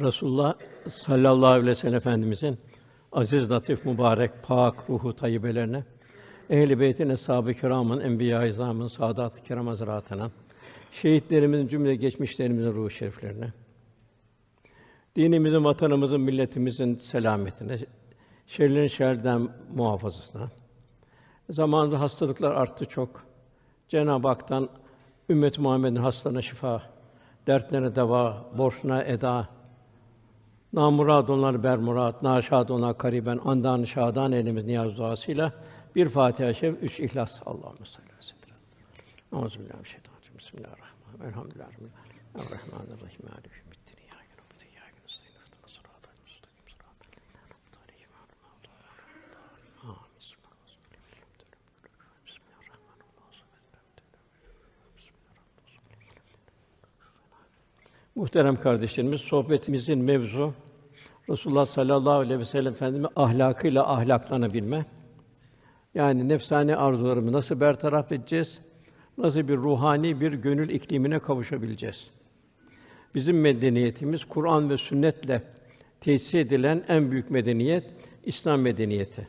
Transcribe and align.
Resulullah 0.00 0.54
sallallahu 0.88 1.46
aleyhi 1.46 1.66
ve 1.66 1.74
sellem 1.74 1.94
Efendimizin 1.94 2.58
aziz, 3.12 3.50
latif, 3.50 3.84
mübarek, 3.84 4.30
pak 4.42 4.90
ruhu 4.90 5.16
tayyibelerine, 5.16 5.84
ehl-i 6.50 6.80
beytin, 6.80 7.08
eshab-ı 7.08 7.54
kiramın, 7.54 8.00
enbiya-i 8.00 8.48
izamın, 8.48 8.86
saadat-ı 8.86 9.42
kiram 9.42 9.66
hazretlerine, 9.66 10.30
şehitlerimizin 10.92 11.68
cümle 11.68 11.94
geçmişlerimizin 11.94 12.72
ruhu 12.72 12.90
şeriflerine, 12.90 13.52
dinimizin, 15.16 15.64
vatanımızın, 15.64 16.20
milletimizin 16.20 16.94
selametine, 16.94 17.78
şerlerin 18.46 18.86
şerden 18.86 19.48
muhafazasına. 19.74 20.48
Zamanında 21.50 22.00
hastalıklar 22.00 22.52
arttı 22.52 22.84
çok. 22.84 23.24
Cenab-ı 23.88 24.28
Hak'tan 24.28 24.68
ümmet 25.30 25.58
Muhammed'in 25.58 25.96
hastalarına 25.96 26.42
şifa, 26.42 26.82
dertlerine 27.46 27.96
deva, 27.96 28.50
borçlarına 28.58 29.02
eda, 29.02 29.48
namurad 30.72 31.28
onlar 31.28 31.62
bermurad, 31.62 32.22
naşad 32.22 32.68
onlar 32.68 32.98
kariben, 32.98 33.40
andan 33.44 33.84
şadan 33.84 34.32
elimiz 34.32 34.64
niyaz 34.64 34.96
duasıyla 34.96 35.52
bir 35.96 36.08
Fatiha-i 36.08 36.66
üç 36.66 37.00
İhlas. 37.00 37.40
Allahümme 37.46 37.86
salli 37.86 38.06
ve 38.06 38.22
sellem. 38.22 38.56
Euzubillahimineşşeytanirracim. 39.32 40.38
Bismillahirrahmanirrahim. 40.38 41.28
Elhamdülillahi 41.28 41.68
rabbil 41.68 41.86
alemin. 41.86 41.92
Errahmanirrahim. 42.34 43.69
Muhterem 58.14 58.56
kardeşlerimiz, 58.56 59.20
sohbetimizin 59.20 59.98
mevzu 59.98 60.54
Resulullah 61.28 61.66
sallallahu 61.66 62.14
aleyhi 62.14 62.40
ve 62.40 62.44
sellem 62.44 62.72
Efendimiz 62.72 63.10
ahlakıyla 63.16 63.92
ahlaklanabilme. 63.92 64.84
Yani 65.94 66.28
nefsani 66.28 66.76
arzularımı 66.76 67.32
nasıl 67.32 67.60
bertaraf 67.60 68.12
edeceğiz? 68.12 68.60
Nasıl 69.18 69.48
bir 69.48 69.56
ruhani 69.56 70.20
bir 70.20 70.32
gönül 70.32 70.68
iklimine 70.68 71.18
kavuşabileceğiz? 71.18 72.10
Bizim 73.14 73.40
medeniyetimiz 73.40 74.24
Kur'an 74.24 74.70
ve 74.70 74.76
sünnetle 74.76 75.42
tesis 76.00 76.34
edilen 76.34 76.84
en 76.88 77.10
büyük 77.10 77.30
medeniyet 77.30 77.84
İslam 78.24 78.62
medeniyeti. 78.62 79.28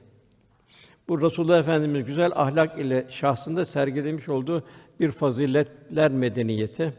Bu 1.07 1.21
Resulullah 1.21 1.59
Efendimiz 1.59 2.05
güzel 2.05 2.31
ahlak 2.35 2.79
ile 2.79 3.07
şahsında 3.11 3.65
sergilemiş 3.65 4.29
olduğu 4.29 4.63
bir 4.99 5.11
faziletler 5.11 6.11
medeniyeti. 6.11 6.93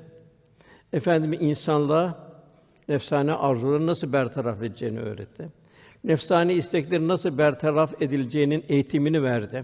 Efendimiz 0.93 1.43
insanlığa 1.43 2.33
nefsane 2.89 3.33
arzuları 3.33 3.87
nasıl 3.87 4.13
bertaraf 4.13 4.63
edeceğini 4.63 5.01
öğretti. 5.01 5.49
Nefsani 6.05 6.53
isteklerin 6.53 7.09
nasıl 7.09 7.39
bertaraf 7.39 8.03
edileceğinin 8.03 8.65
eğitimini 8.69 9.23
verdi. 9.23 9.63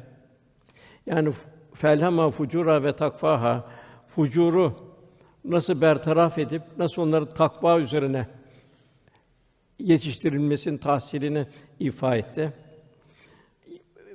Yani 1.07 1.33
felhama 1.75 2.31
fucura 2.31 2.83
ve 2.83 2.97
takvaha 2.97 3.71
fucuru 4.07 4.75
nasıl 5.45 5.81
bertaraf 5.81 6.39
edip 6.39 6.63
nasıl 6.79 7.03
onları 7.03 7.27
takva 7.27 7.81
üzerine 7.81 8.27
yetiştirilmesinin 9.79 10.79
tahsilini 10.79 11.47
ifa 11.81 12.17
etti. 12.17 12.53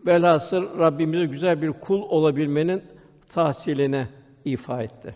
Velhasıl 0.05 0.80
Rabbimize 0.80 1.25
güzel 1.25 1.61
bir 1.61 1.72
kul 1.72 2.02
olabilmenin 2.02 2.83
tahsiline 3.33 4.08
ifa 4.45 4.82
etti. 4.83 5.15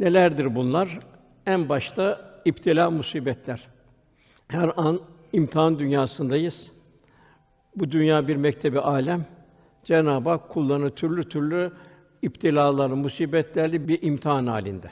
Nelerdir 0.00 0.54
bunlar? 0.54 0.98
En 1.46 1.68
başta 1.68 2.20
iptila 2.44 2.90
musibetler. 2.90 3.68
Her 4.48 4.70
an 4.76 5.00
imtihan 5.32 5.78
dünyasındayız. 5.78 6.70
Bu 7.76 7.90
dünya 7.90 8.28
bir 8.28 8.36
mektebi 8.36 8.80
alem. 8.80 9.26
Cenab-ı 9.84 10.30
Hak 10.30 10.48
kullarını 10.48 10.90
türlü 10.90 11.28
türlü 11.28 11.72
iptilaları, 12.22 12.96
musibetlerle 12.96 13.88
bir 13.88 14.02
imtihan 14.02 14.46
halinde. 14.46 14.90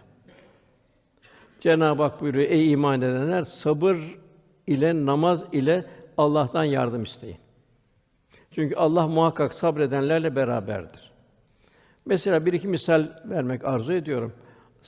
Cenab-ı 1.61 2.03
Hak 2.03 2.21
buyuruyor: 2.21 2.51
Ey 2.51 2.73
iman 2.73 3.01
edenler 3.01 3.45
sabır 3.45 3.97
ile 4.67 5.07
namaz 5.07 5.45
ile 5.53 5.85
Allah'tan 6.17 6.65
yardım 6.65 7.01
isteyin. 7.01 7.39
Çünkü 8.51 8.75
Allah 8.75 9.09
muhakkak 9.09 9.55
sabredenlerle 9.55 10.37
beraberdir. 10.37 11.13
Mesela 12.07 12.47
bir 12.47 12.53
iki 12.53 12.69
misal 12.69 13.07
vermek 13.25 13.65
arzu 13.65 13.93
ediyorum. 13.93 14.33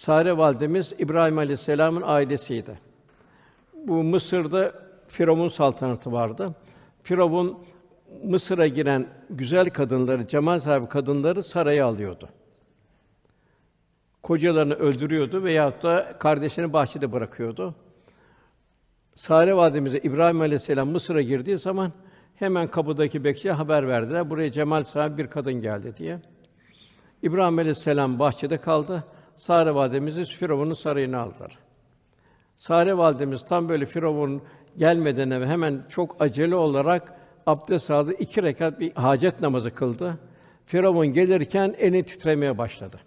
Sare 0.00 0.37
validemiz 0.37 0.93
İbrahim 0.99 1.38
Aleyhisselam'ın 1.38 2.03
ailesiydi. 2.03 2.78
Bu 3.75 4.03
Mısır'da 4.03 4.72
Firavun 5.09 5.49
saltanatı 5.49 6.12
vardı. 6.12 6.55
Firavun 7.03 7.59
Mısır'a 8.25 8.66
giren 8.66 9.06
güzel 9.31 9.71
kadınları, 9.71 10.27
cemal 10.27 10.60
sahibi 10.60 10.89
kadınları 10.89 11.44
saraya 11.44 11.87
alıyordu. 11.87 12.28
Kocalarını 14.22 14.75
öldürüyordu 14.75 15.44
veyahut 15.44 15.83
da 15.83 16.19
kardeşlerini 16.19 16.72
bahçede 16.72 17.12
bırakıyordu. 17.12 17.75
Sare 19.16 19.56
validemize 19.56 19.99
İbrahim 19.99 20.41
Aleyhisselam 20.41 20.89
Mısır'a 20.89 21.22
girdiği 21.22 21.59
zaman 21.59 21.93
hemen 22.37 22.69
kapıdaki 22.69 23.25
bekçiye 23.25 23.55
haber 23.55 23.89
verdiler. 23.89 24.31
Buraya 24.31 24.53
cemal 24.53 24.84
sahibi 24.84 25.19
bir 25.19 25.27
kadın 25.27 25.55
geldi 25.55 25.97
diye. 25.97 26.19
İbrahim 27.22 27.59
Aleyhisselam 27.59 28.19
bahçede 28.19 28.59
kaldı. 28.59 29.05
Sare 29.41 29.75
validemizi 29.75 30.25
Firavun'un 30.25 30.75
sarayına 30.75 31.21
aldılar. 31.21 31.59
Sare 32.55 32.99
validemiz 32.99 33.45
tam 33.45 33.69
böyle 33.69 33.87
Firavun 33.87 34.43
gelmeden 34.77 35.31
evvel 35.31 35.49
hemen 35.49 35.83
çok 35.91 36.17
acele 36.23 36.55
olarak 36.55 37.15
abdest 37.47 37.91
aldı. 37.91 38.12
iki 38.12 38.43
rekat 38.43 38.81
bir 38.81 38.93
hacet 38.93 39.41
namazı 39.41 39.75
kıldı. 39.75 40.19
Firavun 40.67 41.06
gelirken 41.06 41.75
eni 41.78 42.03
titremeye 42.03 42.59
başladı. 42.59 43.01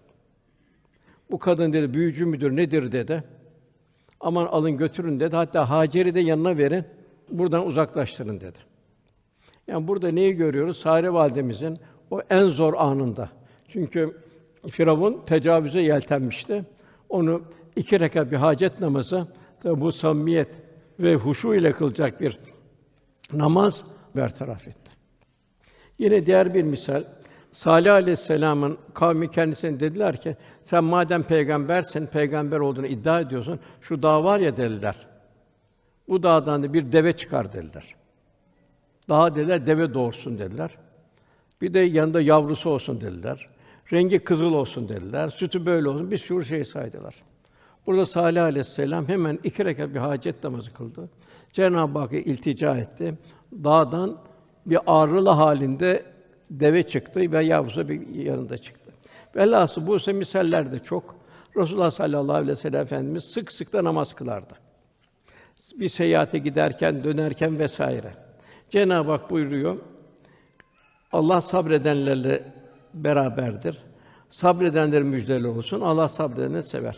Bu 1.31 1.39
kadın 1.39 1.73
dedi 1.73 1.93
büyücü 1.93 2.25
müdür 2.25 2.55
nedir 2.55 2.91
dedi. 2.91 3.23
Aman 4.19 4.45
alın 4.45 4.77
götürün 4.77 5.19
dedi. 5.19 5.35
Hatta 5.35 5.69
Hacer'i 5.69 6.13
de 6.13 6.19
yanına 6.19 6.57
verin. 6.57 6.85
Buradan 7.29 7.67
uzaklaştırın 7.67 8.41
dedi. 8.41 8.59
Yani 9.67 9.87
burada 9.87 10.11
neyi 10.11 10.33
görüyoruz? 10.33 10.77
Sare 10.77 11.13
validemizin 11.13 11.79
o 12.11 12.21
en 12.29 12.45
zor 12.45 12.73
anında. 12.73 13.29
Çünkü 13.67 14.23
Firavun 14.69 15.21
tecavüze 15.25 15.81
yeltenmişti. 15.81 16.65
Onu 17.09 17.41
iki 17.75 17.99
rekat 17.99 18.31
bir 18.31 18.37
hacet 18.37 18.79
namazı, 18.79 19.27
tabi 19.61 19.81
bu 19.81 19.91
samimiyet 19.91 20.61
ve 20.99 21.15
huşu 21.15 21.53
ile 21.53 21.71
kılacak 21.71 22.21
bir 22.21 22.39
namaz 23.33 23.83
bertaraf 24.15 24.67
etti. 24.67 24.91
Yine 25.99 26.25
diğer 26.25 26.53
bir 26.53 26.63
misal, 26.63 27.03
Salih 27.51 27.93
Aleyhisselam'ın 27.93 28.77
kavmi 28.93 29.31
kendisine 29.31 29.79
dediler 29.79 30.21
ki, 30.21 30.35
sen 30.63 30.83
madem 30.83 31.23
peygambersin, 31.23 32.05
peygamber 32.05 32.59
olduğunu 32.59 32.87
iddia 32.87 33.19
ediyorsun, 33.19 33.59
şu 33.81 34.03
dağ 34.03 34.23
var 34.23 34.39
ya 34.39 34.57
dediler. 34.57 35.07
Bu 36.07 36.23
dağdan 36.23 36.63
da 36.63 36.73
bir 36.73 36.91
deve 36.91 37.13
çıkar 37.13 37.53
dediler. 37.53 37.95
Daha 39.09 39.35
dediler 39.35 39.65
deve 39.65 39.93
doğursun 39.93 40.39
dediler. 40.39 40.71
Bir 41.61 41.73
de 41.73 41.79
yanında 41.79 42.21
yavrusu 42.21 42.69
olsun 42.69 43.01
dediler. 43.01 43.49
Rengi 43.93 44.19
kızıl 44.19 44.53
olsun 44.53 44.89
dediler. 44.89 45.29
Sütü 45.29 45.65
böyle 45.65 45.89
olsun. 45.89 46.11
Bir 46.11 46.17
sürü 46.17 46.45
şey 46.45 46.65
saydılar. 46.65 47.15
Burada 47.87 48.05
Salih 48.05 48.43
Aleyhisselam 48.43 49.07
hemen 49.07 49.39
iki 49.43 49.65
rekat 49.65 49.93
bir 49.93 49.99
hacet 49.99 50.43
namazı 50.43 50.73
kıldı. 50.73 51.09
Cenab-ı 51.53 51.99
Hakk'a 51.99 52.17
iltica 52.17 52.77
etti. 52.77 53.13
Dağdan 53.51 54.17
bir 54.65 54.79
ağrılı 54.87 55.29
halinde 55.29 56.03
deve 56.51 56.83
çıktı 56.83 57.31
ve 57.31 57.45
yavrusu 57.45 57.89
bir 57.89 58.07
yanında 58.15 58.57
çıktı. 58.57 58.91
Velhâsıl 59.35 59.87
bu 59.87 59.95
ise 59.95 60.13
misaller 60.13 60.71
de 60.71 60.79
çok. 60.79 61.15
Resulullah 61.57 61.91
sallallahu 61.91 62.35
aleyhi 62.35 62.51
ve 62.51 62.55
sellem 62.55 62.81
Efendimiz 62.81 63.23
sık 63.23 63.51
sık 63.51 63.73
da 63.73 63.83
namaz 63.83 64.13
kılardı. 64.13 64.53
Bir 65.75 65.89
seyahate 65.89 66.37
giderken, 66.37 67.03
dönerken 67.03 67.59
vesaire. 67.59 68.13
Cenab-ı 68.69 69.11
Hak 69.11 69.29
buyuruyor. 69.29 69.79
Allah 71.11 71.41
sabredenlerle 71.41 72.53
beraberdir. 72.93 73.77
Sabredenlerin 74.33 75.07
müjdeleri 75.07 75.47
olsun. 75.47 75.81
Allah 75.81 76.09
sabredeni 76.09 76.63
sever. 76.63 76.97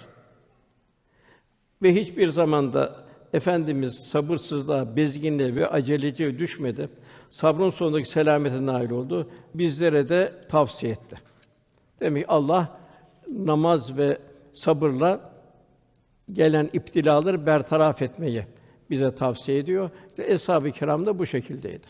Ve 1.81 1.95
hiçbir 1.95 2.27
zamanda 2.27 3.05
Efendimiz 3.33 4.07
sabırsızlığa, 4.11 4.95
bezginliğe 4.95 5.55
ve 5.55 5.67
aceleciye 5.67 6.39
düşmedi. 6.39 6.89
Sabrın 7.29 7.69
sonundaki 7.69 8.09
selamete 8.09 8.65
nail 8.65 8.89
oldu. 8.89 9.29
Bizlere 9.53 10.09
de 10.09 10.33
tavsiye 10.49 10.91
etti. 10.91 11.15
Demek 11.99 12.23
ki 12.23 12.31
Allah 12.31 12.79
namaz 13.29 13.97
ve 13.97 14.17
sabırla 14.53 15.31
gelen 16.33 16.69
iptilaları 16.73 17.45
bertaraf 17.45 18.01
etmeyi 18.01 18.45
bize 18.89 19.15
tavsiye 19.15 19.57
ediyor. 19.57 19.89
İşte 20.09 20.33
eshab-ı 20.33 20.71
kiram 20.71 21.05
da 21.05 21.19
bu 21.19 21.25
şekildeydi. 21.25 21.87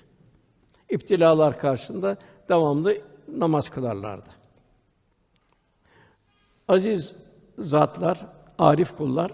İptilalar 0.90 1.60
karşısında 1.60 2.18
devamlı 2.50 2.98
namaz 3.38 3.70
kılarlardı. 3.70 4.45
Aziz 6.68 7.16
zatlar, 7.58 8.18
arif 8.60 8.98
kullar 8.98 9.32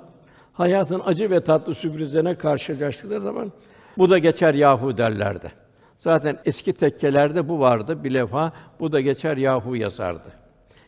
hayatın 0.54 1.01
acı 1.06 1.30
ve 1.30 1.44
tatlı 1.44 1.75
sürprizlerine 1.75 2.36
karşılaştıkları 2.36 3.22
zaman 3.22 3.51
bu 3.98 4.10
da 4.10 4.18
geçer 4.18 4.54
yahu 4.54 4.98
derlerdi. 4.98 5.51
Zaten 5.98 6.38
eski 6.45 6.74
tekkelerde 6.74 7.50
bu 7.50 7.60
vardı 7.60 8.04
bir 8.04 8.13
levha, 8.13 8.54
bu 8.80 8.92
da 8.92 9.01
geçer 9.01 9.38
yahu 9.38 9.75
yazardı. 9.75 10.28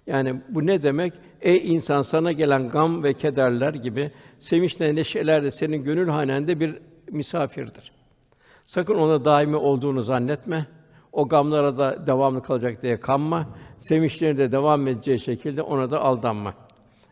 Yani 0.07 0.42
bu 0.50 0.66
ne 0.66 0.84
demek? 0.84 1.13
Ey 1.42 1.74
insan 1.75 2.01
sana 2.01 2.31
gelen 2.31 2.69
gam 2.69 3.04
ve 3.04 3.13
kederler 3.13 3.74
gibi 3.74 4.12
sevinçle 4.40 4.95
neşeler 4.95 5.44
de 5.44 5.51
senin 5.51 5.84
gönül 5.84 6.07
hanende 6.07 6.60
bir 6.60 6.80
misafirdir. 7.12 7.92
Sakın 8.62 8.95
ona 8.95 9.25
daimi 9.25 9.56
olduğunu 9.56 10.01
zannetme. 10.01 10.66
O 11.12 11.28
gamlara 11.28 11.78
da 11.78 12.07
devamlı 12.07 12.44
kalacak 12.44 12.81
diye 12.81 13.00
kanma. 13.00 13.48
Sevinçlerin 13.83 14.38
de 14.38 14.51
devam 14.51 14.88
edeceği 14.88 15.19
şekilde 15.19 15.62
ona 15.62 15.91
da 15.91 16.01
aldanma. 16.01 16.53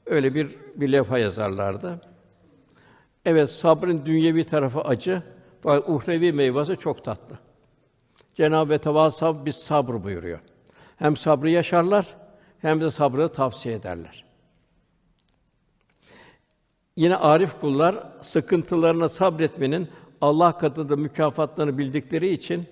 Öyle 0.06 0.36
bir 0.36 0.56
bir 0.76 0.92
levha 0.92 1.18
yazarlardı. 1.18 2.02
Evet, 3.26 3.50
sabrın 3.52 4.06
dünyevi 4.06 4.46
tarafı 4.46 4.82
acı, 4.82 5.24
fakat 5.64 5.90
uhrevi 5.90 6.34
meyvesi 6.34 6.78
çok 6.78 7.04
tatlı. 7.04 7.40
Cenab-ı 8.34 8.80
Tevasav 8.80 9.46
biz 9.46 9.56
sabır 9.56 10.04
buyuruyor. 10.04 10.40
Hem 10.98 11.18
sabrı 11.18 11.50
yaşarlar, 11.50 12.06
hem 12.60 12.82
de 12.82 12.92
sabrı 12.92 13.30
tavsiye 13.30 13.76
ederler. 13.76 14.26
Yine 16.96 17.16
arif 17.16 17.60
kullar 17.62 17.96
sıkıntılarına 18.22 19.10
sabretmenin 19.10 19.90
Allah 20.22 20.58
katında 20.58 20.96
mükafatlarını 20.96 21.78
bildikleri 21.78 22.30
için 22.30 22.66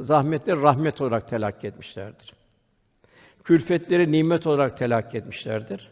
zahmetleri 0.00 0.62
rahmet 0.62 1.00
olarak 1.00 1.28
telakki 1.28 1.66
etmişlerdir. 1.66 2.41
Külfetleri 3.44 4.12
nimet 4.12 4.46
olarak 4.46 4.78
telakki 4.78 5.18
etmişlerdir. 5.18 5.90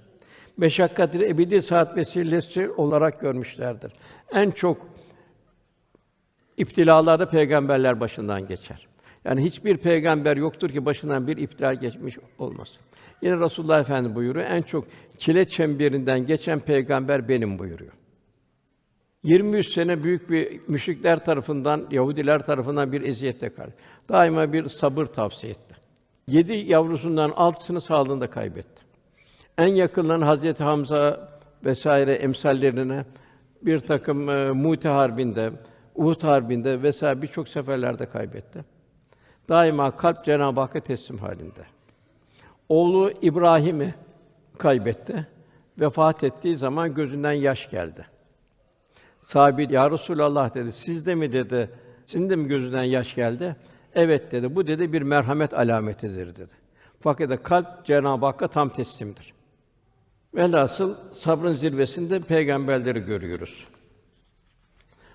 Meşakkatleri 0.56 1.28
ebedi 1.28 1.62
saat 1.62 1.96
vesilesi 1.96 2.70
olarak 2.70 3.20
görmüşlerdir. 3.20 3.92
En 4.32 4.50
çok 4.50 4.86
iptilalarda 6.56 7.28
peygamberler 7.28 8.00
başından 8.00 8.46
geçer. 8.46 8.86
Yani 9.24 9.44
hiçbir 9.44 9.76
peygamber 9.76 10.36
yoktur 10.36 10.70
ki 10.70 10.84
başından 10.84 11.26
bir 11.26 11.36
iftira 11.36 11.74
geçmiş 11.74 12.18
olmasın. 12.38 12.80
Yine 13.22 13.40
Resulullah 13.40 13.80
Efendimiz 13.80 14.16
buyuruyor, 14.16 14.46
en 14.46 14.62
çok 14.62 14.86
çile 15.18 15.44
çemberinden 15.44 16.26
geçen 16.26 16.60
peygamber 16.60 17.28
benim 17.28 17.58
buyuruyor. 17.58 17.92
23 19.22 19.68
sene 19.68 20.04
büyük 20.04 20.30
bir 20.30 20.60
müşrikler 20.68 21.24
tarafından, 21.24 21.86
Yahudiler 21.90 22.46
tarafından 22.46 22.92
bir 22.92 23.02
eziyette 23.02 23.48
karşı. 23.48 23.72
Daima 24.08 24.52
bir 24.52 24.68
sabır 24.68 25.06
tavsiye 25.06 25.52
etti. 25.52 25.79
Yedi 26.30 26.56
yavrusundan 26.56 27.30
altısını 27.30 27.80
sağlığında 27.80 28.30
kaybetti. 28.30 28.82
En 29.58 29.74
yakınların 29.74 30.22
Hazreti 30.22 30.64
Hamza 30.64 31.28
vesaire 31.64 32.12
emsallerine 32.12 33.04
bir 33.62 33.80
takım 33.80 34.28
e, 34.28 34.52
Mute 34.52 34.88
harbinde, 34.88 35.50
Uhud 35.94 36.22
harbinde 36.22 36.82
vesaire 36.82 37.22
birçok 37.22 37.48
seferlerde 37.48 38.06
kaybetti. 38.06 38.64
Daima 39.48 39.96
kalp 39.96 40.24
Cenab-ı 40.24 40.60
Hakk'a 40.60 40.80
teslim 40.80 41.18
halinde. 41.18 41.62
Oğlu 42.68 43.12
İbrahim'i 43.22 43.94
kaybetti. 44.58 45.26
Vefat 45.80 46.24
ettiği 46.24 46.56
zaman 46.56 46.94
gözünden 46.94 47.32
yaş 47.32 47.70
geldi. 47.70 48.06
Sahabi 49.20 49.66
ya 49.70 49.90
Resulallah 49.90 50.54
dedi. 50.54 50.72
Siz 50.72 51.06
de 51.06 51.14
mi 51.14 51.32
dedi? 51.32 51.70
Sizin 52.06 52.30
de 52.30 52.36
mi 52.36 52.48
gözünden 52.48 52.82
yaş 52.82 53.14
geldi? 53.14 53.56
Evet 53.94 54.32
dedi. 54.32 54.54
Bu 54.54 54.66
dedi 54.66 54.92
bir 54.92 55.02
merhamet 55.02 55.54
alametidir 55.54 56.36
dedi. 56.36 56.52
Fakat 57.00 57.42
kalp 57.42 57.84
Cenab-ı 57.84 58.26
Hakk'a 58.26 58.48
tam 58.48 58.68
teslimdir. 58.68 59.34
Velhasıl 60.34 60.96
sabrın 61.12 61.52
zirvesinde 61.52 62.18
peygamberleri 62.18 63.00
görüyoruz. 63.00 63.66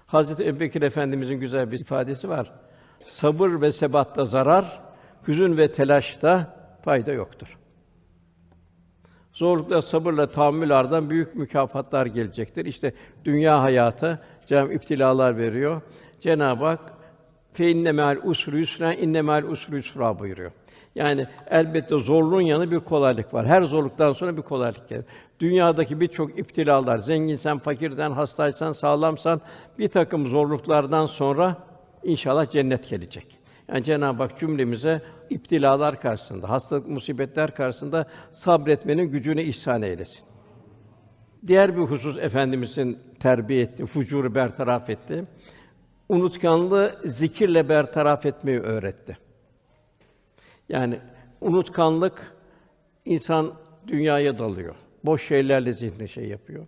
Hazreti 0.06 0.48
Ebubekir 0.48 0.81
Efendimizin 0.81 1.36
güzel 1.36 1.72
bir 1.72 1.80
ifadesi 1.80 2.30
var. 2.30 2.51
Sabır 3.06 3.62
ve 3.62 3.72
sebatta 3.72 4.25
zarar, 4.25 4.81
hüzün 5.28 5.57
ve 5.57 5.71
telaşta 5.71 6.57
fayda 6.83 7.12
yoktur. 7.12 7.57
Zorlukla, 9.33 9.81
sabırla, 9.81 10.31
tahammül 10.31 10.71
büyük 11.10 11.36
mükafatlar 11.36 12.06
gelecektir. 12.06 12.66
İşte 12.66 12.94
dünya 13.25 13.62
hayatı 13.62 14.19
Cenab-ı 14.45 15.38
veriyor. 15.38 15.81
Cenab-ı 16.19 16.66
Hak 16.66 16.94
fe 17.56 17.72
inne 17.72 17.92
me'al 17.92 18.18
usri 18.24 18.60
yusra 18.60 18.94
inne 18.94 19.22
me'al 19.22 19.44
usri 19.44 19.75
yusra 19.75 20.19
buyuruyor. 20.19 20.52
Yani 20.96 21.28
elbette 21.50 22.00
zorluğun 22.00 22.42
yanı 22.42 22.72
bir 22.72 22.80
kolaylık 22.80 23.34
var. 23.34 23.46
Her 23.46 23.62
zorluktan 23.62 24.13
sonra 24.13 24.38
bir 24.38 24.42
kolaylık 24.42 24.90
gelir. 24.90 25.06
Dünyadaki 25.40 26.00
birçok 26.00 26.40
iptilalar, 26.40 26.98
zenginsen, 26.98 27.57
fakirden, 27.57 28.12
hastaysan, 28.12 28.74
sağlamsan 28.74 29.42
bir 29.80 29.88
takım 29.88 30.28
zorluklardan 30.28 31.06
sonra 31.06 31.57
inşallah 32.04 32.50
cennet 32.50 32.90
gelecek. 32.90 33.38
Yani 33.68 33.84
Cenab-ı 33.84 34.24
Hak 34.24 34.40
cümlemize 34.40 35.02
iptilalar 35.30 36.02
karşısında, 36.02 36.50
hastalık, 36.50 36.88
musibetler 36.88 37.56
karşısında 37.56 38.06
sabretmenin 38.31 39.12
gücünü 39.12 39.42
ihsan 39.42 39.81
eylesin. 39.81 40.24
Diğer 41.48 41.78
bir 41.78 41.81
husus 41.81 42.18
efendimizin 42.18 43.00
terbiye 43.19 43.62
etti, 43.62 43.86
fucuru 43.86 44.36
bertaraf 44.36 44.90
etti. 44.90 45.24
Unutkanlığı 46.10 47.00
zikirle 47.04 47.69
bertaraf 47.69 48.25
etmeyi 48.25 48.60
öğretti. 48.60 49.18
Yani 50.69 51.00
unutkanlık 51.42 52.34
insan 53.06 53.54
dünyaya 53.88 54.40
dalıyor. 54.40 54.75
Boş 55.04 55.28
şeylerle 55.28 55.74
zihni 55.74 56.10
şey 56.10 56.28
yapıyor. 56.28 56.66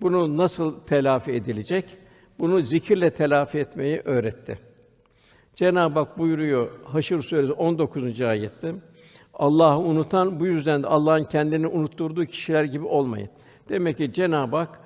Bunu 0.00 0.36
nasıl 0.36 0.80
telafi 0.80 1.32
edilecek? 1.32 1.98
Bunu 2.38 2.60
zikirle 2.60 3.10
telafi 3.10 3.58
etmeyi 3.58 4.00
öğretti. 4.04 4.58
Cenab-ı 5.54 5.98
Hak 5.98 6.18
buyuruyor 6.18 6.70
Haşr 6.84 7.22
suresi 7.22 7.52
19. 7.52 8.20
ayette. 8.20 8.74
Allah'ı 9.34 9.78
unutan 9.78 10.40
bu 10.40 10.46
yüzden 10.46 10.82
de 10.82 10.86
Allah'ın 10.86 11.24
kendini 11.24 11.66
unutturduğu 11.66 12.24
kişiler 12.24 12.64
gibi 12.64 12.84
olmayın. 12.84 13.28
Demek 13.68 13.98
ki 13.98 14.12
Cenab-ı 14.12 14.56
Hak 14.56 14.80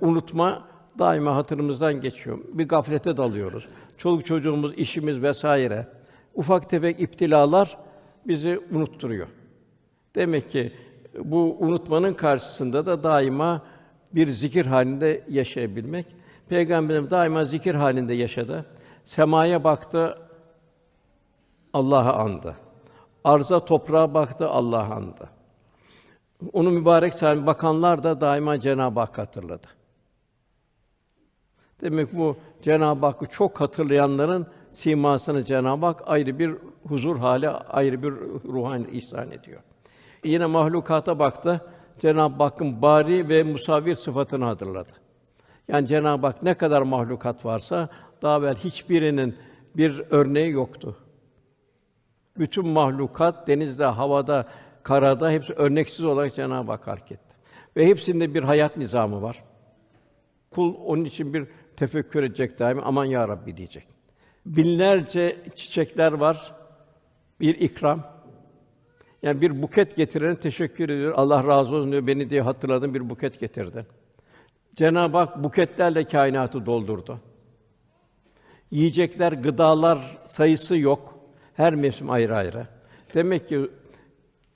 unutma 0.00 0.68
daima 1.00 1.36
hatırımızdan 1.36 2.00
geçiyor. 2.00 2.38
Bir 2.52 2.68
gaflete 2.68 3.16
dalıyoruz. 3.16 3.68
Çoluk 3.98 4.26
çocuğumuz, 4.26 4.74
işimiz 4.74 5.22
vesaire 5.22 5.86
ufak 6.34 6.70
tefek 6.70 7.00
iptilalar 7.00 7.78
bizi 8.26 8.60
unutturuyor. 8.72 9.26
Demek 10.14 10.50
ki 10.50 10.72
bu 11.18 11.56
unutmanın 11.60 12.14
karşısında 12.14 12.86
da 12.86 13.02
daima 13.02 13.62
bir 14.12 14.30
zikir 14.30 14.66
halinde 14.66 15.24
yaşayabilmek. 15.28 16.06
Peygamberimiz 16.48 17.10
daima 17.10 17.44
zikir 17.44 17.74
halinde 17.74 18.14
yaşadı. 18.14 18.66
Semaya 19.04 19.64
baktı, 19.64 20.18
Allah'a 21.72 22.12
andı. 22.12 22.56
Arza 23.24 23.64
toprağa 23.64 24.14
baktı, 24.14 24.48
Allah'a 24.48 24.94
andı. 24.94 25.28
Onu 26.52 26.70
mübarek 26.70 27.14
sahibi 27.14 27.46
bakanlar 27.46 28.02
da 28.02 28.20
daima 28.20 28.60
Cenab-ı 28.60 29.00
Hak 29.00 29.18
hatırladı. 29.18 29.66
Demek 31.82 32.16
bu 32.16 32.36
Cenab-ı 32.62 33.06
Hakk'ı 33.06 33.26
çok 33.26 33.60
hatırlayanların 33.60 34.46
simasını 34.70 35.44
Cenab-ı 35.44 35.86
Hak 35.86 36.02
ayrı 36.06 36.38
bir 36.38 36.54
huzur 36.88 37.18
hali, 37.18 37.48
ayrı 37.48 38.02
bir 38.02 38.12
ruhan 38.44 38.86
ihsan 38.92 39.30
ediyor. 39.30 39.60
Yine 40.24 40.46
mahlukata 40.46 41.18
baktı. 41.18 41.60
Cenab-ı 41.98 42.42
Hakk'ın 42.42 42.82
bari 42.82 43.28
ve 43.28 43.42
musavvir 43.42 43.94
sıfatını 43.94 44.44
hatırladı. 44.44 44.92
Yani 45.68 45.86
Cenab-ı 45.86 46.26
Hak 46.26 46.42
ne 46.42 46.54
kadar 46.54 46.82
mahlukat 46.82 47.44
varsa 47.44 47.88
daha 48.22 48.38
evvel 48.38 48.56
hiçbirinin 48.56 49.36
bir 49.76 50.02
örneği 50.10 50.50
yoktu. 50.50 50.96
Bütün 52.38 52.68
mahlukat 52.68 53.48
denizde, 53.48 53.84
havada, 53.84 54.46
karada 54.82 55.30
hepsi 55.30 55.52
örneksiz 55.52 56.04
olarak 56.04 56.34
Cenab-ı 56.34 56.72
Hak 56.72 56.86
hareket 56.86 57.12
etti. 57.12 57.36
Ve 57.76 57.86
hepsinde 57.86 58.34
bir 58.34 58.42
hayat 58.42 58.76
nizamı 58.76 59.22
var. 59.22 59.44
Kul 60.50 60.74
onun 60.86 61.04
için 61.04 61.34
bir 61.34 61.48
tefekkür 61.80 62.22
edecek 62.22 62.58
daima 62.58 62.82
aman 62.82 63.04
ya 63.04 63.28
Rabbi 63.28 63.56
diyecek. 63.56 63.84
Binlerce 64.46 65.36
çiçekler 65.54 66.12
var. 66.12 66.54
Bir 67.40 67.54
ikram. 67.54 68.06
Yani 69.22 69.40
bir 69.40 69.62
buket 69.62 69.96
getirene 69.96 70.36
teşekkür 70.36 70.88
ediyor. 70.88 71.12
Allah 71.16 71.46
razı 71.46 71.76
olsun 71.76 71.92
diyor. 71.92 72.06
Beni 72.06 72.30
diye 72.30 72.42
hatırladın 72.42 72.94
bir 72.94 73.10
buket 73.10 73.40
getirdi. 73.40 73.86
Cenab-ı 74.76 75.16
Hak 75.16 75.44
buketlerle 75.44 76.04
kainatı 76.04 76.66
doldurdu. 76.66 77.20
Yiyecekler, 78.70 79.32
gıdalar 79.32 80.18
sayısı 80.26 80.76
yok. 80.76 81.14
Her 81.54 81.74
mevsim 81.74 82.10
ayrı 82.10 82.36
ayrı. 82.36 82.66
Demek 83.14 83.48
ki 83.48 83.70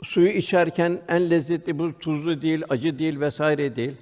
suyu 0.02 0.28
içerken 0.28 1.00
en 1.08 1.30
lezzetli 1.30 1.78
bu 1.78 1.98
tuzlu 1.98 2.42
değil, 2.42 2.62
acı 2.68 2.98
değil 2.98 3.20
vesaire 3.20 3.76
değil. 3.76 3.96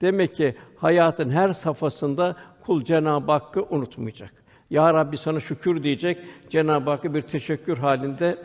Demek 0.00 0.34
ki 0.34 0.54
hayatın 0.76 1.30
her 1.30 1.52
safhasında 1.52 2.36
kul 2.68 2.84
Cenab-ı 2.84 3.32
Hakk'ı 3.32 3.62
unutmayacak. 3.70 4.32
Ya 4.70 4.94
Rabbi 4.94 5.18
sana 5.18 5.40
şükür 5.40 5.82
diyecek, 5.82 6.18
Cenab-ı 6.48 6.90
Hakk'a 6.90 7.14
bir 7.14 7.22
teşekkür 7.22 7.78
halinde 7.78 8.38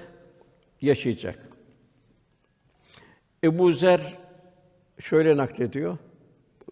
yaşayacak. 0.81 1.39
Ebu 3.43 3.71
Zer 3.71 4.17
şöyle 4.99 5.37
naklediyor. 5.37 5.97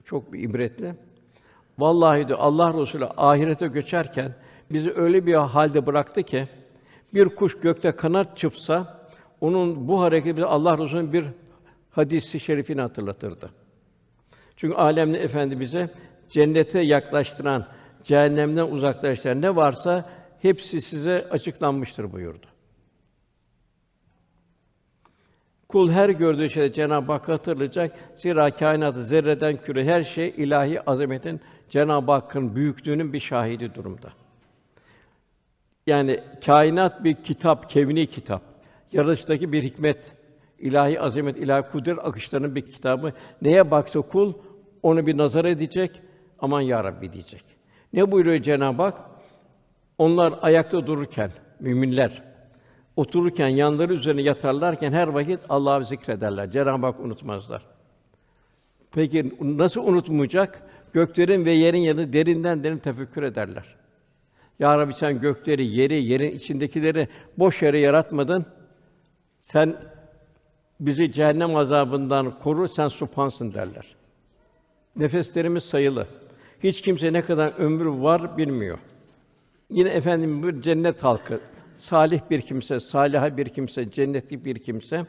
çok 0.03 0.33
bir 0.33 0.39
ibretli. 0.39 0.95
Vallahi 1.79 2.27
diyor 2.27 2.39
Allah 2.39 2.81
Resulü 2.81 3.05
ahirete 3.05 3.67
göçerken 3.67 4.35
bizi 4.71 4.93
öyle 4.95 5.25
bir 5.25 5.33
halde 5.33 5.85
bıraktı 5.85 6.23
ki 6.23 6.47
bir 7.13 7.29
kuş 7.29 7.59
gökte 7.59 7.91
kanat 7.91 8.37
çırpsa 8.37 9.07
onun 9.41 9.87
bu 9.87 10.01
hareketi 10.01 10.35
bize 10.35 10.45
Allah 10.45 10.77
Resulü'nün 10.77 11.13
bir 11.13 11.25
hadisi 11.91 12.39
şerifini 12.39 12.81
hatırlatırdı. 12.81 13.49
Çünkü 14.55 14.75
alemde 14.75 15.19
efendi 15.19 15.59
bize 15.59 15.89
cennete 16.31 16.79
yaklaştıran, 16.79 17.67
cehennemden 18.03 18.67
uzaklaştıran 18.67 19.41
ne 19.41 19.55
varsa 19.55 20.09
hepsi 20.41 20.81
size 20.81 21.27
açıklanmıştır 21.31 22.11
buyurdu. 22.11 22.45
Kul 25.67 25.91
her 25.91 26.09
gördüğü 26.09 26.49
şeyde 26.49 26.73
Cenab-ı 26.73 27.11
Hakk'ı 27.11 27.31
hatırlayacak. 27.31 27.99
Zira 28.15 28.51
kainatı 28.51 29.03
zerreden 29.03 29.57
küre 29.57 29.85
her 29.85 30.03
şey 30.03 30.33
ilahi 30.37 30.89
azametin 30.89 31.41
Cenab-ı 31.69 32.11
Hakk'ın 32.11 32.55
büyüklüğünün 32.55 33.13
bir 33.13 33.19
şahidi 33.19 33.75
durumda. 33.75 34.09
Yani 35.87 36.19
kainat 36.45 37.03
bir 37.03 37.13
kitap, 37.13 37.69
kevni 37.69 38.07
kitap. 38.07 38.41
Yaratılıştaki 38.91 39.51
bir 39.51 39.63
hikmet, 39.63 40.15
ilahi 40.59 41.01
azamet, 41.01 41.37
ilahi 41.37 41.71
kudret 41.71 41.99
akışlarının 41.99 42.55
bir 42.55 42.61
kitabı. 42.61 43.13
Neye 43.41 43.71
baksa 43.71 44.01
kul 44.01 44.33
onu 44.83 45.07
bir 45.07 45.17
nazar 45.17 45.45
edecek, 45.45 46.01
aman 46.41 46.61
ya 46.61 46.83
Rabbi 46.83 47.13
diyecek. 47.13 47.43
Ne 47.93 48.11
buyuruyor 48.11 48.41
Cenab-ı 48.41 48.81
Hak? 48.81 49.01
Onlar 49.97 50.33
ayakta 50.41 50.87
dururken 50.87 51.31
müminler 51.59 52.31
otururken 52.95 53.47
yanları 53.47 53.93
üzerine 53.93 54.21
yatarlarken 54.21 54.93
her 54.93 55.07
vakit 55.07 55.39
Allah'ı 55.49 55.85
zikrederler. 55.85 56.51
Cenab-ı 56.51 56.85
Hak 56.85 56.99
unutmazlar. 56.99 57.61
Peki 58.91 59.33
nasıl 59.41 59.87
unutmayacak? 59.87 60.63
Göklerin 60.93 61.45
ve 61.45 61.51
yerin 61.51 61.79
yanı 61.79 62.13
derinden 62.13 62.63
derin 62.63 62.77
tefekkür 62.77 63.23
ederler. 63.23 63.75
Ya 64.59 64.77
Rabbi 64.77 64.93
sen 64.93 65.19
gökleri, 65.19 65.65
yeri, 65.65 66.03
yerin 66.03 66.31
içindekileri 66.31 67.07
boş 67.37 67.61
yere 67.61 67.79
yaratmadın. 67.79 68.45
Sen 69.41 69.75
bizi 70.79 71.11
cehennem 71.11 71.55
azabından 71.55 72.39
koru, 72.39 72.67
sen 72.67 72.87
supansın 72.87 73.53
derler. 73.53 73.95
Nefeslerimiz 74.95 75.63
sayılı. 75.63 76.07
Hiç 76.63 76.81
kimse 76.81 77.13
ne 77.13 77.21
kadar 77.21 77.53
ömrü 77.57 78.03
var 78.03 78.37
bilmiyor. 78.37 78.79
Yine 79.69 79.89
efendim 79.89 80.43
bir 80.43 80.61
cennet 80.61 81.03
halkı, 81.03 81.39
salih 81.77 82.19
bir 82.29 82.41
kimse, 82.41 82.79
saliha 82.79 83.37
bir 83.37 83.49
kimse, 83.49 83.91
cennetli 83.91 84.45
bir 84.45 84.59
kimse 84.59 85.05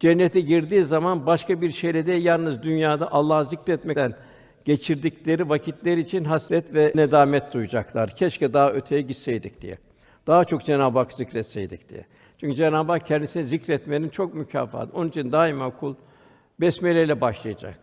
cennete 0.00 0.40
girdiği 0.40 0.84
zaman 0.84 1.26
başka 1.26 1.60
bir 1.60 1.70
şehre 1.70 2.06
değil, 2.06 2.24
yalnız 2.24 2.62
dünyada 2.62 3.12
Allah'ı 3.12 3.46
zikretmekten 3.46 4.14
geçirdikleri 4.64 5.48
vakitler 5.48 5.96
için 5.96 6.24
hasret 6.24 6.74
ve 6.74 6.92
nedamet 6.94 7.54
duyacaklar. 7.54 8.16
Keşke 8.16 8.52
daha 8.52 8.72
öteye 8.72 9.00
gitseydik 9.00 9.60
diye. 9.60 9.78
Daha 10.26 10.44
çok 10.44 10.64
Cenab-ı 10.64 10.98
Hak 10.98 11.12
zikretseydik 11.12 11.88
diye. 11.88 12.06
Çünkü 12.38 12.54
Cenab-ı 12.54 12.92
Hak 12.92 13.06
kendisini 13.06 13.44
zikretmenin 13.44 14.08
çok 14.08 14.34
mükafatı. 14.34 14.96
Onun 14.96 15.08
için 15.08 15.32
daima 15.32 15.70
kul 15.70 15.94
besmele 16.60 17.04
ile 17.04 17.20
başlayacak. 17.20 17.78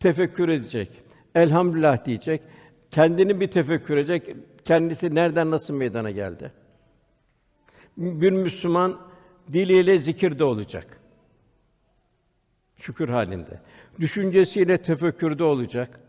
Tefekkür 0.00 0.48
edecek. 0.48 0.88
Elhamdülillah 1.38 2.04
diyecek. 2.04 2.42
Kendini 2.90 3.40
bir 3.40 3.50
tefekkür 3.50 3.96
edecek. 3.96 4.36
Kendisi 4.64 5.14
nereden 5.14 5.50
nasıl 5.50 5.74
meydana 5.74 6.10
geldi? 6.10 6.52
Bir 7.96 8.32
Müslüman 8.32 9.00
diliyle 9.52 9.98
zikirde 9.98 10.44
olacak. 10.44 11.00
Şükür 12.76 13.08
halinde. 13.08 13.60
Düşüncesiyle 14.00 14.78
tefekkürde 14.78 15.44
olacak. 15.44 16.00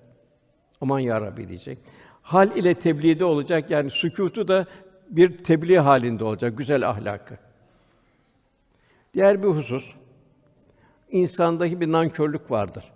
Aman 0.81 1.00
ya 1.00 1.21
Rabbi 1.21 1.48
diyecek. 1.48 1.77
Hal 2.21 2.57
ile 2.57 2.74
tebliğde 2.74 3.25
olacak. 3.25 3.71
Yani 3.71 3.91
sükutu 3.91 4.48
da 4.48 4.65
bir 5.09 5.38
tebliğ 5.38 5.79
halinde 5.79 6.24
olacak 6.24 6.57
güzel 6.57 6.89
ahlakı. 6.89 7.38
Diğer 9.13 9.43
bir 9.43 9.48
husus 9.48 9.93
insandaki 11.12 11.81
bir 11.81 11.91
nankörlük 11.91 12.51
vardır. 12.51 12.91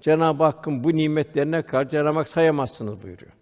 Cenab-ı 0.00 0.44
Hakk'ın 0.44 0.84
bu 0.84 0.96
nimetlerine 0.96 1.62
karşı 1.62 1.90
Cenab-ı 1.90 2.18
Hak 2.18 2.28
sayamazsınız 2.28 3.02
buyuruyor. 3.02 3.32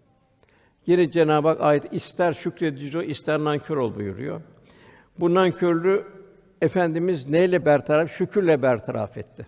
Yine 0.87 1.11
Cenab-ı 1.11 1.49
Hak 1.49 1.61
ayet 1.61 1.93
ister 1.93 2.33
şükredici 2.33 2.99
ol, 2.99 3.03
ister 3.03 3.39
nankör 3.39 3.77
ol 3.77 3.95
buyuruyor. 3.95 4.41
Bu 5.21 5.35
nankörlüğü 5.35 6.05
efendimiz 6.63 7.29
neyle 7.29 7.65
bertaraf? 7.65 8.11
Şükürle 8.11 8.63
bertaraf 8.63 9.17
etti. 9.17 9.47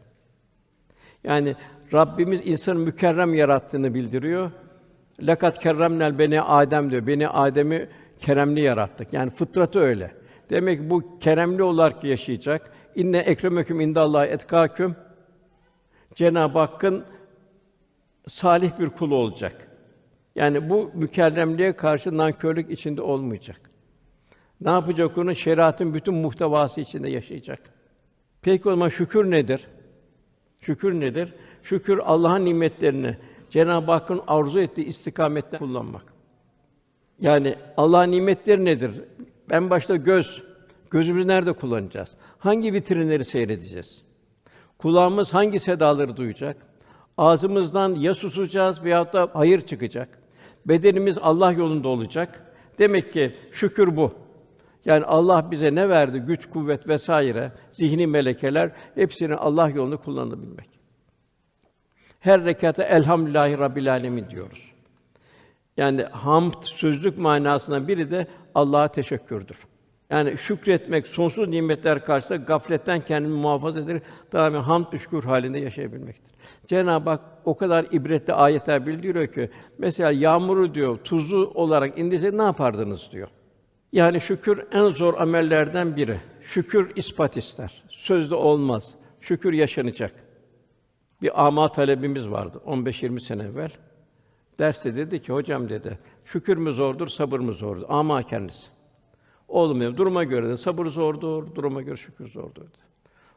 Yani 1.25 1.57
Rabbimiz 1.93 2.41
insanı 2.45 2.79
mükerrem 2.79 3.35
yarattığını 3.35 3.95
bildiriyor. 3.95 4.51
Lakat 5.23 5.59
kerremnel 5.59 6.19
beni 6.19 6.43
Adem 6.43 6.91
diyor. 6.91 7.07
Beni 7.07 7.29
Adem'i 7.29 7.89
keremli 8.19 8.61
yarattık. 8.61 9.13
Yani 9.13 9.31
fıtratı 9.31 9.81
öyle. 9.81 10.11
Demek 10.51 10.81
ki 10.81 10.91
bu 10.91 11.19
keremli 11.19 11.63
olarak 11.63 12.05
yaşayacak. 12.05 12.71
İnne 12.95 13.19
ekremeküm 13.19 13.81
indallah 13.81 14.27
etkâküm. 14.27 14.97
Cenab-ı 16.15 16.59
Hakk'ın 16.59 17.05
salih 18.29 18.79
bir 18.79 18.89
kulu 18.89 19.15
olacak. 19.15 19.69
Yani 20.35 20.71
bu 20.71 20.91
mükerremliğe 20.95 21.73
karşı 21.73 22.17
nankörlük 22.17 22.71
içinde 22.71 23.03
olmayacak. 23.03 23.61
Ne 24.61 24.71
yapacak 24.71 25.19
onu? 25.19 25.35
Şeriatın 25.35 25.95
bütün 25.95 26.15
muhtevası 26.15 26.81
içinde 26.81 27.11
yaşayacak. 27.11 27.61
Peki 28.43 28.69
o 28.69 28.71
zaman 28.73 28.89
şükür 28.89 29.31
nedir? 29.31 29.69
Şükür 30.63 31.01
nedir? 31.01 31.35
Şükür 31.63 31.99
Allah'ın 31.99 32.45
nimetlerini 32.45 33.17
Cenab-ı 33.51 33.93
Hakk'ın 33.93 34.23
arzu 34.27 34.61
ettiği 34.61 34.87
istikamette 34.87 35.59
kullanmak. 35.59 36.13
Yani 37.21 37.55
Allah'ın 37.77 38.11
nimetleri 38.11 38.65
nedir? 38.65 39.05
En 39.51 39.71
başta 39.71 39.97
göz. 39.97 40.43
Gözümüzü 40.91 41.29
nerede 41.29 41.53
kullanacağız? 41.53 42.15
Hangi 42.39 42.73
vitrinleri 42.73 43.25
seyredeceğiz? 43.25 44.03
Kulağımız 44.79 45.35
hangi 45.35 45.61
sedaları 45.61 46.17
duyacak? 46.17 46.57
Ağzımızdan 47.17 47.95
ya 47.95 48.15
susacağız 48.15 48.85
veyahut 48.85 49.13
da 49.13 49.29
hayır 49.33 49.61
çıkacak. 49.61 50.09
Bedenimiz 50.67 51.19
Allah 51.19 51.53
yolunda 51.53 51.89
olacak. 51.89 52.55
Demek 52.79 53.13
ki 53.13 53.37
şükür 53.53 53.97
bu. 53.97 54.13
Yani 54.85 55.05
Allah 55.05 55.51
bize 55.51 55.75
ne 55.75 55.89
verdi? 55.89 56.19
Güç, 56.19 56.51
kuvvet 56.51 56.89
vesaire, 56.89 57.53
zihni 57.71 58.07
melekeler 58.07 58.73
hepsini 58.95 59.35
Allah 59.35 59.69
yolunda 59.69 59.97
kullanabilmek. 59.97 60.69
Her 62.21 62.45
rekata 62.45 62.85
elhamdülillahi 62.85 63.59
rabbil 63.59 63.93
alemin 63.93 64.31
diyoruz. 64.31 64.73
Yani 65.77 66.03
hamd 66.03 66.63
sözlük 66.63 67.19
manasından 67.19 67.89
biri 67.89 68.11
de 68.11 68.27
Allah'a 68.55 68.89
teşekkürdür. 68.89 69.59
Yani 70.11 70.39
şükretmek, 70.39 71.07
sonsuz 71.07 71.49
nimetler 71.49 72.05
karşısında 72.05 72.37
gafletten 72.37 73.01
kendini 73.01 73.35
muhafaza 73.35 73.81
ederek 73.81 74.03
daima 74.33 74.67
hamd 74.67 74.87
ve 74.93 74.99
şükür 74.99 75.25
halinde 75.25 75.59
yaşayabilmektir. 75.59 76.35
Cenab-ı 76.67 77.11
Hak 77.11 77.21
o 77.45 77.57
kadar 77.57 77.87
ibretli 77.93 78.33
ayetler 78.33 78.87
bildiriyor 78.87 79.27
ki 79.27 79.51
mesela 79.79 80.11
yağmuru 80.11 80.75
diyor 80.75 80.99
tuzlu 80.99 81.51
olarak 81.55 81.99
indirse 81.99 82.39
ne 82.39 82.43
yapardınız 82.43 83.09
diyor. 83.13 83.29
Yani 83.93 84.21
şükür 84.21 84.65
en 84.73 84.91
zor 84.91 85.15
amellerden 85.15 85.97
biri. 85.97 86.21
Şükür 86.43 86.97
ispat 86.97 87.37
ister. 87.37 87.85
Sözde 87.89 88.35
olmaz. 88.35 88.95
Şükür 89.21 89.53
yaşanacak. 89.53 90.15
Bir 91.23 91.47
ama 91.47 91.69
talebimiz 91.69 92.31
vardı 92.31 92.61
15-20 92.67 93.21
sene 93.21 93.43
evvel. 93.43 93.71
Derste 94.59 94.97
dedi 94.97 95.23
ki 95.23 95.33
hocam 95.33 95.69
dedi 95.69 95.99
şükür 96.25 96.57
mü 96.57 96.73
zordur, 96.73 97.09
sabır 97.09 97.41
mı 97.41 97.53
zordur? 97.53 97.87
Ama 97.89 98.23
kendisi. 98.23 98.78
Dedi, 99.49 99.97
duruma 99.97 100.25
göre 100.25 100.49
de 100.49 100.57
sabır 100.57 100.87
zordur, 100.87 101.55
duruma 101.55 101.83
göre 101.83 101.97
şükür 101.97 102.29
zordur 102.29 102.63
dedi. 102.63 102.89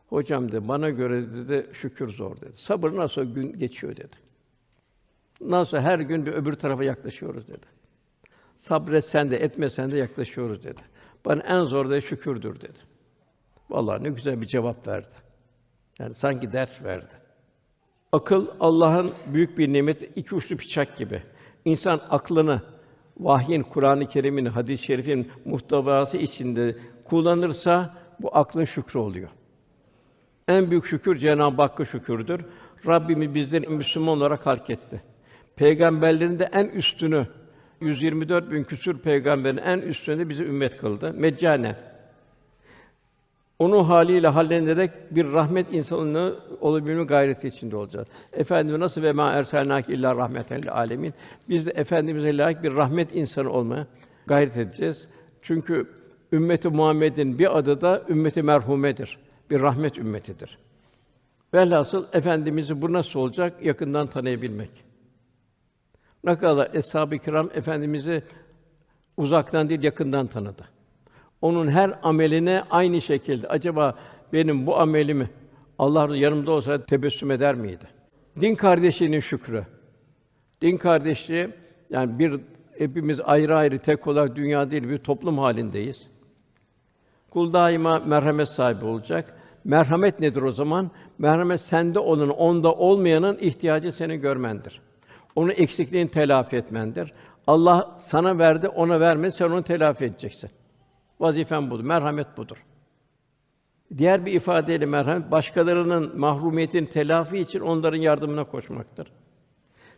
Hocam 0.08 0.51
dedi, 0.51 0.68
bana 0.68 0.89
göre 0.89 1.34
dedi 1.34 1.70
şükür 1.74 2.10
zor 2.10 2.41
dedi. 2.41 2.53
Sabır 2.53 2.96
nasıl 2.96 3.24
gün 3.24 3.60
geçiyor 3.60 3.98
dedi. 3.98 4.15
Nasıl 5.41 5.77
her 5.77 6.00
gün 6.00 6.25
bir 6.25 6.34
öbür 6.34 6.53
tarafa 6.53 6.84
yaklaşıyoruz 6.84 7.48
dedi. 7.48 7.65
Sabretsen 8.58 9.32
de 9.32 9.38
etmesen 9.38 9.91
de 9.91 9.98
yaklaşıyoruz 9.98 10.63
dedi. 10.63 10.82
Bana 11.25 11.41
en 11.41 11.63
zor 11.63 11.89
da 11.89 12.01
şükürdür 12.01 12.62
dedi. 12.62 12.80
Vallahi 13.70 14.03
ne 14.03 14.10
güzel 14.10 14.41
bir 14.41 14.46
cevap 14.46 14.88
verdi. 14.88 15.15
Yani 16.00 16.15
sanki 16.15 16.51
ders 16.51 16.84
verdi. 16.84 17.22
Akıl 18.12 18.48
Allah'ın 18.60 19.12
büyük 19.25 19.58
bir 19.58 19.74
nimeti, 19.74 20.12
iki 20.15 20.36
uçlu 20.36 20.60
bıçak 20.60 20.98
gibi. 20.98 21.24
İnsan 21.65 22.01
aklını 22.10 22.62
vahyin, 23.22 23.63
Kur'an-ı 23.63 24.08
Kerim'in, 24.08 24.46
hadis-i 24.46 24.86
şerifin 24.86 25.32
muhtevası 25.46 26.18
içinde 26.18 26.75
kullanırsa 27.06 27.98
bu 28.20 28.38
aklın 28.38 28.66
şükrü 28.66 29.00
oluyor. 29.00 29.30
En 30.48 30.72
büyük 30.72 30.86
şükür 30.86 31.18
Cenab-ı 31.18 31.62
Hakk'a 31.62 31.86
şükürdür. 31.86 32.46
Rabbimiz 32.88 33.36
bizleri 33.36 33.68
Müslüman 33.68 34.18
olarak 34.18 34.46
halk 34.46 34.70
etti. 34.70 35.01
Peygamberlerin 35.56 36.40
de 36.40 36.50
en 36.54 36.66
üstünü 36.66 37.28
124 37.82 38.51
bin 38.51 38.63
küsur 38.63 39.00
peygamberin 39.00 39.58
en 39.58 39.80
üstünde 39.80 40.30
bizi 40.30 40.44
ümmet 40.44 40.78
kıldı. 40.78 41.13
Meccane. 41.13 41.75
Onu 43.62 43.89
haliyle 43.89 44.27
hallenerek 44.27 44.91
bir 45.12 45.32
rahmet 45.32 45.74
insanı 45.74 46.36
olabilme 46.62 47.03
gayreti 47.03 47.48
içinde 47.48 47.75
olacağız. 47.75 48.08
Efendimiz 48.34 48.80
nasıl 48.80 49.03
ve 49.03 49.12
ma 49.12 49.32
erselnak 49.32 49.89
illa 49.89 50.15
rahmeten 50.15 50.62
lil 50.62 50.72
alemin. 50.72 51.13
Biz 51.50 51.65
de 51.65 51.72
efendimize 51.72 52.38
layık 52.38 52.63
bir 52.63 52.75
rahmet 52.75 53.15
insanı 53.15 53.50
olmaya 53.50 53.88
gayret 54.27 54.58
edeceğiz. 54.58 55.08
Çünkü 55.41 55.89
ümmeti 56.32 56.70
Muhammed'in 56.70 57.39
bir 57.39 57.58
adı 57.58 57.82
da 57.82 58.03
ümmeti 58.10 58.44
merhumedir. 58.44 59.18
Bir 59.50 59.62
rahmet 59.62 59.98
ümmetidir. 59.98 60.58
Velhasıl 61.53 62.06
efendimizi 62.13 62.82
bu 62.82 62.94
nasıl 62.94 63.20
olacak? 63.20 63.65
Yakından 63.65 64.08
tanıyabilmek. 64.08 64.72
Ne 66.24 66.38
kadar 66.38 66.70
eshab-ı 66.74 67.18
kiram 67.18 67.50
efendimizi 67.53 68.24
uzaktan 69.18 69.70
değil 69.70 69.84
yakından 69.84 70.27
tanıdı. 70.27 70.81
Onun 71.41 71.67
her 71.67 72.00
ameline 72.03 72.63
aynı 72.69 73.01
şekilde 73.01 73.48
acaba 73.48 73.95
benim 74.33 74.67
bu 74.67 74.79
amelimi 74.79 75.29
Allah 75.79 76.15
yanımda 76.17 76.51
olsa 76.51 76.86
tebessüm 76.86 77.31
eder 77.31 77.55
miydi? 77.55 77.86
Din 78.41 78.55
kardeşliğinin 78.55 79.19
şükrü. 79.19 79.65
Din 80.62 80.77
kardeşliği 80.77 81.50
yani 81.89 82.19
bir 82.19 82.39
hepimiz 82.77 83.19
ayrı 83.21 83.55
ayrı 83.55 83.79
tek 83.79 84.07
olarak 84.07 84.36
dünya 84.36 84.71
değil 84.71 84.89
bir 84.89 84.98
toplum 84.98 85.38
halindeyiz. 85.38 86.07
Kul 87.29 87.53
daima 87.53 88.00
merhamet 88.00 88.48
sahibi 88.48 88.86
olacak. 88.86 89.36
Merhamet 89.63 90.19
nedir 90.19 90.41
o 90.41 90.51
zaman? 90.51 90.91
Merhamet 91.17 91.62
sende 91.62 92.00
olan, 92.00 92.29
onda 92.29 92.74
olmayanın 92.74 93.38
ihtiyacı 93.38 93.91
seni 93.91 94.17
görmendir. 94.17 94.81
Onun 95.36 95.50
eksikliğini 95.50 96.10
telafi 96.10 96.55
etmendir. 96.55 97.13
Allah 97.48 97.98
sana 98.00 98.38
verdi, 98.38 98.67
ona 98.67 99.00
vermedi, 99.00 99.31
sen 99.31 99.45
onu 99.45 99.63
telafi 99.63 100.05
edeceksin. 100.05 100.50
Vazifen 101.22 101.72
budur, 101.72 101.84
merhamet 101.84 102.38
budur. 102.38 102.58
Diğer 103.98 104.25
bir 104.25 104.34
ifadeyle 104.34 104.86
merhamet 104.86 105.32
başkalarının 105.32 106.20
mahrumiyetini 106.20 106.90
telafi 106.90 107.38
için 107.40 107.60
onların 107.60 107.98
yardımına 107.98 108.44
koşmaktır. 108.44 109.08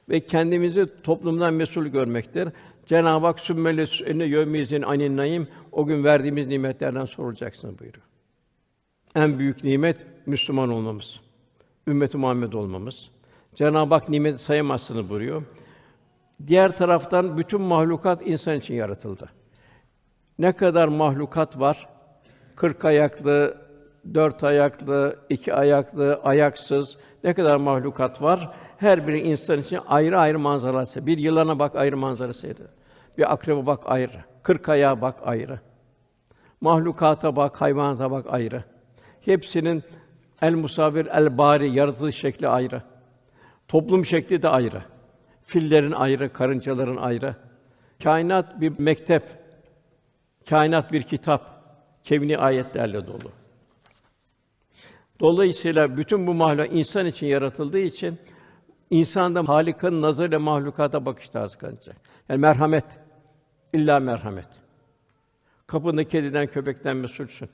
Ve 0.09 0.19
kendimizi 0.19 1.01
toplumdan 1.03 1.53
mesul 1.53 1.85
görmektir. 1.85 2.49
Cenab-ı 2.85 3.25
Hak 3.25 3.39
sümmele 3.39 3.85
ene 4.05 4.23
yevmizin 4.23 4.81
anin 4.81 5.17
naim 5.17 5.47
o 5.71 5.85
gün 5.85 6.03
verdiğimiz 6.03 6.47
nimetlerden 6.47 7.05
sorulacaksınız 7.05 7.79
buyuruyor. 7.79 8.05
En 9.15 9.39
büyük 9.39 9.63
nimet 9.63 10.05
Müslüman 10.25 10.69
olmamız. 10.69 11.19
Ümmet-i 11.87 12.17
Muhammed 12.17 12.53
olmamız. 12.53 13.09
Cenab-ı 13.55 13.93
Hak 13.93 14.09
nimet 14.09 14.41
sayamazsınız 14.41 15.09
buyuruyor. 15.09 15.43
Diğer 16.47 16.77
taraftan 16.77 17.37
bütün 17.37 17.61
mahlukat 17.61 18.27
insan 18.27 18.57
için 18.57 18.75
yaratıldı. 18.75 19.29
Ne 20.39 20.51
kadar 20.51 20.87
mahlukat 20.87 21.59
var? 21.59 21.87
Kırk 22.55 22.85
ayaklı, 22.85 23.57
dört 24.13 24.43
ayaklı, 24.43 25.19
iki 25.29 25.53
ayaklı, 25.53 26.19
ayaksız 26.23 26.97
ne 27.23 27.33
kadar 27.33 27.57
mahlukat 27.57 28.21
var? 28.21 28.49
Her 28.77 29.07
biri 29.07 29.21
insan 29.21 29.59
için 29.59 29.79
ayrı 29.87 30.19
ayrı 30.19 30.39
manzarası. 30.39 31.05
Bir 31.05 31.17
yılana 31.17 31.59
bak 31.59 31.75
ayrı 31.75 31.97
manzarasıydı. 31.97 32.69
Bir 33.17 33.33
akreba 33.33 33.65
bak 33.65 33.79
ayrı. 33.85 34.23
Kırk 34.43 34.69
ayağa 34.69 35.01
bak 35.01 35.15
ayrı. 35.23 35.59
Mahlukata 36.61 37.35
bak, 37.35 37.61
hayvanata 37.61 38.11
bak 38.11 38.25
ayrı. 38.29 38.63
Hepsinin 39.21 39.83
el 40.41 40.53
musavir 40.53 41.05
el 41.05 41.37
bari 41.37 41.69
yaratılış 41.69 42.15
şekli 42.15 42.47
ayrı. 42.47 42.81
Toplum 43.67 44.05
şekli 44.05 44.41
de 44.41 44.49
ayrı. 44.49 44.81
Fillerin 45.43 45.91
ayrı, 45.91 46.33
karıncaların 46.33 46.95
ayrı. 46.95 47.35
Kainat 48.03 48.61
bir 48.61 48.79
mektep. 48.79 49.42
Kainat 50.49 50.91
bir 50.91 51.03
kitap. 51.03 51.53
Kevni 52.03 52.37
ayetlerle 52.37 53.07
dolu. 53.07 53.31
Dolayısıyla 55.19 55.97
bütün 55.97 56.27
bu 56.27 56.33
mahluk 56.33 56.67
insan 56.71 57.05
için 57.05 57.27
yaratıldığı 57.27 57.79
için 57.79 58.19
insanda 58.89 59.47
Halik'in 59.47 60.01
nazarıyla 60.01 60.39
mahlukata 60.39 61.05
bakış 61.05 61.29
tarzı 61.29 61.57
kalacak. 61.57 61.95
Yani 62.29 62.39
merhamet, 62.39 62.85
illa 63.73 63.99
merhamet. 63.99 64.47
Kapında 65.67 66.03
kediden, 66.03 66.47
köpekten 66.47 66.97
mesulsün. 66.97 67.49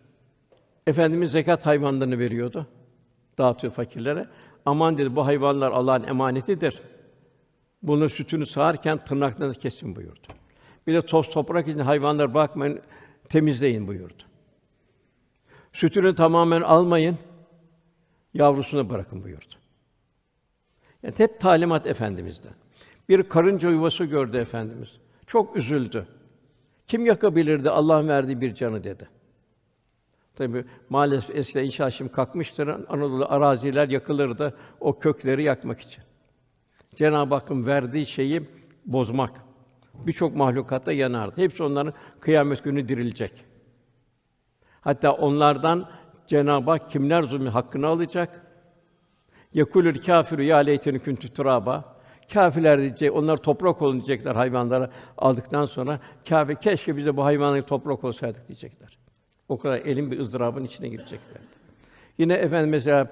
Efendimiz 0.87 1.31
zekat 1.31 1.65
hayvanlarını 1.65 2.19
veriyordu. 2.19 2.67
Dağıtıyor 3.37 3.73
fakirlere. 3.73 4.27
Aman 4.65 4.97
dedi 4.97 5.15
bu 5.15 5.25
hayvanlar 5.25 5.71
Allah'ın 5.71 6.03
emanetidir. 6.03 6.81
Bunun 7.83 8.07
sütünü 8.07 8.45
sağarken 8.45 8.97
tırnaklarınızı 8.97 9.59
kesin 9.59 9.95
buyurdu. 9.95 10.27
Bir 10.89 10.93
de 10.93 11.01
toz 11.01 11.29
toprak 11.29 11.67
için 11.67 11.79
hayvanlar 11.79 12.33
bakmayın, 12.33 12.81
temizleyin 13.29 13.87
buyurdu. 13.87 14.23
Sütünü 15.73 16.15
tamamen 16.15 16.61
almayın, 16.61 17.17
yavrusuna 18.33 18.89
bırakın 18.89 19.23
buyurdu. 19.23 19.55
Yani 21.03 21.13
hep 21.17 21.39
talimat 21.39 21.87
efendimizden. 21.87 22.53
Bir 23.09 23.23
karınca 23.23 23.69
yuvası 23.69 24.05
gördü 24.05 24.37
efendimiz. 24.37 24.97
Çok 25.27 25.55
üzüldü. 25.55 26.07
Kim 26.87 27.05
yakabilirdi 27.05 27.69
Allah'ın 27.69 28.07
verdiği 28.07 28.41
bir 28.41 28.53
canı 28.53 28.83
dedi. 28.83 29.09
Tabi 30.35 30.65
maalesef 30.89 31.35
eskiden 31.35 31.63
inşaat 31.63 31.93
şimdi 31.93 32.11
kalkmıştır. 32.11 32.67
Anadolu 32.67 33.25
araziler 33.29 33.89
yakılırdı 33.89 34.57
o 34.79 34.99
kökleri 34.99 35.43
yakmak 35.43 35.79
için. 35.79 36.03
Cenab-ı 36.95 37.35
Hakk'ın 37.35 37.65
verdiği 37.65 38.05
şeyi 38.05 38.41
bozmak. 38.85 39.48
Birçok 40.07 40.35
mahlukatta 40.35 40.91
yanardı. 40.91 41.41
Hepsi 41.41 41.63
onların 41.63 41.93
kıyamet 42.19 42.63
günü 42.63 42.87
dirilecek. 42.87 43.45
Hatta 44.81 45.11
onlardan 45.11 45.89
Cenab-ı 46.27 46.71
Hak 46.71 46.89
kimler 46.89 47.23
zulmü 47.23 47.49
hakkını 47.49 47.87
alacak? 47.87 48.45
Yekulül 49.53 50.01
kâfiru 50.01 50.43
ya 50.43 50.57
leyteni 50.57 50.99
kuntu 50.99 51.33
turaba. 51.33 51.99
Kâfirler 52.33 52.79
diyecek, 52.79 53.15
onlar 53.15 53.37
toprak 53.37 53.81
olun 53.81 53.93
diyecekler 53.93 54.35
hayvanları 54.35 54.89
aldıktan 55.17 55.65
sonra. 55.65 55.99
Kâfir 56.29 56.55
keşke 56.55 56.97
bize 56.97 57.17
bu 57.17 57.25
hayvanları 57.25 57.63
toprak 57.63 58.03
olsaydık 58.03 58.47
diyecekler. 58.47 58.97
O 59.49 59.57
kadar 59.57 59.77
elin 59.77 60.11
bir 60.11 60.19
ızdırabın 60.19 60.63
içine 60.63 60.87
girecekler. 60.87 61.41
Yine 62.17 62.33
efendim 62.33 62.69
mesela 62.69 63.11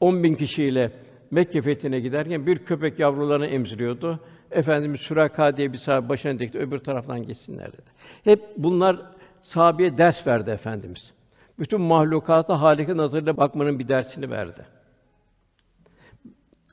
10 0.00 0.22
bin 0.22 0.34
kişiyle 0.34 0.92
Mekke 1.30 1.62
fethine 1.62 2.00
giderken 2.00 2.46
bir 2.46 2.58
köpek 2.58 2.98
yavrularını 2.98 3.46
emziriyordu. 3.46 4.20
Efendimiz 4.52 5.00
Süraka 5.00 5.56
diye 5.56 5.72
bir 5.72 5.78
sahabe 5.78 6.08
başına 6.08 6.38
dikti, 6.38 6.58
öbür 6.58 6.78
taraftan 6.78 7.26
geçsinler 7.26 7.72
dedi. 7.72 7.90
Hep 8.24 8.42
bunlar 8.56 8.96
sahabeye 9.40 9.98
ders 9.98 10.26
verdi 10.26 10.50
efendimiz. 10.50 11.12
Bütün 11.58 11.80
mahlukata 11.80 12.60
Halik'in 12.60 12.96
nazarıyla 12.96 13.36
bakmanın 13.36 13.78
bir 13.78 13.88
dersini 13.88 14.30
verdi. 14.30 14.66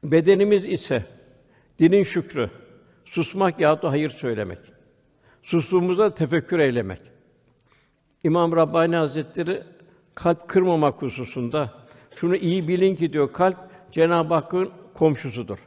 Bedenimiz 0.03 0.65
ise 0.65 1.03
dinin 1.79 2.03
şükrü, 2.03 2.49
susmak 3.05 3.59
yahut 3.59 3.83
da 3.83 3.91
hayır 3.91 4.09
söylemek. 4.09 4.59
Sustuğumuzda 5.43 6.13
tefekkür 6.13 6.59
eylemek. 6.59 6.99
İmam 8.23 8.55
Rabbani 8.55 8.95
Hazretleri 8.95 9.63
kalp 10.15 10.47
kırmamak 10.47 11.01
hususunda 11.01 11.73
şunu 12.15 12.35
iyi 12.35 12.67
bilin 12.67 12.95
ki 12.95 13.13
diyor 13.13 13.33
kalp 13.33 13.57
Cenab-ı 13.91 14.33
Hakk'ın 14.33 14.69
komşusudur. 14.93 15.57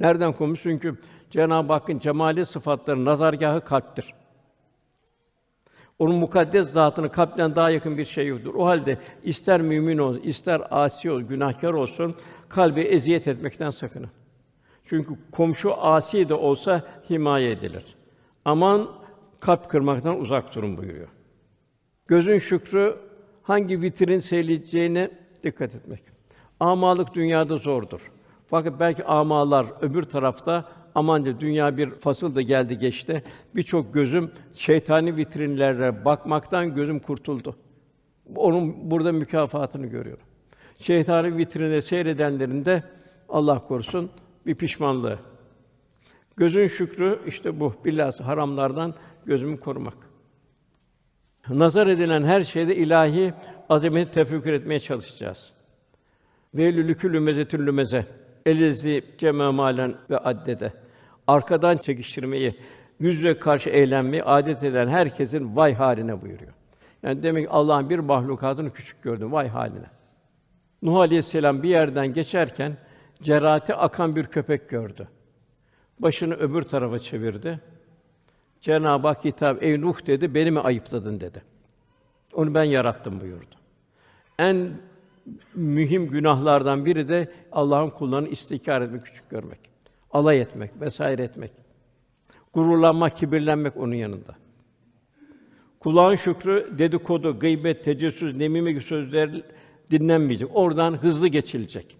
Nereden 0.00 0.32
komşu? 0.32 0.62
Çünkü 0.62 0.98
Cenab-ı 1.32 1.72
Hakk'ın 1.72 1.98
cemali 1.98 2.46
sıfatları 2.46 3.04
nazargahı 3.04 3.64
kalptir. 3.64 4.14
Onun 5.98 6.16
mukaddes 6.16 6.72
zatını 6.72 7.12
kalpten 7.12 7.56
daha 7.56 7.70
yakın 7.70 7.98
bir 7.98 8.04
şey 8.04 8.26
yoktur. 8.26 8.54
O 8.54 8.66
halde 8.66 8.98
ister 9.22 9.60
mümin 9.60 9.98
olsun, 9.98 10.20
ister 10.20 10.62
asi 10.70 11.10
ol, 11.10 11.20
günahkar 11.20 11.72
olsun, 11.72 12.14
kalbi 12.48 12.80
eziyet 12.80 13.28
etmekten 13.28 13.70
sakının. 13.70 14.10
Çünkü 14.84 15.14
komşu 15.30 15.74
asi 15.74 16.28
de 16.28 16.34
olsa 16.34 16.82
himaye 17.10 17.50
edilir. 17.50 17.84
Aman 18.44 18.88
kalp 19.40 19.70
kırmaktan 19.70 20.20
uzak 20.20 20.54
durun 20.54 20.76
buyuruyor. 20.76 21.08
Gözün 22.06 22.38
şükrü 22.38 22.96
hangi 23.42 23.82
vitrin 23.82 24.18
seyredeceğine 24.18 25.10
dikkat 25.42 25.74
etmek. 25.74 26.02
Amalık 26.60 27.14
dünyada 27.14 27.56
zordur. 27.56 28.00
Fakat 28.46 28.80
belki 28.80 29.04
amalar 29.04 29.66
öbür 29.80 30.02
tarafta 30.02 30.64
aman 30.94 31.24
de 31.24 31.40
dünya 31.40 31.76
bir 31.76 31.90
fasıl 31.90 32.34
da 32.34 32.42
geldi 32.42 32.78
geçti. 32.78 33.22
Birçok 33.54 33.94
gözüm 33.94 34.30
şeytani 34.54 35.16
vitrinlere 35.16 36.04
bakmaktan 36.04 36.74
gözüm 36.74 36.98
kurtuldu. 36.98 37.56
Onun 38.36 38.90
burada 38.90 39.12
mükafatını 39.12 39.86
görüyorum. 39.86 40.24
Şeytani 40.78 41.36
vitrinleri 41.36 41.82
seyredenlerin 41.82 42.64
de 42.64 42.82
Allah 43.28 43.58
korusun 43.58 44.10
bir 44.46 44.54
pişmanlığı. 44.54 45.18
Gözün 46.36 46.66
şükrü 46.66 47.18
işte 47.26 47.60
bu 47.60 47.74
bilhassa 47.84 48.26
haramlardan 48.26 48.94
gözümü 49.26 49.60
korumak. 49.60 49.96
Nazar 51.48 51.86
edilen 51.86 52.22
her 52.22 52.42
şeyde 52.42 52.76
ilahi 52.76 53.34
azameti 53.68 54.12
tefekkür 54.12 54.52
etmeye 54.52 54.80
çalışacağız. 54.80 55.52
Ve 56.54 56.70
mezetül 57.20 57.66
lümeze. 57.66 58.06
Elizi 58.46 59.04
cemamalen 59.18 59.94
ve 60.10 60.18
addede. 60.18 60.72
Arkadan 61.26 61.76
çekiştirmeyi, 61.76 62.56
yüzle 63.00 63.38
karşı 63.38 63.70
eğlenmeyi 63.70 64.24
adet 64.24 64.62
eden 64.62 64.88
herkesin 64.88 65.56
vay 65.56 65.74
haline 65.74 66.22
buyuruyor. 66.22 66.52
Yani 67.02 67.22
demek 67.22 67.48
Allah'ın 67.50 67.90
bir 67.90 67.98
mahlukatını 67.98 68.70
küçük 68.70 69.02
gördüm. 69.02 69.32
Vay 69.32 69.48
haline. 69.48 69.86
Nuh 70.82 70.96
Aleyhisselam 70.96 71.62
bir 71.62 71.68
yerden 71.68 72.12
geçerken 72.12 72.76
cerati 73.22 73.74
akan 73.74 74.16
bir 74.16 74.26
köpek 74.26 74.68
gördü. 74.68 75.08
Başını 75.98 76.34
öbür 76.34 76.62
tarafa 76.62 76.98
çevirdi. 76.98 77.60
Cenab-ı 78.60 79.08
Hak 79.08 79.24
hitap, 79.24 79.62
ey 79.62 79.80
Nuh 79.80 80.06
dedi, 80.06 80.34
beni 80.34 80.50
mi 80.50 80.60
ayıpladın 80.60 81.20
dedi. 81.20 81.42
Onu 82.34 82.54
ben 82.54 82.64
yarattım 82.64 83.20
buyurdu. 83.20 83.54
En 84.38 84.70
mühim 85.54 86.06
günahlardan 86.06 86.84
biri 86.84 87.08
de 87.08 87.32
Allah'ın 87.52 87.90
kullarını 87.90 88.28
istikrar 88.28 88.82
etmek, 88.82 89.02
küçük 89.02 89.30
görmek, 89.30 89.58
alay 90.10 90.40
etmek 90.40 90.80
vesaire 90.80 91.22
etmek. 91.22 91.50
Gururlanmak, 92.52 93.16
kibirlenmek 93.16 93.76
onun 93.76 93.94
yanında. 93.94 94.34
Kulağın 95.80 96.16
şükrü, 96.16 96.78
dedikodu, 96.78 97.38
gıybet, 97.38 97.84
tecessüs, 97.84 98.36
nemime 98.36 98.72
gibi 98.72 98.82
sözler 98.82 99.42
dinlenmeyecek. 99.90 100.48
Oradan 100.54 100.92
hızlı 100.92 101.28
geçilecek. 101.28 101.96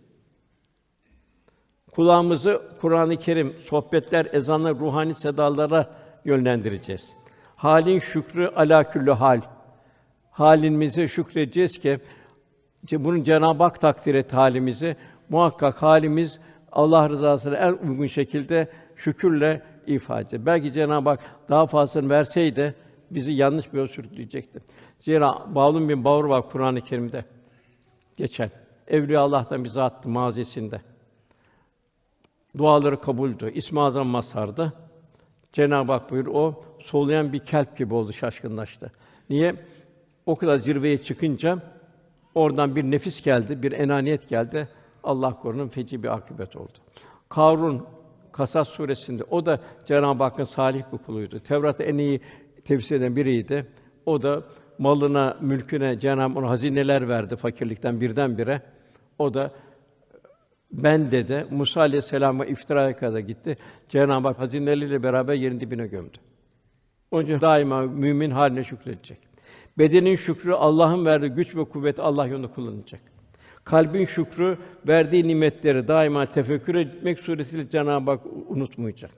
Kulağımızı 1.90 2.62
Kur'an-ı 2.80 3.16
Kerim, 3.16 3.54
sohbetler, 3.60 4.28
ezanlar, 4.32 4.78
ruhani 4.78 5.14
sedalara 5.14 5.90
yönlendireceğiz. 6.24 7.12
Halin 7.56 7.98
şükrü 7.98 8.46
ala 8.46 8.90
küllü 8.90 9.10
hal. 9.10 9.40
Halimize 10.30 11.08
şükredeceğiz 11.08 11.78
ki 11.78 12.00
bunun 12.90 13.22
Cenab-ı 13.22 13.62
Hak 13.62 13.80
takdir 13.80 14.14
et 14.14 14.32
halimizi. 14.32 14.96
Muhakkak 15.28 15.82
halimiz 15.82 16.38
Allah 16.72 17.08
rızasına 17.08 17.56
en 17.56 17.72
uygun 17.72 18.06
şekilde 18.06 18.68
şükürle 18.96 19.62
ifade. 19.86 20.46
Belki 20.46 20.72
Cenab-ı 20.72 21.08
Hak 21.08 21.20
daha 21.50 21.66
fazlasını 21.66 22.10
verseydi 22.10 22.74
bizi 23.10 23.32
yanlış 23.32 23.72
bir 23.72 23.78
yol 23.78 23.86
sürükleyecekti. 23.86 24.60
Zira 24.98 25.54
Bağlum 25.54 25.88
bin 25.88 26.04
Bavur 26.04 26.24
var 26.24 26.48
Kur'an-ı 26.50 26.80
Kerim'de 26.80 27.24
geçen. 28.16 28.50
Evliya 28.88 29.20
Allah'tan 29.20 29.64
bir 29.64 29.68
zattı 29.68 30.08
mazisinde. 30.08 30.80
Duaları 32.58 33.00
kabuldü. 33.00 33.50
İsmi 33.54 33.80
Azam 33.80 34.06
Masar'da. 34.06 34.72
Cenab-ı 35.52 35.92
Hak 35.92 36.10
buyur 36.10 36.26
o 36.26 36.64
soluyan 36.80 37.32
bir 37.32 37.38
kelp 37.38 37.78
gibi 37.78 37.94
oldu, 37.94 38.12
şaşkınlaştı. 38.12 38.92
Niye? 39.30 39.54
O 40.26 40.36
kadar 40.36 40.56
zirveye 40.56 40.98
çıkınca 40.98 41.58
oradan 42.34 42.76
bir 42.76 42.84
nefis 42.84 43.22
geldi, 43.22 43.62
bir 43.62 43.72
enaniyet 43.72 44.28
geldi. 44.28 44.68
Allah 45.04 45.38
korunun 45.38 45.68
feci 45.68 46.02
bir 46.02 46.08
akıbet 46.08 46.56
oldu. 46.56 46.78
Karun 47.28 47.86
Kasas 48.32 48.68
suresinde 48.68 49.24
o 49.24 49.46
da 49.46 49.60
Cenab-ı 49.86 50.22
Hakk'ın 50.22 50.44
salih 50.44 50.82
bir 50.92 50.98
kuluydu. 50.98 51.40
Tevrat'ı 51.40 51.82
en 51.82 51.98
iyi 51.98 52.20
tefsir 52.64 52.96
eden 52.96 53.16
biriydi. 53.16 53.66
O 54.06 54.22
da 54.22 54.42
malına, 54.78 55.36
mülküne 55.40 55.98
Cenab-ı 55.98 56.40
Hak 56.40 56.48
hazineler 56.48 57.08
verdi 57.08 57.36
fakirlikten 57.36 58.00
birdenbire. 58.00 58.62
O 59.18 59.34
da 59.34 59.50
ben 60.72 61.10
dedi 61.10 61.46
Musa 61.50 61.80
aleyhisselama 61.80 62.46
iftiraya 62.46 62.96
kadar 62.96 63.18
gitti. 63.18 63.56
Cenab-ı 63.88 64.28
Hak 64.28 64.38
hazineleriyle 64.38 65.02
beraber 65.02 65.34
yerin 65.34 65.60
dibine 65.60 65.86
gömdü. 65.86 66.18
Onun 67.10 67.24
için 67.24 67.40
daima 67.40 67.82
mümin 67.82 68.30
haline 68.30 68.64
şükredecek. 68.64 69.31
Bedenin 69.78 70.16
şükrü 70.16 70.52
Allah'ın 70.52 71.04
verdiği 71.04 71.28
güç 71.28 71.56
ve 71.56 71.64
kuvvet 71.64 72.00
Allah 72.00 72.26
yolunda 72.26 72.48
kullanacak. 72.48 73.00
Kalbin 73.64 74.04
şükrü 74.04 74.58
verdiği 74.88 75.28
nimetleri 75.28 75.88
daima 75.88 76.26
tefekkür 76.26 76.74
etmek 76.74 77.20
suretiyle 77.20 77.70
Cenab-ı 77.70 78.10
Hak 78.10 78.20
unutmayacak. 78.48 79.10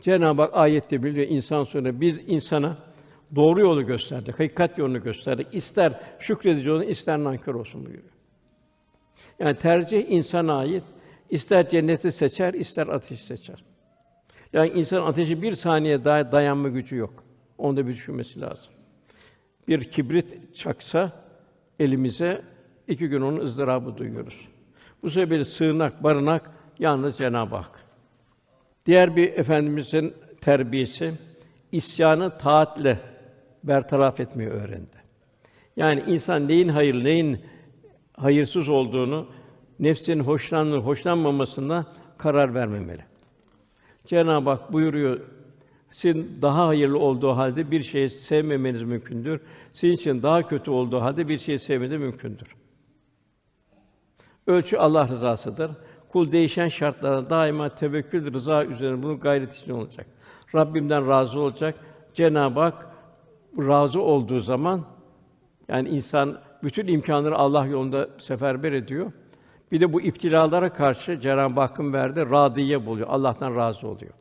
Cenab-ı 0.00 0.42
Hak 0.42 0.50
ayette 0.54 1.02
bildiriyor 1.02 1.28
insan 1.28 1.64
sonra 1.64 2.00
biz 2.00 2.20
insana 2.26 2.76
doğru 3.36 3.60
yolu 3.60 3.86
gösterdik, 3.86 4.34
hakikat 4.34 4.78
yolunu 4.78 5.02
gösterdik. 5.02 5.46
İster 5.52 6.00
şükredici 6.18 6.70
olsun, 6.70 6.86
ister 6.86 7.18
nankör 7.18 7.54
olsun 7.54 7.86
buyuruyor. 7.86 8.12
Yani 9.38 9.56
tercih 9.56 10.10
insana 10.10 10.58
ait. 10.58 10.84
İster 11.30 11.68
cenneti 11.68 12.12
seçer, 12.12 12.54
ister 12.54 12.86
ateşi 12.86 13.24
seçer. 13.24 13.64
Yani 14.52 14.70
insan 14.70 15.02
ateşi 15.02 15.42
bir 15.42 15.52
saniye 15.52 16.04
daha 16.04 16.32
dayanma 16.32 16.68
gücü 16.68 16.96
yok. 16.96 17.27
Onu 17.58 17.76
da 17.76 17.86
bir 17.86 17.94
düşünmesi 17.94 18.40
lazım. 18.40 18.72
Bir 19.68 19.84
kibrit 19.84 20.54
çaksa 20.54 21.12
elimize 21.78 22.42
iki 22.88 23.08
gün 23.08 23.20
onun 23.20 23.40
ızdırabı 23.40 23.96
duyuyoruz. 23.96 24.48
Bu 25.02 25.10
sebeple 25.10 25.44
sığınak, 25.44 26.02
barınak 26.02 26.50
yalnız 26.78 27.18
Cenab-ı 27.18 27.56
Hak. 27.56 27.84
Diğer 28.86 29.16
bir 29.16 29.32
efendimizin 29.32 30.14
terbiyesi 30.40 31.14
isyanı 31.72 32.38
taatle 32.38 33.00
bertaraf 33.64 34.20
etmeyi 34.20 34.50
öğrendi. 34.50 34.98
Yani 35.76 36.04
insan 36.06 36.48
neyin 36.48 36.68
hayırlı, 36.68 37.04
neyin 37.04 37.40
hayırsız 38.16 38.68
olduğunu 38.68 39.26
nefsinin 39.78 40.20
hoşlanır, 40.20 40.78
hoşlanmamasına 40.78 41.86
karar 42.18 42.54
vermemeli. 42.54 43.04
Cenab-ı 44.06 44.50
Hak 44.50 44.72
buyuruyor, 44.72 45.20
sizin 45.90 46.38
daha 46.42 46.66
hayırlı 46.66 46.98
olduğu 46.98 47.30
halde 47.30 47.70
bir 47.70 47.82
şeyi 47.82 48.10
sevmemeniz 48.10 48.82
mümkündür. 48.82 49.40
Sizin 49.72 49.94
için 49.94 50.22
daha 50.22 50.48
kötü 50.48 50.70
olduğu 50.70 51.00
halde 51.00 51.28
bir 51.28 51.38
şeyi 51.38 51.58
sevmeniz 51.58 51.92
mümkündür. 51.92 52.48
Ölçü 54.46 54.76
Allah 54.76 55.08
rızasıdır. 55.08 55.70
Kul 56.08 56.32
değişen 56.32 56.68
şartlara 56.68 57.30
daima 57.30 57.68
tevekkül, 57.68 58.34
rıza 58.34 58.64
üzerine 58.64 59.02
bunun 59.02 59.20
gayret 59.20 59.54
için 59.54 59.72
olacak. 59.72 60.06
Rabbimden 60.54 61.08
razı 61.08 61.40
olacak. 61.40 61.74
Cenab-ı 62.14 62.60
Hak 62.60 62.88
razı 63.58 64.02
olduğu 64.02 64.40
zaman 64.40 64.84
yani 65.68 65.88
insan 65.88 66.38
bütün 66.62 66.86
imkânları 66.86 67.36
Allah 67.36 67.66
yolunda 67.66 68.08
seferber 68.20 68.72
ediyor. 68.72 69.12
Bir 69.72 69.80
de 69.80 69.92
bu 69.92 70.00
iftilalara 70.00 70.72
karşı 70.72 71.20
Cenab-ı 71.20 71.60
Hakk'ın 71.60 71.92
verdiği 71.92 72.30
radiye 72.30 72.86
buluyor. 72.86 73.08
Allah'tan 73.08 73.56
razı 73.56 73.88
oluyor. 73.88 74.12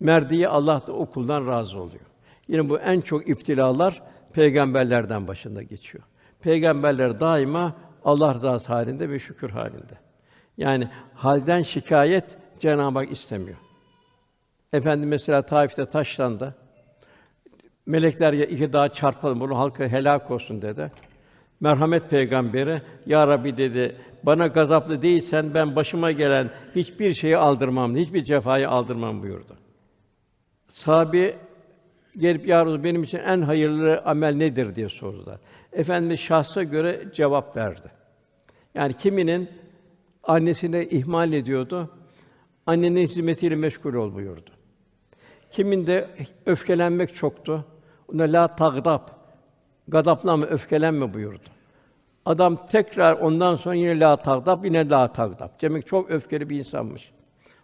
Merdiye 0.00 0.48
Allah 0.48 0.86
da 0.86 0.92
o 0.92 1.08
razı 1.28 1.78
oluyor. 1.78 2.04
Yine 2.48 2.68
bu 2.68 2.78
en 2.78 3.00
çok 3.00 3.28
iftilalar 3.28 4.02
peygamberlerden 4.32 5.28
başında 5.28 5.62
geçiyor. 5.62 6.04
Peygamberler 6.40 7.20
daima 7.20 7.76
Allah 8.04 8.34
rızası 8.34 8.72
halinde 8.72 9.10
ve 9.10 9.18
şükür 9.18 9.50
halinde. 9.50 9.98
Yani 10.58 10.88
halden 11.14 11.62
şikayet 11.62 12.24
Cenab-ı 12.58 12.98
Hak 12.98 13.12
istemiyor. 13.12 13.58
Efendi 14.72 15.06
mesela 15.06 15.42
Taif'te 15.42 15.84
taşlandı. 15.84 16.54
Melekler 17.86 18.32
ya 18.32 18.44
iki 18.44 18.72
daha 18.72 18.88
çarpalım 18.88 19.40
bunu 19.40 19.58
halka 19.58 19.84
helak 19.84 20.30
olsun 20.30 20.62
dedi. 20.62 20.92
Merhamet 21.60 22.10
peygamberi 22.10 22.82
ya 23.06 23.26
Rabbi 23.26 23.56
dedi 23.56 23.96
bana 24.22 24.46
gazaplı 24.46 25.02
değilsen 25.02 25.54
ben 25.54 25.76
başıma 25.76 26.12
gelen 26.12 26.50
hiçbir 26.74 27.14
şeyi 27.14 27.36
aldırmam, 27.36 27.96
hiçbir 27.96 28.22
cefayı 28.22 28.68
aldırmam 28.68 29.22
buyurdu. 29.22 29.56
Sahabi 30.70 31.36
gelip 32.16 32.46
ya 32.46 32.84
benim 32.84 33.02
için 33.02 33.18
en 33.18 33.42
hayırlı 33.42 34.00
amel 34.04 34.34
nedir 34.34 34.74
diye 34.74 34.88
sordular. 34.88 35.38
Efendimiz 35.72 36.20
şahsa 36.20 36.62
göre 36.62 37.04
cevap 37.12 37.56
verdi. 37.56 37.90
Yani 38.74 38.94
kiminin 38.94 39.50
annesine 40.22 40.86
ihmal 40.86 41.32
ediyordu, 41.32 41.90
annenin 42.66 43.00
hizmetiyle 43.00 43.56
meşgul 43.56 43.94
ol 43.94 44.14
buyurdu. 44.14 44.50
Kiminde 45.50 46.08
öfkelenmek 46.46 47.14
çoktu. 47.14 47.64
Ona 48.14 48.22
la 48.22 48.56
tagdab, 48.56 49.08
gadaplanma, 49.88 50.46
öfkelenme 50.46 51.14
buyurdu. 51.14 51.48
Adam 52.24 52.66
tekrar 52.66 53.12
ondan 53.12 53.56
sonra 53.56 53.74
yine 53.74 54.00
la 54.00 54.16
tagdab, 54.16 54.64
yine 54.64 54.88
la 54.88 55.12
tagdab. 55.12 55.48
Demek 55.62 55.86
çok 55.86 56.10
öfkeli 56.10 56.50
bir 56.50 56.58
insanmış. 56.58 57.12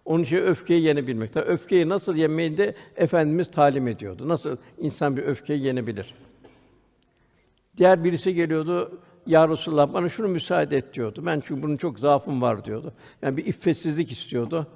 Onun 0.07 0.23
için 0.23 0.37
öfkeyi 0.37 0.83
yenebilmek. 0.83 1.37
Öfkeyi 1.37 1.89
nasıl 1.89 2.17
yenmeyi 2.17 2.59
de 2.59 2.75
efendimiz 2.97 3.51
talim 3.51 3.89
ediyordu. 3.89 4.29
Nasıl 4.29 4.57
insan 4.79 5.17
bir 5.17 5.23
öfkeyi 5.23 5.63
yenebilir? 5.63 6.15
Diğer 7.77 8.05
birisi 8.05 8.35
geliyordu, 8.35 9.01
ya 9.27 9.49
Resulallah 9.49 9.93
bana 9.93 10.09
şunu 10.09 10.29
müsaade 10.29 10.77
et 10.77 10.95
diyordu. 10.95 11.23
Ben 11.27 11.41
çünkü 11.47 11.63
bunun 11.63 11.77
çok 11.77 11.99
zaafım 11.99 12.43
var 12.43 12.65
diyordu. 12.65 12.93
Yani 13.23 13.37
bir 13.37 13.47
iffetsizlik 13.47 14.13
istiyordu. 14.13 14.67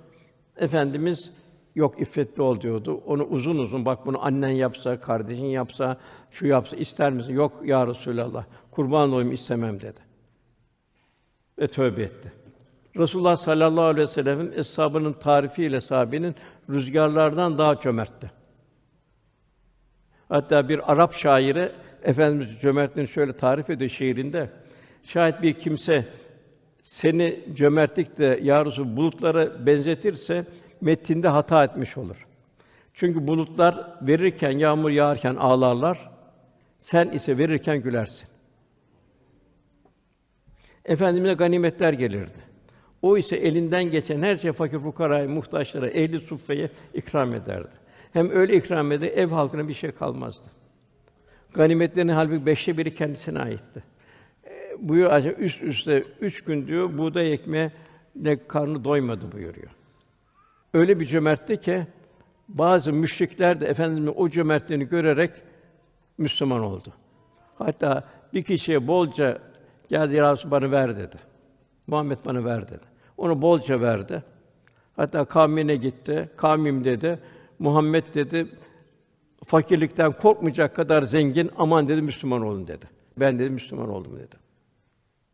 Efendimiz 0.57 1.33
yok 1.75 2.01
iffetli 2.01 2.43
ol 2.43 2.61
diyordu. 2.61 3.01
Onu 3.07 3.25
uzun 3.25 3.59
uzun 3.59 3.85
bak 3.85 4.07
bunu 4.07 4.25
annen 4.25 4.49
yapsa, 4.49 5.01
kardeşin 5.01 5.45
yapsa, 5.47 5.97
şu 6.31 6.47
yapsa 6.47 6.77
ister 6.77 7.13
misin? 7.13 7.35
Yok 7.35 7.53
ya 7.65 7.87
Resulallah. 7.87 8.45
Kurban 8.71 9.13
olayım 9.13 9.33
istemem 9.33 9.81
dedi. 9.81 10.01
Ve 11.59 11.67
tövbe 11.67 12.03
etti. 12.03 12.33
Resulullah 12.97 13.37
sallallahu 13.37 13.85
aleyhi 13.85 14.09
ve 14.09 14.13
sellem'in 14.13 14.53
eshabının 14.53 15.13
tarifiyle 15.13 15.81
sahabenin 15.81 16.35
rüzgarlardan 16.71 17.59
daha 17.59 17.77
cömertti. 17.77 18.31
Hatta 20.29 20.69
bir 20.69 20.93
Arap 20.93 21.15
şairi 21.15 21.73
Efendimiz 22.03 22.61
cömertliğini 22.61 23.09
şöyle 23.09 23.33
tarif 23.33 23.71
ediyor 23.71 23.91
şiirinde. 23.91 24.51
Şayet 25.03 25.43
bir 25.43 25.53
kimse 25.53 26.09
seni 26.83 27.45
cömertlikte 27.55 28.41
ya 28.43 28.65
Resul 28.65 28.97
bulutlara 28.97 29.67
benzetirse 29.67 30.45
metinde 30.81 31.29
hata 31.29 31.65
etmiş 31.65 31.97
olur. 31.97 32.27
Çünkü 32.95 33.27
bulutlar 33.27 33.99
verirken, 34.03 34.59
yağmur 34.59 34.91
yağarken 34.91 35.37
ağlarlar. 35.37 36.11
Sen 36.79 37.09
ise 37.09 37.39
verirken 37.39 37.83
gülersin. 37.83 38.29
Efendimize 40.85 41.35
ganimetler 41.35 41.93
gelirdi. 41.93 42.50
O 43.03 43.19
ise 43.19 43.37
elinden 43.37 43.91
geçen 43.91 44.23
her 44.23 44.37
şey 44.37 44.53
fakir 44.53 44.79
fukaraya, 44.79 45.29
muhtaçlara, 45.29 45.89
ehli 45.89 46.21
suffeye 46.21 46.71
ikram 46.95 47.35
ederdi. 47.35 47.69
Hem 48.13 48.31
öyle 48.31 48.57
ikram 48.57 48.93
eder, 48.93 49.09
ev 49.09 49.29
halkına 49.29 49.69
bir 49.69 49.75
şey 49.75 49.93
kalmazdı. 49.93 50.49
Ganimetlerin 51.55 52.09
halbuki 52.09 52.47
beşte 52.47 52.79
biri 52.79 52.95
kendisine 52.95 53.39
aitti. 53.39 53.83
E, 54.45 54.77
buyur 54.79 55.39
üst 55.39 55.63
üste 55.63 56.05
üç 56.21 56.45
gün 56.45 56.67
diyor 56.67 56.99
buğday 56.99 57.33
ekmeğe 57.33 57.73
ne 58.17 58.47
karnı 58.47 58.85
doymadı 58.85 59.33
buyuruyor. 59.33 59.71
Öyle 60.75 61.01
bir 61.01 61.07
cömertti 61.07 61.61
ki 61.61 61.87
bazı 62.49 62.93
müşrikler 62.93 63.61
de 63.61 63.67
efendimiz 63.67 64.15
o 64.17 64.29
cömertliğini 64.29 64.89
görerek 64.89 65.31
Müslüman 66.19 66.61
oldu. 66.61 66.93
Hatta 67.59 68.05
bir 68.35 68.43
kişiye 68.43 68.87
bolca 68.87 69.39
geldi 69.89 70.15
ya 70.15 70.37
bana 70.45 70.71
ver 70.71 70.97
dedi. 70.97 71.17
Muhammed 71.87 72.19
bana 72.27 72.45
ver 72.45 72.69
dedi. 72.69 72.90
Onu 73.21 73.43
bolca 73.43 73.81
verdi. 73.81 74.23
Hatta 74.97 75.25
kavmine 75.25 75.77
gitti. 75.77 76.31
Kavmim 76.37 76.85
dedi. 76.85 77.19
Muhammed 77.59 78.15
dedi 78.15 78.47
fakirlikten 79.47 80.13
korkmayacak 80.13 80.77
kadar 80.77 81.03
zengin 81.03 81.51
aman 81.59 81.89
dedi 81.89 82.03
Müslüman 82.03 82.43
olun 82.43 82.67
dedi. 82.67 82.87
Ben 83.17 83.39
dedi 83.39 83.51
Müslüman 83.51 83.89
oldum 83.89 84.13
dedi. 84.17 84.37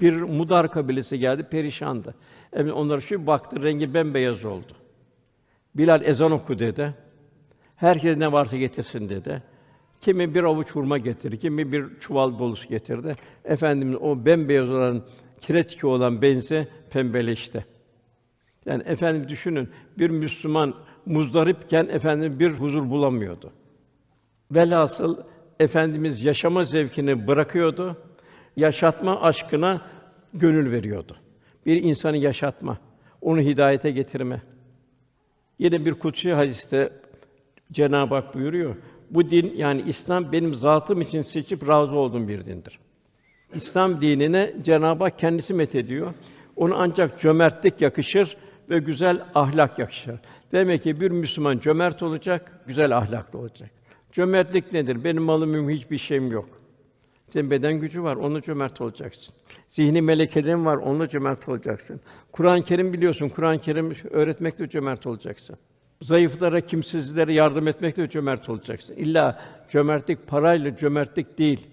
Bir 0.01 0.17
Mudar 0.23 0.73
kabilesi 0.73 1.19
geldi 1.19 1.43
perişandı. 1.43 2.15
Evet 2.53 2.73
onlara 2.73 3.01
şu 3.01 3.27
baktı 3.27 3.63
rengi 3.63 3.95
bembeyaz 3.95 4.45
oldu. 4.45 4.73
Bilal 5.75 6.03
ezan 6.05 6.31
oku 6.33 6.59
dedi. 6.59 6.95
Herkes 7.77 8.19
ne 8.19 8.33
varsa 8.33 8.57
getirsin 8.57 9.09
dedi. 9.09 9.43
Kimi 10.01 10.35
bir 10.35 10.45
avuç 10.45 10.71
hurma 10.71 10.99
getirdi, 10.99 11.39
kimi 11.39 11.73
bir 11.73 11.85
çuval 12.01 12.39
dolusu 12.39 12.69
getirdi. 12.69 13.17
Efendimiz 13.45 13.99
o 14.01 14.25
bembeyaz 14.25 14.71
olan 14.71 15.03
kireç 15.41 15.77
ki 15.77 15.87
olan 15.87 16.23
benzi 16.23 16.69
pembeleşti. 16.91 17.76
Yani 18.67 18.83
efendim 18.87 19.29
düşünün 19.29 19.69
bir 19.99 20.11
Müslüman 20.11 20.75
muzdaripken 21.07 21.89
efendim 21.89 22.39
bir 22.39 22.51
huzur 22.51 22.91
bulamıyordu. 22.91 23.53
Velhasıl 24.51 25.19
efendimiz 25.61 26.25
yaşama 26.25 26.65
zevkini 26.65 27.27
bırakıyordu. 27.27 27.97
Yaşatma 28.57 29.21
aşkına 29.21 29.81
gönül 30.35 30.73
veriyordu. 30.73 31.17
Bir 31.67 31.83
insanı 31.83 32.17
yaşatma, 32.17 32.79
onu 33.21 33.41
hidayete 33.41 33.91
getirme. 33.91 34.43
Yine 35.59 35.87
bir 35.87 35.95
kutsi 35.95 36.33
hadiste 36.33 36.93
Cenab-ı 37.73 38.15
Hak 38.15 38.35
buyuruyor. 38.35 38.77
Bu 39.11 39.31
din 39.31 39.53
yani 39.57 39.83
İslam 39.87 40.33
benim 40.33 40.55
zatım 40.55 41.01
için 41.01 41.23
seçip 41.23 41.69
razı 41.69 41.97
olduğum 41.97 42.29
bir 42.29 42.45
dindir. 42.45 42.79
İslam 43.55 44.01
dinine 44.01 44.55
Cenab-ı 44.63 45.05
Hak 45.05 45.19
kendisi 45.19 45.55
methediyor. 45.55 46.15
Onu 46.57 46.75
ancak 46.77 47.21
cömertlik 47.21 47.81
yakışır 47.81 48.37
ve 48.71 48.79
güzel 48.79 49.25
ahlak 49.35 49.79
yakışır. 49.79 50.15
Demek 50.53 50.83
ki 50.83 51.01
bir 51.01 51.11
Müslüman 51.11 51.59
cömert 51.59 52.03
olacak, 52.03 52.61
güzel 52.67 52.97
ahlaklı 52.97 53.39
olacak. 53.39 53.71
Cömertlik 54.13 54.73
nedir? 54.73 55.05
Benim 55.05 55.23
malım 55.23 55.51
mülküm 55.51 55.71
hiçbir 55.71 55.99
şeyim 55.99 56.33
yok. 56.33 56.49
Senin 57.33 57.51
beden 57.51 57.81
gücü 57.81 58.03
var, 58.03 58.17
onunla 58.17 58.43
cömert 58.43 58.81
olacaksın. 58.81 59.35
Zihni 59.69 60.03
melekelerin 60.03 60.65
var, 60.65 60.77
onunla 60.77 61.09
cömert 61.09 61.49
olacaksın. 61.49 62.01
Kur'an-ı 62.33 62.63
Kerim 62.63 62.93
biliyorsun, 62.93 63.29
Kur'an-ı 63.29 63.59
Kerim 63.59 63.97
öğretmekle 64.11 64.69
cömert 64.69 65.07
olacaksın. 65.07 65.57
Zayıflara, 66.03 66.61
kimsizlere 66.61 67.33
yardım 67.33 67.69
etmekle 67.69 68.09
cömert 68.09 68.49
olacaksın. 68.49 68.95
İlla 68.97 69.43
cömertlik 69.69 70.27
parayla 70.27 70.77
cömertlik 70.77 71.39
değil. 71.39 71.67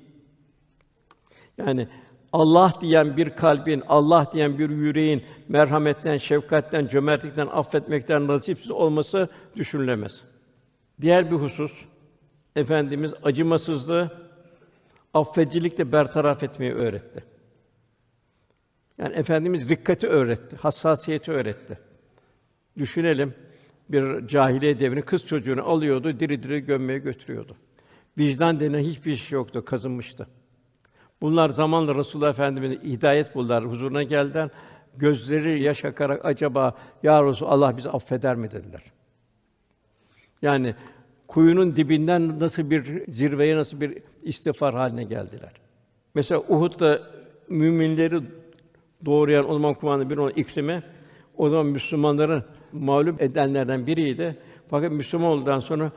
Yani 1.57 1.87
Allah 2.33 2.73
diyen 2.81 3.17
bir 3.17 3.29
kalbin, 3.29 3.83
Allah 3.87 4.27
diyen 4.33 4.57
bir 4.57 4.69
yüreğin 4.69 5.23
merhametten, 5.49 6.17
şefkatten, 6.17 6.87
cömertlikten, 6.87 7.47
affetmekten 7.47 8.27
nasipsiz 8.27 8.71
olması 8.71 9.29
düşünülemez. 9.55 10.23
Diğer 11.01 11.31
bir 11.31 11.35
husus 11.35 11.85
efendimiz 12.55 13.13
acımasızlığı 13.23 14.11
affedicilikle 15.13 15.91
bertaraf 15.91 16.43
etmeyi 16.43 16.73
öğretti. 16.73 17.23
Yani 18.97 19.15
efendimiz 19.15 19.69
dikkati 19.69 20.07
öğretti, 20.07 20.55
hassasiyeti 20.55 21.31
öğretti. 21.31 21.79
Düşünelim 22.77 23.33
bir 23.89 24.27
cahiliye 24.27 24.79
devrini 24.79 25.01
kız 25.01 25.25
çocuğunu 25.25 25.63
alıyordu, 25.63 26.19
diri 26.19 26.43
diri 26.43 26.59
gömmeye 26.59 26.99
götürüyordu. 26.99 27.55
Vicdan 28.17 28.59
denen 28.59 28.79
hiçbir 28.79 29.15
şey 29.15 29.35
yoktu, 29.35 29.65
kazınmıştı. 29.65 30.27
Bunlar 31.23 31.49
zamanla 31.49 31.95
Resulullah 31.95 32.29
Efendimiz'e 32.29 32.83
hidayet 32.83 33.35
buldular, 33.35 33.65
huzuruna 33.65 34.03
geldiler. 34.03 34.49
Gözleri 34.97 35.61
yaş 35.61 35.85
akarak 35.85 36.25
acaba 36.25 36.75
ya 37.03 37.13
Allah 37.41 37.77
bizi 37.77 37.89
affeder 37.89 38.35
mi 38.35 38.51
dediler. 38.51 38.81
Yani 40.41 40.75
kuyunun 41.27 41.75
dibinden 41.75 42.39
nasıl 42.39 42.69
bir 42.69 43.11
zirveye 43.11 43.57
nasıl 43.57 43.81
bir 43.81 43.97
istiğfar 44.23 44.73
haline 44.73 45.03
geldiler. 45.03 45.51
Mesela 46.15 46.41
Uhud'da 46.49 47.01
müminleri 47.49 48.19
doğrayan 49.05 49.49
o 49.49 49.53
zaman 49.53 49.73
kumandanı 49.73 50.09
bir 50.09 50.17
olan 50.17 50.33
İkrime 50.35 50.83
o 51.37 51.49
zaman 51.49 51.65
Müslümanların 51.65 52.43
mağlup 52.73 53.21
edenlerden 53.21 53.87
biriydi. 53.87 54.37
Fakat 54.69 54.91
Müslüman 54.91 55.27
olduktan 55.27 55.59
sonra 55.59 55.91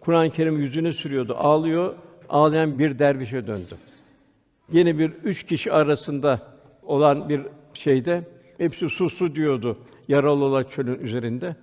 Kur'an-ı 0.00 0.30
Kerim 0.30 0.58
yüzüne 0.58 0.92
sürüyordu, 0.92 1.34
ağlıyor, 1.36 1.94
ağlayan 2.28 2.78
bir 2.78 2.98
dervişe 2.98 3.46
döndü. 3.46 3.76
Yine 4.72 4.98
bir 4.98 5.10
üç 5.10 5.44
kişi 5.44 5.72
arasında 5.72 6.42
olan 6.82 7.28
bir 7.28 7.42
şeyde 7.74 8.24
hepsi 8.58 8.88
su 8.88 9.10
su 9.10 9.34
diyordu 9.34 9.78
yaralı 10.08 10.64
çölün 10.68 10.98
üzerinde. 10.98 11.56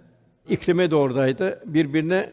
İkrime 0.49 0.91
de 0.91 0.95
oradaydı. 0.95 1.63
Birbirine 1.65 2.31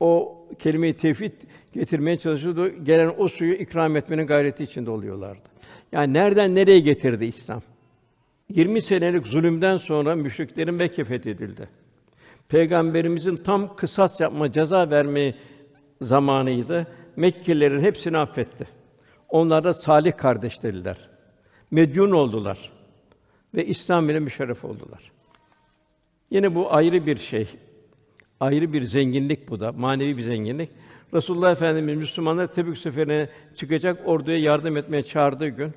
o 0.00 0.38
kelime-i 0.58 0.94
tevhid 0.94 1.32
getirmeye 1.72 2.16
çalışıyordu. 2.16 2.68
Gelen 2.84 3.14
o 3.18 3.28
suyu 3.28 3.54
ikram 3.54 3.96
etmenin 3.96 4.26
gayreti 4.26 4.64
içinde 4.64 4.90
oluyorlardı. 4.90 5.48
Yani 5.92 6.12
nereden 6.12 6.54
nereye 6.54 6.80
getirdi 6.80 7.24
İslam? 7.24 7.62
20 8.48 8.82
senelik 8.82 9.26
zulümden 9.26 9.76
sonra 9.76 10.14
müşriklerin 10.14 10.74
Mekke 10.74 11.04
fethedildi. 11.04 11.68
Peygamberimizin 12.48 13.36
tam 13.36 13.76
kısas 13.76 14.20
yapma, 14.20 14.52
ceza 14.52 14.90
verme 14.90 15.34
zamanıydı. 16.02 16.86
Mekkelilerin 17.16 17.82
hepsini 17.82 18.18
affetti. 18.18 18.77
Onlar 19.28 19.64
da 19.64 19.74
salih 19.74 20.16
kardeşleriler. 20.16 21.08
Medyun 21.70 22.10
oldular 22.10 22.72
ve 23.54 23.66
İslam 23.66 24.10
ile 24.10 24.20
müşerref 24.20 24.64
oldular. 24.64 25.12
Yine 26.30 26.54
bu 26.54 26.72
ayrı 26.72 27.06
bir 27.06 27.16
şey. 27.16 27.48
Ayrı 28.40 28.72
bir 28.72 28.82
zenginlik 28.82 29.48
bu 29.50 29.60
da, 29.60 29.72
manevi 29.72 30.16
bir 30.16 30.22
zenginlik. 30.22 30.70
Resulullah 31.14 31.52
Efendimiz 31.52 31.96
Müslümanlar 31.96 32.52
Tebük 32.52 32.78
seferine 32.78 33.28
çıkacak 33.54 34.08
orduya 34.08 34.38
yardım 34.38 34.76
etmeye 34.76 35.02
çağırdığı 35.02 35.48
gün 35.48 35.72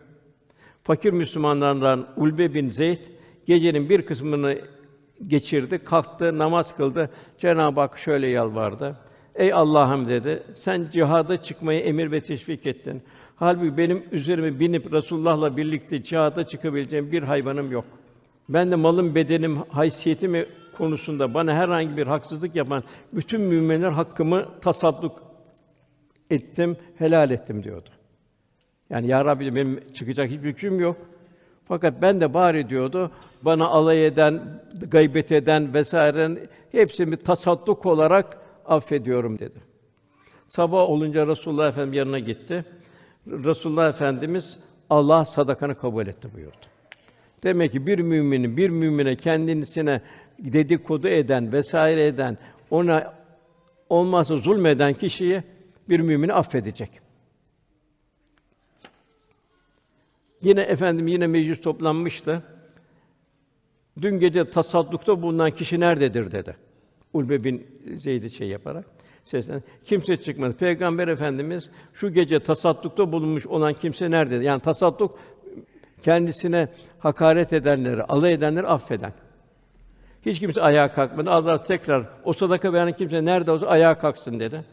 fakir 0.84 1.14
Müslümanlardan 1.14 2.08
Ulbe 2.18 2.54
bin 2.54 2.70
Zeyd 2.70 3.06
gecenin 3.46 3.90
bir 3.90 4.06
kısmını 4.06 4.62
geçirdi, 5.28 5.80
kalktı, 5.80 6.38
namaz 6.38 6.76
kıldı. 6.76 7.10
Cenab-ı 7.38 7.80
Hak 7.80 7.98
şöyle 7.98 8.28
yalvardı. 8.28 8.96
Ey 9.36 9.54
Allah'ım 9.54 10.10
dedi, 10.10 10.44
sen 10.54 10.88
cihada 10.92 11.42
çıkmayı 11.42 11.80
emir 11.80 12.12
ve 12.12 12.22
teşvik 12.22 12.66
ettin. 12.66 13.02
Halbuki 13.42 13.78
benim 13.78 14.04
üzerime 14.12 14.60
binip 14.60 14.94
Resulullah'la 14.94 15.58
birlikte 15.58 16.04
cihada 16.04 16.44
çıkabileceğim 16.44 17.12
bir 17.12 17.24
hayvanım 17.24 17.72
yok. 17.72 17.86
Ben 18.50 18.72
de 18.72 18.76
malım, 18.76 19.16
bedenim, 19.16 19.58
haysiyetim 19.70 20.46
konusunda 20.78 21.34
bana 21.34 21.54
herhangi 21.54 21.98
bir 21.98 22.08
haksızlık 22.08 22.56
yapan 22.56 22.84
bütün 23.14 23.42
müminler 23.42 23.92
hakkımı 23.92 24.46
tasadduk 24.62 25.24
ettim, 26.30 26.78
helal 26.98 27.32
ettim 27.32 27.64
diyordu. 27.64 27.90
Yani 28.90 29.08
ya 29.08 29.26
Rabbi 29.26 29.56
benim 29.56 29.80
çıkacak 29.94 30.30
hiçbir 30.30 30.50
gücüm 30.50 30.80
yok. 30.80 30.98
Fakat 31.68 32.02
ben 32.02 32.22
de 32.22 32.34
bari 32.34 32.70
diyordu, 32.70 33.12
bana 33.42 33.68
alay 33.68 34.08
eden, 34.08 34.62
gaybet 34.88 35.32
eden 35.32 35.74
vesaire 35.74 36.48
hepsini 36.72 37.18
tasadduk 37.18 37.86
olarak 37.86 38.38
affediyorum 38.66 39.40
dedi. 39.40 39.60
Sabah 40.48 40.78
olunca 40.78 41.28
Resulullah 41.28 41.68
Efendimiz 41.68 41.98
yanına 41.98 42.20
gitti. 42.20 42.66
Resulullah 43.28 43.90
Efendimiz 43.90 44.60
Allah 44.90 45.26
sadakanı 45.26 45.78
kabul 45.78 46.08
etti 46.08 46.34
buyurdu. 46.34 46.56
Demek 47.44 47.72
ki 47.72 47.88
bir 47.88 48.00
müminin 48.00 48.58
bir 48.58 48.70
mümine 48.70 49.16
kendisine 49.16 50.02
dedikodu 50.40 51.08
eden 51.08 51.54
vesaire 51.54 52.06
eden 52.06 52.38
ona 52.70 53.14
olmazsa 53.90 54.38
zulmeden 54.38 54.94
kişiyi 54.94 55.44
bir 55.90 56.00
mümini 56.00 56.34
affedecek. 56.34 56.90
Yine 60.42 60.62
efendim 60.62 61.08
yine 61.08 61.28
meclis 61.28 61.62
toplanmıştı. 61.62 62.44
Dün 64.02 64.20
gece 64.20 64.50
tasaddukta 64.50 65.22
bulunan 65.22 65.52
kişi 65.52 65.80
nerededir 65.80 66.32
dedi. 66.32 66.56
Ulbe 67.14 67.44
bin 67.44 67.68
Zeyd'i 67.96 68.30
şey 68.30 68.48
yaparak. 68.48 68.86
Sesten 69.24 69.64
kimse 69.86 70.16
çıkmadı. 70.16 70.54
Peygamber 70.54 71.08
Efendimiz 71.08 71.70
şu 71.94 72.14
gece 72.14 72.40
tasaddukta 72.40 73.12
bulunmuş 73.12 73.48
olan 73.48 73.74
kimse 73.74 74.12
nerede? 74.12 74.36
Yani 74.36 74.62
tasadduk 74.62 75.20
kendisine 76.04 76.68
hakaret 77.00 77.54
edenleri, 77.54 78.04
alay 78.04 78.34
edenleri 78.34 78.68
affeden. 78.68 79.14
Hiç 80.26 80.40
kimse 80.40 80.62
ayağa 80.62 80.92
kalkmadı. 80.92 81.30
Allah 81.30 81.64
tekrar 81.64 82.06
o 82.24 82.34
sadaka 82.34 82.74
veren 82.74 82.96
kimse 82.96 83.26
nerede 83.26 83.52
olsa 83.52 83.68
ayağa 83.68 83.98
kalksın 83.98 84.40
dedi. 84.40 84.64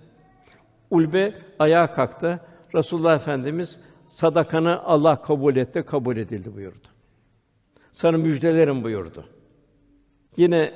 Ulbe 0.90 1.34
ayağa 1.58 1.94
kalktı. 1.94 2.40
Resulullah 2.74 3.16
Efendimiz 3.16 3.80
sadakanı 4.08 4.82
Allah 4.82 5.22
kabul 5.22 5.56
etti, 5.56 5.82
kabul 5.82 6.16
edildi 6.16 6.54
buyurdu. 6.54 6.88
Sana 7.92 8.16
müjdelerim 8.16 8.84
buyurdu. 8.84 9.24
Yine 10.36 10.74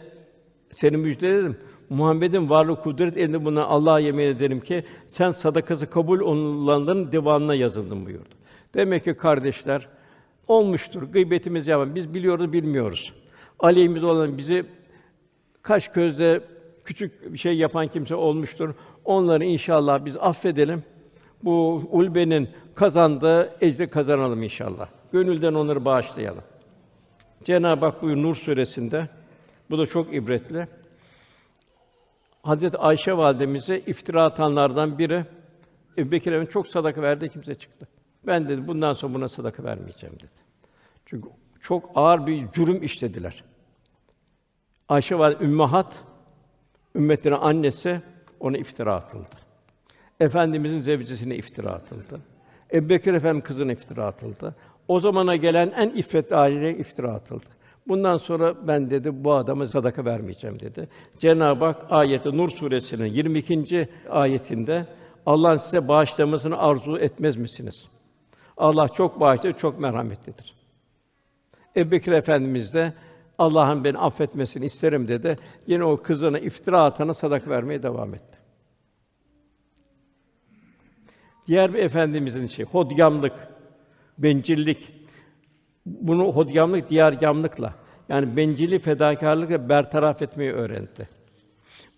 seni 0.71 0.97
müjdelerim. 0.97 1.59
Muhammed'in 1.93 2.51
varlığı 2.51 2.77
kudret 2.77 3.17
elinde 3.17 3.45
buna 3.45 3.65
Allah'a 3.65 4.01
yemin 4.01 4.27
ederim 4.27 4.61
ki 4.61 4.85
sen 5.07 5.31
sadakası 5.31 5.91
kabul 5.91 6.21
olunanların 6.21 7.13
divanına 7.13 7.55
yazıldın 7.55 8.07
buyurdu. 8.07 8.35
Demek 8.75 9.05
ki 9.05 9.15
kardeşler 9.15 9.89
olmuştur. 10.49 11.03
Gıybetimiz 11.03 11.69
yapan 11.69 11.95
biz 11.95 12.15
biliyoruz, 12.15 12.53
bilmiyoruz. 12.53 13.13
Aleyhimiz 13.59 14.05
olan 14.05 14.39
bizi 14.39 14.65
kaş 15.63 15.89
gözle 15.89 16.41
küçük 16.85 17.33
bir 17.33 17.39
şey 17.39 17.57
yapan 17.57 17.87
kimse 17.87 18.15
olmuştur. 18.15 18.75
Onları 19.05 19.45
inşallah 19.45 20.05
biz 20.05 20.17
affedelim. 20.17 20.83
Bu 21.45 21.83
ulbenin 21.91 22.49
kazandığı 22.75 23.53
ecri 23.61 23.89
kazanalım 23.89 24.43
inşallah. 24.43 24.89
Gönülden 25.13 25.55
onları 25.55 25.85
bağışlayalım. 25.85 26.43
Cenab-ı 27.45 27.85
Hak 27.85 28.03
buyur 28.03 28.17
Nur 28.17 28.35
suresinde 28.35 29.09
bu 29.71 29.79
da 29.79 29.87
çok 29.87 30.15
ibretli. 30.15 30.69
Hazreti 32.43 32.79
Ayşe 32.79 33.17
validemize 33.17 33.79
iftira 33.79 34.25
atanlardan 34.25 34.99
biri 34.99 35.25
Ebubekir 35.99 36.33
Efendimiz 36.33 36.53
çok 36.53 36.69
sadaka 36.69 37.03
verdi 37.03 37.29
kimse 37.29 37.55
çıktı. 37.55 37.89
Ben 38.27 38.49
dedi 38.49 38.67
bundan 38.69 38.93
sonra 38.93 39.15
buna 39.15 39.29
sadaka 39.29 39.65
vermeyeceğim 39.65 40.17
dedi. 40.17 40.43
Çünkü 41.07 41.29
çok 41.61 41.91
ağır 41.95 42.27
bir 42.27 42.49
cürüm 42.49 42.83
işlediler. 42.83 43.45
Ayşe 44.89 45.19
valide 45.19 45.45
ümmahat 45.45 46.05
ümmetine 46.97 47.35
annesi 47.35 48.03
ona 48.41 48.59
iftira 48.59 48.95
atıldı. 48.95 49.35
Efendimizin 50.21 50.81
zevcesine 50.81 51.37
iftira 51.37 51.71
atıldı. 51.73 52.21
Ebubekir 52.73 53.15
Efendimiz 53.15 53.45
kızına 53.45 53.73
iftira 53.73 54.07
atıldı. 54.07 54.55
O 54.89 55.01
zamana 55.01 55.37
gelen 55.37 55.73
en 55.77 55.91
iffetli 55.91 56.37
aileye 56.37 56.77
iftira 56.77 57.13
atıldı. 57.13 57.47
Bundan 57.89 58.17
sonra 58.17 58.67
ben 58.69 58.91
dedi 58.91 59.25
bu 59.25 59.33
adama 59.33 59.67
sadaka 59.67 60.05
vermeyeceğim 60.05 60.61
dedi. 60.61 60.89
Cenab-ı 61.19 61.65
Hak 61.65 61.87
ayeti 61.91 62.37
Nur 62.37 62.49
suresinin 62.49 63.07
22. 63.07 63.89
ayetinde 64.11 64.87
Allah'ın 65.27 65.57
size 65.57 65.89
bağışlamasını 65.89 66.59
arzu 66.59 66.97
etmez 66.97 67.37
misiniz? 67.37 67.89
Allah 68.57 68.89
çok 68.89 69.21
bağışlayıcı, 69.21 69.59
çok 69.59 69.81
merhametlidir. 69.81 70.55
Ebubekir 71.77 72.13
Efendimiz 72.13 72.75
de 72.75 72.93
Allah'ın 73.39 73.85
beni 73.85 73.99
affetmesini 73.99 74.65
isterim 74.65 75.09
dedi. 75.09 75.39
Yine 75.67 75.85
o 75.85 75.97
kızına 75.97 76.39
iftira 76.39 76.85
atana 76.85 77.15
sadaka 77.15 77.51
vermeye 77.51 77.83
devam 77.83 78.15
etti. 78.15 78.39
Diğer 81.47 81.75
bir 81.75 81.79
efendimizin 81.79 82.47
şey 82.47 82.65
hodgamlık, 82.65 83.49
bencillik. 84.19 85.02
Bunu 85.87 86.25
hodgamlık 86.25 86.91
diğergamlıkla 86.91 87.75
yani 88.09 88.37
bencilli 88.37 88.79
fedakarlıkla 88.79 89.69
bertaraf 89.69 90.23
etmeyi 90.23 90.53
öğrendi. 90.53 91.09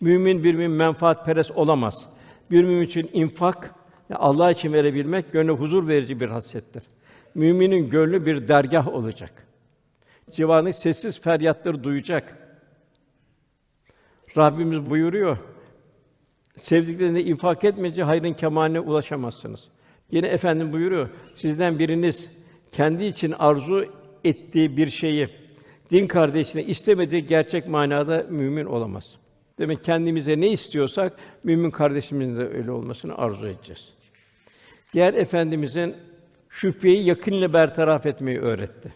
Mümin 0.00 0.44
bir 0.44 0.54
mümin 0.54 0.76
menfaat 0.76 1.26
peres 1.26 1.50
olamaz. 1.50 2.08
Bir 2.50 2.64
mümin 2.64 2.86
için 2.86 3.10
infak 3.12 3.74
yani 4.10 4.18
Allah 4.18 4.50
için 4.50 4.72
verebilmek 4.72 5.32
gönlü 5.32 5.52
huzur 5.52 5.88
verici 5.88 6.20
bir 6.20 6.28
hasrettir. 6.28 6.82
Müminin 7.34 7.90
gönlü 7.90 8.26
bir 8.26 8.48
dergah 8.48 8.88
olacak. 8.88 9.46
Civanı 10.30 10.72
sessiz 10.72 11.20
feryatları 11.20 11.84
duyacak. 11.84 12.38
Rabbimiz 14.36 14.90
buyuruyor. 14.90 15.38
Sevdiklerine 16.56 17.22
infak 17.22 17.64
etmeyince 17.64 18.02
hayrın 18.02 18.32
kemaline 18.32 18.80
ulaşamazsınız. 18.80 19.68
Yine 20.10 20.26
efendim 20.26 20.72
buyuruyor. 20.72 21.08
Sizden 21.34 21.78
biriniz 21.78 22.43
kendi 22.76 23.04
için 23.04 23.34
arzu 23.38 23.84
ettiği 24.24 24.76
bir 24.76 24.90
şeyi 24.90 25.28
din 25.90 26.06
kardeşine 26.06 26.64
istemediği 26.64 27.26
gerçek 27.26 27.68
manada 27.68 28.26
mümin 28.30 28.64
olamaz. 28.64 29.14
Demek 29.58 29.84
kendimize 29.84 30.40
ne 30.40 30.48
istiyorsak 30.48 31.16
mümin 31.44 31.70
kardeşimizin 31.70 32.36
de 32.36 32.48
öyle 32.48 32.70
olmasını 32.70 33.18
arzu 33.18 33.46
edeceğiz. 33.46 33.92
Diğer 34.92 35.14
efendimizin 35.14 35.94
şüpheyi 36.48 37.04
yakınla 37.04 37.52
bertaraf 37.52 38.06
etmeyi 38.06 38.38
öğretti. 38.38 38.94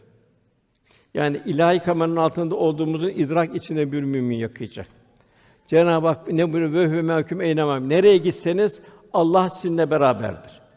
Yani 1.15 1.41
ilahi 1.47 1.79
kameranın 1.79 2.17
altında 2.17 2.55
olduğumuzun 2.55 3.09
idrak 3.09 3.57
içinde 3.57 3.93
bir 3.93 4.03
mümin 4.03 4.37
yakayacak. 4.37 4.87
Cenab-ı 5.67 6.07
Hak 6.07 6.33
ne 6.33 6.53
buyuruyor? 6.53 6.91
Ve 6.91 6.97
hü 6.97 7.03
mehkum 7.03 7.41
eynemem. 7.41 7.89
Nereye 7.89 8.17
gitseniz 8.17 8.81
Allah 9.13 9.51
sizinle 9.51 9.91
beraberdir. 9.91 10.68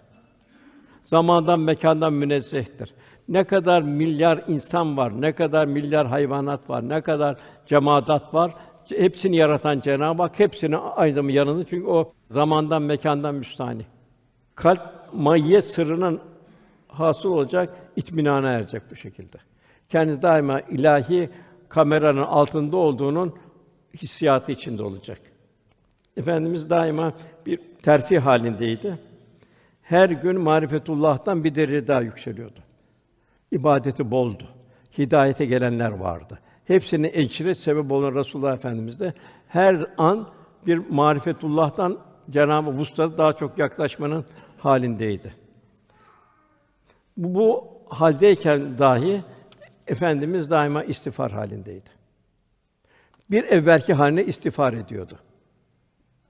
Zamandan, 1.11 1.59
mekandan 1.59 2.13
münezzehtir. 2.13 2.93
Ne 3.27 3.43
kadar 3.43 3.81
milyar 3.81 4.43
insan 4.47 4.97
var, 4.97 5.21
ne 5.21 5.35
kadar 5.35 5.65
milyar 5.65 6.07
hayvanat 6.07 6.69
var, 6.69 6.89
ne 6.89 7.01
kadar 7.01 7.37
cemaat 7.65 8.33
var, 8.33 8.51
hepsini 8.89 9.35
yaratan 9.35 9.79
Cenab-ı 9.79 10.21
Hak 10.21 10.39
hepsini 10.39 10.77
aynı 10.77 11.13
zamanda 11.13 11.33
yanında 11.33 11.65
çünkü 11.65 11.87
o 11.87 12.13
zamandan, 12.29 12.81
mekandan 12.81 13.35
müstahni. 13.35 13.85
Kalp 14.55 14.81
mayye 15.13 15.61
sırrının 15.61 16.19
hasıl 16.87 17.29
olacak, 17.29 17.77
itminana 17.95 18.51
erecek 18.51 18.81
bu 18.91 18.95
şekilde. 18.95 19.37
Kendi 19.89 20.21
daima 20.21 20.61
ilahi 20.61 21.29
kameranın 21.69 22.23
altında 22.23 22.77
olduğunun 22.77 23.33
hissiyatı 24.01 24.51
içinde 24.51 24.83
olacak. 24.83 25.19
Efendimiz 26.17 26.69
daima 26.69 27.13
bir 27.45 27.59
terfi 27.81 28.19
halindeydi. 28.19 29.10
Her 29.81 30.09
gün 30.09 30.41
marifetullah'tan 30.41 31.43
bir 31.43 31.55
derece 31.55 31.87
daha 31.87 32.01
yükseliyordu. 32.01 32.59
İbadeti 33.51 34.11
boldu. 34.11 34.43
Hidayete 34.97 35.45
gelenler 35.45 35.91
vardı. 35.91 36.39
Hepsinin 36.65 37.11
ecri 37.13 37.55
sebep 37.55 37.91
olan 37.91 38.15
Resulullah 38.15 38.53
Efendimiz 38.53 38.99
de 38.99 39.13
her 39.47 39.85
an 39.97 40.27
bir 40.67 40.77
marifetullah'tan 40.89 41.99
Cenab-ı 42.29 42.71
Vuslat'a 42.71 43.17
daha 43.17 43.33
çok 43.33 43.57
yaklaşmanın 43.57 44.25
halindeydi. 44.57 45.33
Bu, 47.17 47.33
bu 47.35 47.67
haldeyken 47.89 48.77
dahi 48.77 49.23
Efendimiz 49.87 50.49
daima 50.49 50.83
istiğfar 50.83 51.31
halindeydi. 51.31 51.89
Bir 53.31 53.43
evvelki 53.43 53.93
haline 53.93 54.23
istiğfar 54.23 54.73
ediyordu. 54.73 55.19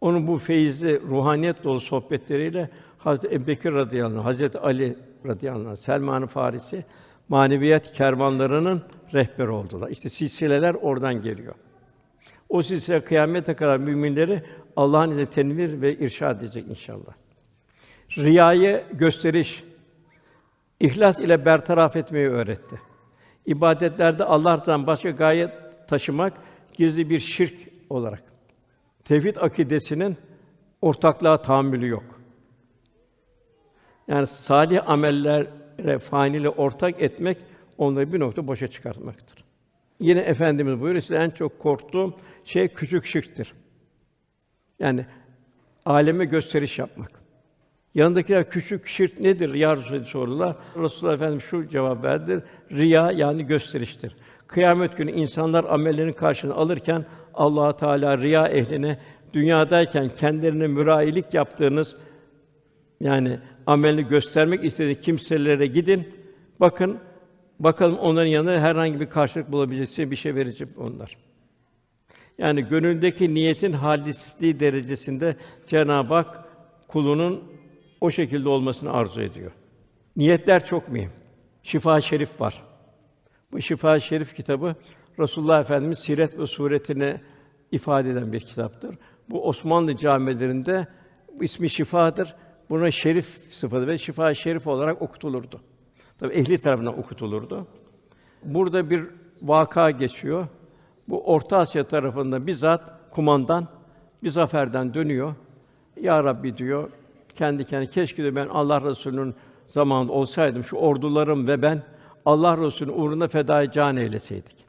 Onun 0.02 0.28
bu 0.28 0.38
feyizli, 0.38 1.02
ruhaniyet 1.02 1.64
dolu 1.64 1.80
sohbetleriyle 1.80 2.70
Hazreti 3.04 3.36
Ebubekir 3.36 3.74
radıyallahu 3.74 4.20
anh, 4.20 4.26
Hazreti 4.26 4.60
Ali 4.60 4.96
radıyallahu 5.26 5.70
anh, 5.70 5.76
Selman-ı 5.76 6.28
Farisi 6.28 6.86
maneviyat 7.30 7.92
kervanlarının 7.94 8.82
rehberi 9.14 9.50
oldular. 9.50 9.90
İşte 9.90 10.10
silsileler 10.10 10.74
oradan 10.74 11.22
geliyor. 11.22 11.56
O 12.50 12.62
silsile 12.62 13.04
kıyamete 13.04 13.54
kadar 13.54 13.78
müminleri 13.78 14.44
Allah'ın 14.76 15.10
izniyle 15.10 15.26
tenvir 15.26 15.82
ve 15.82 15.98
irşad 15.98 16.42
edecek 16.42 16.70
inşallah. 16.70 17.14
Riyayı 18.18 18.84
gösteriş, 18.94 19.64
ihlas 20.80 21.20
ile 21.20 21.46
bertaraf 21.46 21.96
etmeyi 21.96 22.28
öğretti. 22.28 22.82
İbadetlerde 23.46 24.24
Allah'tan 24.24 24.88
başka 24.88 25.10
gaye 25.10 25.54
taşımak 25.88 26.34
gizli 26.74 27.10
bir 27.10 27.20
şirk 27.20 27.56
olarak. 27.89 28.24
Tevhid 29.06 29.36
akidesinin 29.36 30.18
ortaklığa 30.82 31.41
tahammülü 31.41 31.88
yok. 31.88 32.20
Yani 34.12 34.28
salih 34.28 34.89
amellere 34.89 35.99
faniyle 35.99 36.49
ortak 36.49 37.01
etmek 37.01 37.38
onları 37.78 38.14
bir 38.14 38.20
nokta 38.20 38.47
boşa 38.47 38.68
çıkartmaktır. 38.68 39.43
Yine 39.99 40.20
efendimiz 40.20 40.82
buyuruyor 40.82 41.01
size 41.01 41.16
en 41.16 41.30
çok 41.30 41.59
korktuğum 41.59 42.14
şey 42.45 42.68
küçük 42.68 43.05
şirktir. 43.05 43.53
Yani 44.80 45.05
aleme 45.86 46.26
gösteriş 46.26 46.80
yapmak. 46.80 47.12
Yanındakiler 47.95 48.49
küçük 48.49 48.88
şirk 48.88 49.20
nedir 49.20 49.53
ya 49.53 49.78
Resulallah 49.78 50.05
sorular. 50.05 50.55
Resulullah 50.78 51.16
Efendimiz 51.16 51.43
şu 51.43 51.68
cevap 51.68 52.03
verdi. 52.03 52.43
Riya 52.72 53.12
yani 53.12 53.45
gösteriştir. 53.45 54.16
Kıyamet 54.47 54.97
günü 54.97 55.12
insanlar 55.12 55.64
amellerin 55.64 56.14
karşılığını 56.14 56.55
alırken 56.55 57.05
Allah 57.34 57.78
Teala 57.78 58.18
riya 58.18 58.47
ehline 58.47 58.99
dünyadayken 59.34 60.09
kendilerine 60.09 60.68
mürayilik 60.68 61.34
yaptığınız 61.34 61.97
yani 62.99 63.39
amelini 63.68 64.07
göstermek 64.07 64.64
istediği 64.64 65.01
kimselere 65.01 65.68
gidin. 65.68 66.07
Bakın 66.59 66.99
bakalım 67.59 67.97
onların 67.97 68.30
yanında 68.30 68.59
herhangi 68.59 68.99
bir 68.99 69.09
karşılık 69.09 69.51
bulabileceğiniz 69.51 70.12
bir 70.12 70.16
şey 70.16 70.36
verecek 70.36 70.68
onlar. 70.78 71.18
Yani 72.38 72.62
gönüldeki 72.62 73.34
niyetin 73.34 73.72
halisliği 73.72 74.59
derecesinde 74.59 75.36
Cenab-ı 75.68 76.14
Hak 76.14 76.45
kulunun 76.88 77.43
o 78.01 78.12
şekilde 78.12 78.49
olmasını 78.49 78.93
arzu 78.93 79.22
ediyor. 79.22 79.51
Niyetler 80.16 80.66
çok 80.66 80.89
mühim. 80.89 81.12
Şifa 81.64 82.01
Şerif 82.01 82.41
var. 82.41 82.64
Bu 83.51 83.62
Şifa 83.62 83.99
Şerif 83.99 84.36
kitabı 84.36 84.76
Resulullah 85.20 85.62
Efendimiz 85.62 85.99
siret 85.99 86.39
ve 86.39 86.45
suretini 86.45 87.22
ifade 87.72 88.12
eden 88.12 88.34
bir 88.34 88.39
kitaptır. 88.39 88.95
Bu 89.30 89.47
Osmanlı 89.47 89.97
camilerinde 89.97 90.88
ismi 91.41 91.70
şifadır. 91.70 92.36
Buna 92.72 92.91
şerif 92.91 93.53
sıfatı 93.53 93.88
ve 93.88 93.97
şifa 93.97 94.34
şerif 94.34 94.67
olarak 94.67 95.01
okutulurdu. 95.01 95.61
Tabii 96.19 96.34
ehli 96.34 96.57
tarafından 96.57 96.99
okutulurdu. 96.99 97.67
Burada 98.43 98.89
bir 98.89 99.03
vaka 99.41 99.91
geçiyor. 99.91 100.47
Bu 101.09 101.24
Orta 101.26 101.57
Asya 101.57 101.88
tarafında 101.88 102.47
bizzat 102.47 103.11
kumandan 103.11 103.67
bir 104.24 104.30
zaferden 104.30 104.93
dönüyor. 104.93 105.36
Ya 106.01 106.24
Rabbi 106.24 106.57
diyor 106.57 106.89
kendi 107.36 107.65
kendine 107.65 107.89
keşke 107.89 108.24
de 108.24 108.36
ben 108.36 108.47
Allah 108.47 108.82
Resulü'nün 108.82 109.36
zamanında 109.67 110.13
olsaydım 110.13 110.63
şu 110.63 110.78
ordularım 110.78 111.47
ve 111.47 111.61
ben 111.61 111.84
Allah 112.26 112.57
Resulü'nün 112.57 112.97
uğruna 112.97 113.28
fedai 113.28 113.72
can 113.72 113.97
eyleseydik. 113.97 114.65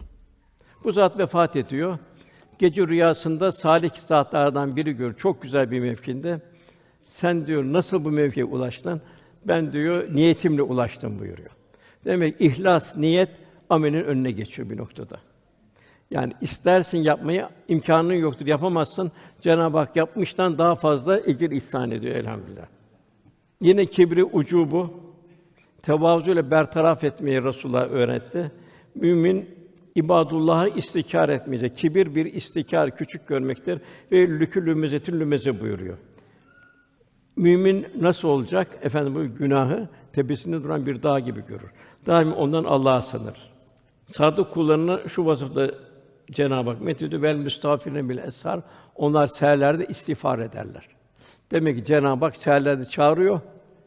Bu 0.85 0.93
zat 0.93 1.19
vefat 1.19 1.57
ediyor. 1.57 1.99
Gece 2.59 2.87
rüyasında 2.87 3.53
salih 3.53 3.91
zatlardan 3.91 4.77
biri 4.77 4.93
gör. 4.93 5.15
Çok 5.15 5.43
güzel 5.43 5.71
bir 5.71 5.81
mevkinde. 5.81 6.52
Sen 7.13 7.47
diyor 7.47 7.65
nasıl 7.65 8.05
bu 8.05 8.11
mevkiye 8.11 8.45
ulaştın? 8.45 9.01
Ben 9.45 9.73
diyor 9.73 10.15
niyetimle 10.15 10.63
ulaştım 10.63 11.19
buyuruyor. 11.19 11.51
Demek 12.05 12.41
ihlas, 12.41 12.97
niyet 12.97 13.29
amelin 13.71 14.05
önüne 14.05 14.31
geçiyor 14.31 14.71
bir 14.71 14.77
noktada. 14.77 15.21
Yani 16.11 16.33
istersin 16.41 16.99
yapmayı, 16.99 17.49
imkanın 17.69 18.13
yoktur, 18.13 18.47
yapamazsın. 18.47 19.13
Cenab-ı 19.41 19.79
Hak 19.79 19.97
yapmıştan 19.97 20.59
daha 20.59 20.75
fazla 20.75 21.21
ecir 21.21 21.51
ihsan 21.51 21.91
ediyor 21.91 22.15
elhamdülillah. 22.15 22.67
Yine 23.61 23.87
kibri 23.87 24.25
ucubu 24.25 24.91
tevazu 25.83 26.31
ile 26.31 26.51
bertaraf 26.51 27.05
etmeyi 27.05 27.45
Resulullah 27.45 27.91
öğretti. 27.91 28.53
Mümin 28.95 29.49
ibadullah'ı 29.95 30.69
istikar 30.69 31.29
etmeyecek. 31.29 31.77
Kibir 31.77 32.15
bir 32.15 32.27
istikar, 32.35 32.97
küçük 32.97 33.29
görmektir 33.29 33.81
ve 34.13 34.29
lükülü 34.29 34.83
lümeze 35.21 35.61
buyuruyor. 35.61 35.99
Mümin 37.37 37.87
nasıl 38.01 38.29
olacak? 38.29 38.79
Efendim 38.83 39.15
bu 39.15 39.39
günahı 39.39 39.89
tepesinde 40.13 40.63
duran 40.63 40.87
bir 40.87 41.03
dağ 41.03 41.21
gibi 41.21 41.47
görür. 41.47 41.71
Daim 42.07 42.33
ondan 42.33 42.65
Allah'a 42.65 43.01
sığınır. 43.01 43.53
Sadık 44.07 44.53
kullarına 44.53 45.09
şu 45.09 45.27
vasıfta 45.27 45.71
Cenab-ı 46.31 46.71
Hak 46.71 46.81
methediyor 46.81 47.23
vel 47.23 47.37
müstağfirine 47.37 48.09
bil 48.09 48.19
eshar. 48.19 48.61
Onlar 48.95 49.27
seherlerde 49.27 49.87
istiğfar 49.87 50.39
ederler. 50.39 50.89
Demek 51.51 51.77
ki 51.77 51.85
Cenab-ı 51.85 52.25
Hak 52.25 52.37
seherlerde 52.37 52.85
çağırıyor, 52.85 53.41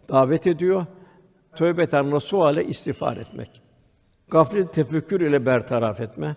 davet 0.10 0.48
ediyor. 0.48 0.86
Tövbeten 1.56 2.12
nasuhale 2.12 2.66
istiğfar 2.66 3.18
etmek. 3.18 3.62
Gaflet 4.30 4.74
tefekkür 4.74 5.22
ile 5.22 5.46
bertaraf 5.46 6.02
etme. 6.02 6.36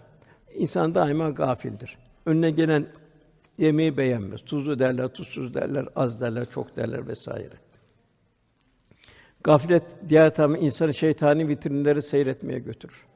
İnsan 0.54 0.94
daima 0.94 1.30
gafildir. 1.30 1.98
Önüne 2.26 2.50
gelen 2.50 2.86
yemeği 3.58 3.96
beğenmez. 3.96 4.44
Tuzlu 4.44 4.78
derler, 4.78 5.08
tuzsuz 5.08 5.54
derler, 5.54 5.86
az 5.96 6.20
derler, 6.20 6.46
çok 6.50 6.76
derler 6.76 7.08
vesaire. 7.08 7.54
Gaflet 9.44 9.82
diğer 10.08 10.34
tarafı 10.34 10.56
insanı 10.56 10.94
şeytani 10.94 11.48
vitrinleri 11.48 12.02
seyretmeye 12.02 12.58
götürür. 12.58 13.06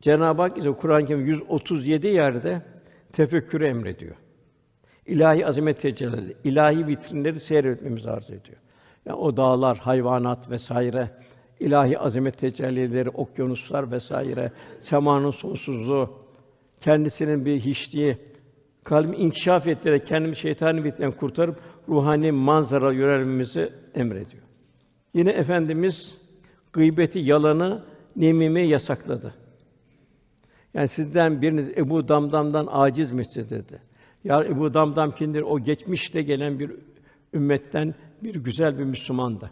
Cenab-ı 0.00 0.42
Hak 0.42 0.58
ise 0.58 0.72
Kur'an-ı 0.72 1.06
Kerim 1.06 1.26
137 1.26 2.06
yerde 2.06 2.62
tefekkürü 3.12 3.66
emrediyor. 3.66 4.16
İlahi 5.06 5.46
azamet 5.46 5.80
tecelli, 5.80 6.36
ilahi 6.44 6.86
vitrinleri 6.86 7.40
seyretmemizi 7.40 8.10
arz 8.10 8.30
ediyor. 8.30 8.58
Yani 9.06 9.18
o 9.18 9.36
dağlar, 9.36 9.78
hayvanat 9.78 10.50
vesaire, 10.50 11.10
ilahi 11.60 11.98
azamet 11.98 12.38
tecellileri, 12.38 13.10
okyanuslar 13.10 13.90
vesaire, 13.90 14.52
semanın 14.80 15.30
sonsuzluğu, 15.30 16.10
kendisinin 16.80 17.44
bir 17.44 17.60
hiçliği, 17.60 18.18
kalbimi 18.88 19.16
inkişaf 19.16 19.66
ettirerek 19.66 20.06
kendimi 20.06 20.36
şeytani 20.36 20.84
vitrinden 20.84 21.12
kurtarıp 21.12 21.56
ruhani 21.88 22.32
manzara 22.32 22.92
yönelmemizi 22.92 23.72
emrediyor. 23.94 24.42
Yine 25.14 25.30
efendimiz 25.30 26.16
gıybeti, 26.72 27.18
yalanı, 27.18 27.84
nemimi 28.16 28.66
yasakladı. 28.66 29.34
Yani 30.74 30.88
sizden 30.88 31.42
biriniz 31.42 31.78
Ebu 31.78 32.08
Damdam'dan 32.08 32.68
aciz 32.70 33.12
mi 33.12 33.24
dedi. 33.34 33.80
Ya 34.24 34.44
Ebu 34.44 34.74
Damdam 34.74 35.12
kimdir? 35.12 35.42
O 35.42 35.60
geçmişte 35.60 36.22
gelen 36.22 36.58
bir 36.58 36.70
ümmetten 37.34 37.94
bir 38.22 38.34
güzel 38.34 38.78
bir 38.78 38.84
Müslümandı. 38.84 39.50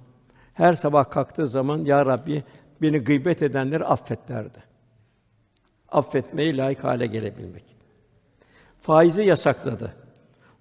Her 0.54 0.72
sabah 0.72 1.10
kalktığı 1.10 1.46
zaman 1.46 1.84
ya 1.84 2.06
Rabbi 2.06 2.44
beni 2.82 2.98
gıybet 2.98 3.42
edenleri 3.42 3.84
affet 3.84 4.28
derdi. 4.28 4.58
Affetmeyi 5.88 6.56
layık 6.56 6.84
hale 6.84 7.06
gelebilmek. 7.06 7.75
Faizi 8.86 9.22
yasakladı. 9.22 9.92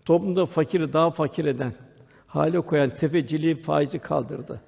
Toplumda 0.05 0.45
fakiri 0.45 0.93
daha 0.93 1.11
fakir 1.11 1.45
eden, 1.45 1.73
hale 2.28 2.61
koyan 2.61 2.89
tefeciliği 2.89 3.55
faizi 3.55 3.99
kaldırdı. 3.99 4.61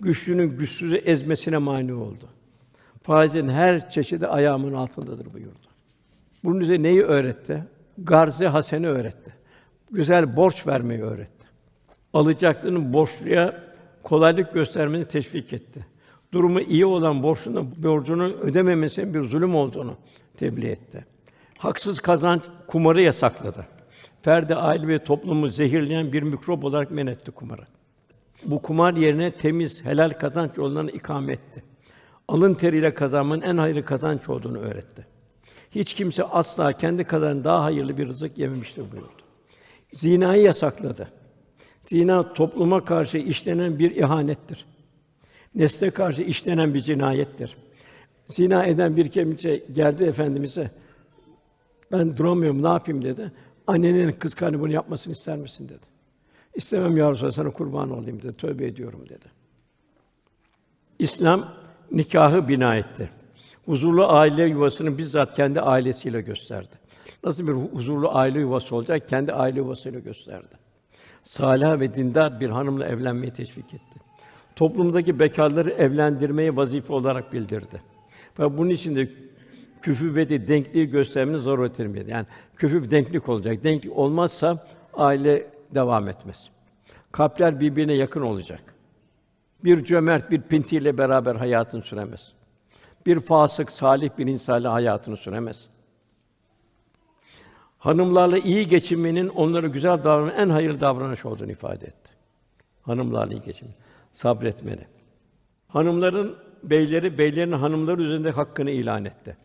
Güçlünün 0.00 0.58
güçsüzü 0.58 0.96
ezmesine 0.96 1.58
mani 1.58 1.94
oldu. 1.94 2.28
Faizin 3.02 3.48
her 3.48 3.90
çeşidi 3.90 4.26
ayağımın 4.26 4.72
altındadır 4.72 5.32
buyurdu. 5.34 5.66
Bunun 6.44 6.60
üzerine 6.60 6.82
neyi 6.82 7.02
öğretti? 7.02 7.64
Garzi 7.98 8.46
haseni 8.46 8.88
öğretti. 8.88 9.34
Güzel 9.90 10.36
borç 10.36 10.66
vermeyi 10.66 11.02
öğretti. 11.02 11.46
Alacaklının 12.12 12.92
borçluya 12.92 13.64
kolaylık 14.02 14.54
göstermeni 14.54 15.04
teşvik 15.04 15.52
etti. 15.52 15.86
Durumu 16.32 16.60
iyi 16.60 16.86
olan 16.86 17.22
borçlunun 17.22 17.74
borcunu 17.78 18.24
ödememesinin 18.24 19.14
bir 19.14 19.24
zulüm 19.24 19.54
olduğunu 19.54 19.96
tebliğ 20.36 20.68
etti. 20.68 21.06
Haksız 21.60 22.00
kazanç 22.00 22.42
kumarı 22.66 23.02
yasakladı. 23.02 23.66
Ferdi 24.22 24.54
aile 24.54 24.88
ve 24.88 25.04
toplumu 25.04 25.48
zehirleyen 25.48 26.12
bir 26.12 26.22
mikrop 26.22 26.64
olarak 26.64 26.90
men 26.90 27.06
etti 27.06 27.30
kumarı. 27.30 27.62
Bu 28.44 28.62
kumar 28.62 28.94
yerine 28.94 29.30
temiz, 29.30 29.84
helal 29.84 30.10
kazanç 30.10 30.50
yollarını 30.56 30.90
ikame 30.90 31.32
etti. 31.32 31.62
Alın 32.28 32.54
teriyle 32.54 32.94
kazanmanın 32.94 33.42
en 33.42 33.56
hayırlı 33.56 33.84
kazanç 33.84 34.28
olduğunu 34.28 34.58
öğretti. 34.58 35.06
Hiç 35.70 35.94
kimse 35.94 36.24
asla 36.24 36.72
kendi 36.72 37.04
kadar 37.04 37.44
daha 37.44 37.64
hayırlı 37.64 37.98
bir 37.98 38.08
rızık 38.08 38.38
yememiştir 38.38 38.92
buyurdu. 38.92 39.22
Zinayı 39.92 40.42
yasakladı. 40.42 41.08
Zina 41.80 42.32
topluma 42.32 42.84
karşı 42.84 43.18
işlenen 43.18 43.78
bir 43.78 43.96
ihanettir. 43.96 44.66
Nesle 45.54 45.90
karşı 45.90 46.22
işlenen 46.22 46.74
bir 46.74 46.80
cinayettir. 46.80 47.56
Zina 48.26 48.64
eden 48.64 48.96
bir 48.96 49.08
kimse 49.08 49.56
geldi 49.72 50.04
efendimize. 50.04 50.70
Ben 51.92 52.16
duramıyorum, 52.16 52.62
ne 52.62 52.68
yapayım 52.68 53.04
dedi. 53.04 53.32
Annenin 53.66 54.12
kız 54.12 54.34
karnı 54.34 54.60
bunu 54.60 54.72
yapmasını 54.72 55.12
ister 55.12 55.36
misin 55.36 55.68
dedi. 55.68 55.86
İstemem 56.54 56.96
ya 56.96 57.10
Resulallah, 57.10 57.32
sana 57.32 57.50
kurban 57.50 57.90
olayım 57.90 58.22
dedi. 58.22 58.36
Tövbe 58.36 58.66
ediyorum 58.66 59.04
dedi. 59.08 59.26
İslam 60.98 61.54
nikahı 61.92 62.48
bina 62.48 62.76
etti. 62.76 63.10
Huzurlu 63.66 64.08
aile 64.08 64.44
yuvasını 64.44 64.98
bizzat 64.98 65.36
kendi 65.36 65.60
ailesiyle 65.60 66.20
gösterdi. 66.20 66.80
Nasıl 67.24 67.46
bir 67.46 67.52
huzurlu 67.52 68.14
aile 68.14 68.40
yuvası 68.40 68.76
olacak? 68.76 69.08
Kendi 69.08 69.32
aile 69.32 69.58
yuvasıyla 69.58 70.00
gösterdi. 70.00 70.54
Salih 71.24 71.80
ve 71.80 71.94
dindar 71.94 72.40
bir 72.40 72.50
hanımla 72.50 72.86
evlenmeyi 72.86 73.32
teşvik 73.32 73.74
etti. 73.74 74.00
Toplumdaki 74.56 75.18
bekarları 75.18 75.70
evlendirmeyi 75.70 76.56
vazife 76.56 76.92
olarak 76.92 77.32
bildirdi. 77.32 77.82
Ve 78.38 78.58
bunun 78.58 78.70
için 78.70 78.96
de 78.96 79.10
küfüveti, 79.82 80.48
denkliği 80.48 80.86
göstermenin 80.86 81.38
zaruretini 81.38 82.10
Yani 82.10 82.26
küfüv 82.56 82.90
denklik 82.90 83.28
olacak. 83.28 83.64
Denklik 83.64 83.98
olmazsa 83.98 84.66
aile 84.94 85.46
devam 85.74 86.08
etmez. 86.08 86.50
Kalpler 87.12 87.60
birbirine 87.60 87.94
yakın 87.94 88.20
olacak. 88.20 88.74
Bir 89.64 89.84
cömert 89.84 90.30
bir 90.30 90.42
pintiyle 90.42 90.98
beraber 90.98 91.34
hayatını 91.34 91.82
süremez. 91.82 92.32
Bir 93.06 93.20
fasık, 93.20 93.72
salih 93.72 94.10
bir 94.18 94.26
insanla 94.26 94.72
hayatını 94.72 95.16
süremez. 95.16 95.68
Hanımlarla 97.78 98.38
iyi 98.38 98.68
geçinmenin 98.68 99.28
onlara 99.28 99.66
güzel 99.66 100.04
davranan 100.04 100.34
en 100.36 100.48
hayırlı 100.48 100.80
davranış 100.80 101.24
olduğunu 101.24 101.50
ifade 101.50 101.86
etti. 101.86 102.10
Hanımlarla 102.82 103.34
iyi 103.34 103.42
geçinme, 103.42 103.74
sabretmeli. 104.12 104.86
Hanımların 105.68 106.36
beyleri, 106.62 107.18
beylerin 107.18 107.52
hanımları 107.52 108.02
üzerinde 108.02 108.30
hakkını 108.30 108.70
ilan 108.70 109.04
etti. 109.04 109.36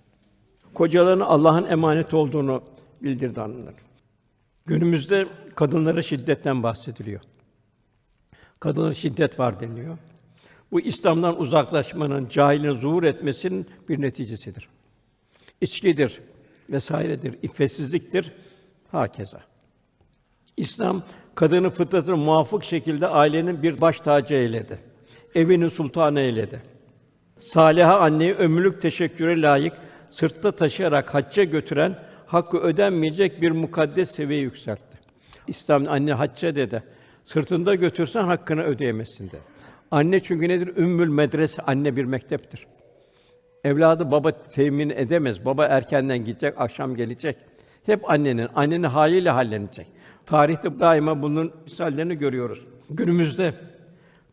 Kocaların 0.76 1.20
Allah'ın 1.20 1.66
emanet 1.66 2.14
olduğunu 2.14 2.64
bildirdi 3.02 3.40
hanımlar. 3.40 3.74
Günümüzde 4.66 5.28
kadınlara 5.56 6.02
şiddetten 6.02 6.64
bahsediliyor. 6.64 7.22
Kadına 8.60 8.94
şiddet 8.94 9.40
var 9.40 9.60
deniliyor. 9.60 9.98
Bu 10.72 10.82
İslam'dan 10.82 11.40
uzaklaşmanın, 11.42 12.28
cahilin 12.30 12.76
zuhur 12.76 13.04
etmesinin 13.04 13.68
bir 13.90 14.02
neticesidir. 14.02 14.70
İçkidir, 15.62 16.22
vesairedir, 16.70 17.38
iffetsizliktir, 17.44 18.32
hakeza. 18.92 19.42
İslam 20.58 21.04
kadını 21.36 21.70
fıtratına 21.70 22.16
muvafık 22.16 22.64
şekilde 22.64 23.08
ailenin 23.08 23.64
bir 23.64 23.82
baş 23.82 24.02
tacı 24.02 24.36
eyledi. 24.36 24.80
Evinin 25.36 25.70
sultanı 25.70 26.20
eyledi. 26.20 26.62
Saliha 27.40 28.00
anneyi 28.00 28.34
ömürlük 28.34 28.82
teşekküre 28.82 29.42
layık, 29.42 29.74
sırtta 30.16 30.52
taşıyarak 30.52 31.14
hacca 31.14 31.44
götüren, 31.44 31.96
hakkı 32.26 32.58
ödenmeyecek 32.58 33.42
bir 33.42 33.52
mukaddes 33.52 34.12
seviyeye 34.12 34.44
yükseltti. 34.44 34.98
İslam 35.48 35.88
anne 35.88 36.14
hacca 36.14 36.56
dedi. 36.56 36.84
Sırtında 37.24 37.76
götürsen 37.76 38.24
hakkını 38.24 38.64
ödeyemezsin 38.64 39.32
de. 39.32 39.38
Anne 39.92 40.20
çünkü 40.20 40.50
nedir? 40.50 40.78
Ümmül 40.78 41.10
medrese, 41.10 41.62
anne 41.62 41.96
bir 41.96 42.06
mekteptir. 42.06 42.68
Evladı 43.64 44.12
baba 44.12 44.32
temin 44.32 44.90
edemez. 44.90 45.46
Baba 45.46 45.66
erkenden 45.66 46.26
gidecek, 46.26 46.54
akşam 46.58 46.96
gelecek. 46.96 47.38
Hep 47.86 48.10
annenin, 48.12 48.48
annenin 48.56 48.84
haliyle 48.84 49.30
hallenecek. 49.30 49.88
Tarihte 50.26 50.80
daima 50.80 51.22
bunun 51.22 51.52
misallerini 51.64 52.16
görüyoruz. 52.18 52.66
Günümüzde 52.90 53.54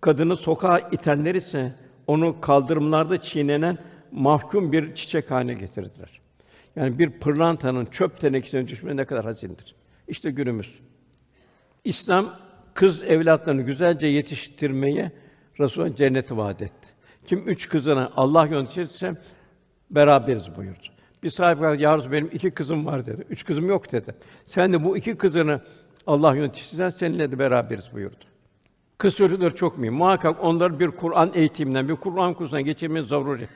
kadını 0.00 0.36
sokağa 0.36 0.78
itenler 0.78 1.34
ise 1.34 1.72
onu 2.06 2.40
kaldırımlarda 2.40 3.16
çiğnenen 3.16 3.78
mahkum 4.12 4.72
bir 4.72 4.94
çiçek 4.94 5.30
haline 5.30 5.54
getirdiler. 5.54 6.20
Yani 6.76 6.98
bir 6.98 7.10
pırlantanın 7.10 7.86
çöp 7.86 8.20
tenekesine 8.20 8.68
düşmesi 8.68 8.96
ne 8.96 9.04
kadar 9.04 9.24
hazindir. 9.24 9.74
İşte 10.08 10.30
günümüz. 10.30 10.78
İslam 11.84 12.36
kız 12.74 13.02
evlatlarını 13.02 13.62
güzelce 13.62 14.06
yetiştirmeye 14.06 15.12
Resulullah 15.60 15.96
cenneti 15.96 16.36
vaat 16.36 16.62
etti. 16.62 16.88
Kim 17.26 17.48
üç 17.48 17.68
kızını 17.68 18.10
Allah 18.16 18.46
gönderirse 18.46 19.12
beraberiz 19.90 20.56
buyurdu. 20.56 20.86
Bir 21.22 21.30
sahibi 21.30 21.60
var, 21.60 21.74
"Ya 21.74 21.92
Resulallah, 21.98 22.12
benim 22.12 22.30
iki 22.32 22.50
kızım 22.50 22.86
var 22.86 23.06
dedi. 23.06 23.24
Üç 23.30 23.44
kızım 23.44 23.68
yok 23.68 23.92
dedi. 23.92 24.14
Sen 24.46 24.72
de 24.72 24.84
bu 24.84 24.96
iki 24.96 25.16
kızını 25.16 25.60
Allah 26.06 26.36
yönetirsen 26.36 26.90
seninle 26.90 27.32
de 27.32 27.38
beraberiz 27.38 27.92
buyurdu. 27.92 28.24
Kız 28.98 29.16
çocukları 29.16 29.54
çok 29.54 29.78
mühim. 29.78 29.94
Muhakkak 29.94 30.44
onları 30.44 30.80
bir 30.80 30.90
Kur'an 30.90 31.30
eğitiminden, 31.34 31.88
bir 31.88 31.96
Kur'an 31.96 32.34
kursuna 32.34 32.60
geçirmemiz 32.60 33.08
zaruri. 33.08 33.48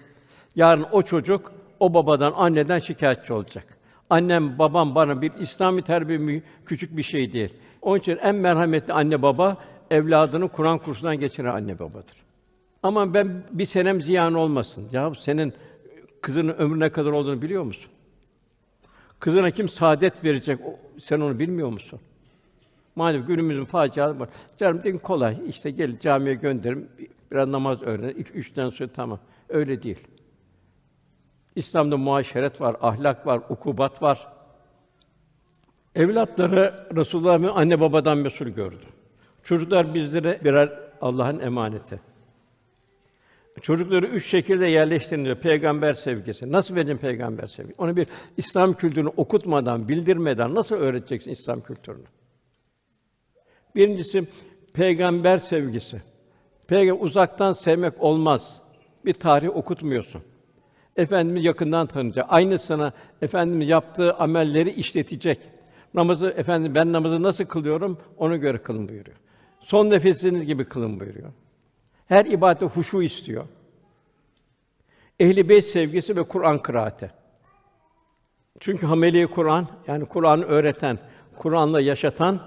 Yarın 0.56 0.86
o 0.92 1.02
çocuk 1.02 1.52
o 1.80 1.94
babadan, 1.94 2.32
anneden 2.36 2.78
şikayetçi 2.78 3.32
olacak. 3.32 3.78
Annem, 4.10 4.58
babam 4.58 4.94
bana 4.94 5.22
bir 5.22 5.32
İslami 5.34 5.82
terbiye 5.82 6.42
küçük 6.66 6.96
bir 6.96 7.02
şey 7.02 7.32
değil. 7.32 7.54
Onun 7.82 7.98
için 7.98 8.18
en 8.22 8.34
merhametli 8.34 8.92
anne 8.92 9.22
baba 9.22 9.56
evladını 9.90 10.48
Kur'an 10.48 10.78
kursundan 10.78 11.20
geçiren 11.20 11.54
anne 11.54 11.78
babadır. 11.78 12.16
Ama 12.82 13.14
ben 13.14 13.42
bir 13.52 13.64
senem 13.64 14.02
ziyan 14.02 14.34
olmasın. 14.34 14.88
Ya 14.92 15.12
senin 15.14 15.52
kızının 16.20 16.54
ömrü 16.54 16.80
ne 16.80 16.90
kadar 16.90 17.10
olduğunu 17.12 17.42
biliyor 17.42 17.62
musun? 17.62 17.90
Kızına 19.20 19.50
kim 19.50 19.68
saadet 19.68 20.24
verecek? 20.24 20.58
Sen 20.98 21.20
onu 21.20 21.38
bilmiyor 21.38 21.68
musun? 21.68 22.00
Maalesef 22.96 23.26
günümüzün 23.26 23.64
faciaları 23.64 24.20
var. 24.20 24.28
Canım 24.56 24.82
dedim 24.84 24.98
kolay. 24.98 25.38
İşte 25.48 25.70
gel 25.70 25.98
camiye 25.98 26.34
gönderim. 26.34 26.88
Biraz 27.30 27.48
namaz 27.48 27.82
öğren. 27.82 28.08
İlk 28.08 28.36
üçten 28.36 28.68
sonra 28.68 28.88
tamam. 28.94 29.18
Öyle 29.48 29.82
değil. 29.82 29.98
İslam'da 31.56 31.96
muaşeret 31.96 32.60
var, 32.60 32.76
ahlak 32.80 33.26
var, 33.26 33.40
ukubat 33.48 34.02
var. 34.02 34.28
Evlatları 35.94 36.88
Resulullah 36.96 37.56
anne 37.56 37.80
babadan 37.80 38.18
mesul 38.18 38.46
gördü. 38.46 38.84
Çocuklar 39.42 39.94
bizlere 39.94 40.40
birer 40.44 40.78
Allah'ın 41.00 41.40
emaneti. 41.40 42.00
Çocukları 43.62 44.06
üç 44.06 44.26
şekilde 44.26 44.66
yerleştiriliyor. 44.66 45.36
Peygamber 45.36 45.92
sevgisi. 45.92 46.52
Nasıl 46.52 46.74
vereceksin 46.74 47.06
peygamber 47.06 47.46
sevgisi? 47.46 47.74
Onu 47.78 47.96
bir 47.96 48.06
İslam 48.36 48.74
kültürünü 48.74 49.08
okutmadan, 49.16 49.88
bildirmeden 49.88 50.54
nasıl 50.54 50.76
öğreteceksin 50.76 51.30
İslam 51.30 51.60
kültürünü? 51.60 52.04
Birincisi 53.74 54.28
peygamber 54.74 55.38
sevgisi. 55.38 56.02
Peygamber 56.68 57.04
uzaktan 57.04 57.52
sevmek 57.52 58.02
olmaz. 58.02 58.60
Bir 59.04 59.14
tarih 59.14 59.56
okutmuyorsun. 59.56 60.22
Efendimiz 60.96 61.44
yakından 61.44 61.86
tanıyacak. 61.86 62.26
Aynısına 62.28 62.92
Efendimiz 63.22 63.68
yaptığı 63.68 64.14
amelleri 64.14 64.70
işletecek. 64.70 65.38
Namazı 65.94 66.26
efendim 66.26 66.74
ben 66.74 66.92
namazı 66.92 67.22
nasıl 67.22 67.44
kılıyorum 67.44 67.98
ona 68.18 68.36
göre 68.36 68.58
kılın 68.58 68.88
buyuruyor. 68.88 69.16
Son 69.60 69.90
nefesiniz 69.90 70.46
gibi 70.46 70.64
kılın 70.64 71.00
buyuruyor. 71.00 71.32
Her 72.06 72.24
ibadete 72.24 72.66
huşu 72.66 73.02
istiyor. 73.02 73.44
Ehli 75.20 75.48
beyt 75.48 75.64
sevgisi 75.64 76.16
ve 76.16 76.22
Kur'an 76.22 76.62
kıraati. 76.62 77.10
Çünkü 78.60 78.86
hameli 78.86 79.26
Kur'an 79.26 79.66
yani 79.86 80.04
Kur'an'ı 80.04 80.44
öğreten, 80.44 80.98
Kur'an'la 81.36 81.80
yaşatan 81.80 82.40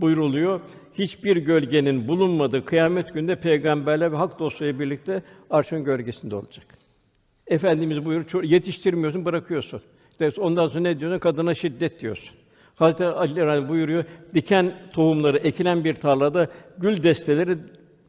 buyruluyor. 0.00 0.60
Hiçbir 0.94 1.36
gölgenin 1.36 2.08
bulunmadığı 2.08 2.64
kıyamet 2.64 3.14
günde 3.14 3.40
peygamberler 3.40 4.12
ve 4.12 4.16
hak 4.16 4.38
dostlarıyla 4.38 4.80
birlikte 4.80 5.22
arşın 5.50 5.84
gölgesinde 5.84 6.36
olacak. 6.36 6.66
Efendimiz 7.46 7.98
"Ço- 7.98 8.46
yetiştirmiyorsun, 8.46 9.24
bırakıyorsun. 9.24 9.80
İşte 10.10 10.40
ondan 10.40 10.68
sonra 10.68 10.80
ne 10.80 11.00
diyorsun? 11.00 11.18
Kadına 11.18 11.54
şiddet 11.54 12.00
diyorsun. 12.00 12.30
Hazreti 12.74 13.04
Ali 13.04 13.42
anh 13.42 13.68
buyuruyor, 13.68 14.04
diken 14.34 14.74
tohumları 14.92 15.38
ekilen 15.38 15.84
bir 15.84 15.94
tarlada 15.94 16.50
gül 16.78 17.02
desteleri 17.02 17.58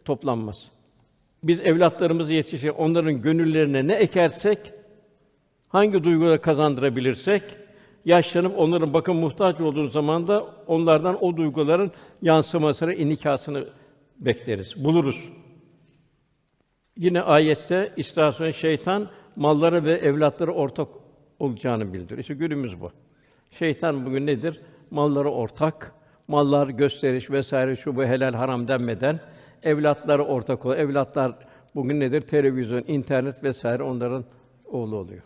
toplanmaz. 0.06 0.68
Biz 1.44 1.60
evlatlarımızı 1.60 2.34
yetiştir, 2.34 2.70
onların 2.70 3.22
gönüllerine 3.22 3.88
ne 3.88 3.94
ekersek, 3.96 4.60
hangi 5.70 6.04
duyguları 6.04 6.42
kazandırabilirsek, 6.42 7.44
yaşlanıp 8.06 8.60
onların 8.60 8.94
bakım 8.94 9.18
muhtaç 9.18 9.62
olduğu 9.62 9.88
zaman 9.88 10.28
da 10.28 10.46
onlardan 10.68 11.24
o 11.24 11.38
duyguların 11.38 11.92
yansımasını, 12.22 12.94
inikasını 12.94 13.68
bekleriz, 14.20 14.84
buluruz. 14.84 15.30
Yine 16.98 17.22
ayette 17.22 17.94
İsra 17.98 18.54
şeytan 18.54 19.10
malları 19.38 19.86
ve 19.86 19.94
evlatları 19.94 20.52
ortak 20.52 20.88
olacağını 21.40 21.94
bildiriyor. 21.94 22.20
İşte 22.20 22.34
günümüz 22.34 22.82
bu. 22.82 22.92
Şeytan 23.52 24.06
bugün 24.06 24.28
nedir? 24.28 24.62
Malları 24.92 25.30
ortak, 25.30 25.96
mallar 26.28 26.68
gösteriş 26.68 27.32
vesaire 27.32 27.76
şu 27.76 27.96
bu 27.96 28.04
helal 28.04 28.34
haram 28.34 28.68
denmeden 28.68 29.20
evlatları 29.64 30.24
ortak 30.26 30.66
oluyor. 30.66 30.80
Evlatlar 30.80 31.36
bugün 31.76 32.00
nedir? 32.00 32.22
Televizyon, 32.22 32.84
internet 32.88 33.44
vesaire 33.44 33.84
onların 33.84 34.26
oğlu 34.66 34.96
oluyor. 34.96 35.22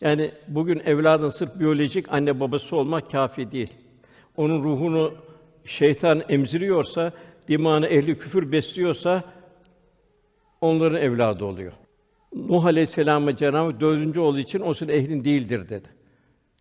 Yani 0.00 0.30
bugün 0.48 0.82
evladın 0.84 1.28
sırf 1.28 1.58
biyolojik 1.58 2.12
anne 2.12 2.40
babası 2.40 2.76
olmak 2.76 3.10
kafi 3.10 3.52
değil. 3.52 3.72
Onun 4.36 4.64
ruhunu 4.64 5.14
şeytan 5.64 6.22
emziriyorsa, 6.28 7.12
dimağını 7.48 7.86
ehli 7.86 8.18
küfür 8.18 8.52
besliyorsa 8.52 9.24
onların 10.60 11.00
evladı 11.00 11.44
oluyor. 11.44 11.72
Nuh 12.34 12.64
Aleyhisselam'a 12.64 13.36
Cenab-ı 13.36 13.80
dördüncü 13.80 14.20
olduğu 14.20 14.38
için 14.38 14.60
o 14.60 14.74
senin 14.74 14.92
ehlin 14.92 15.24
değildir 15.24 15.68
dedi. 15.68 15.88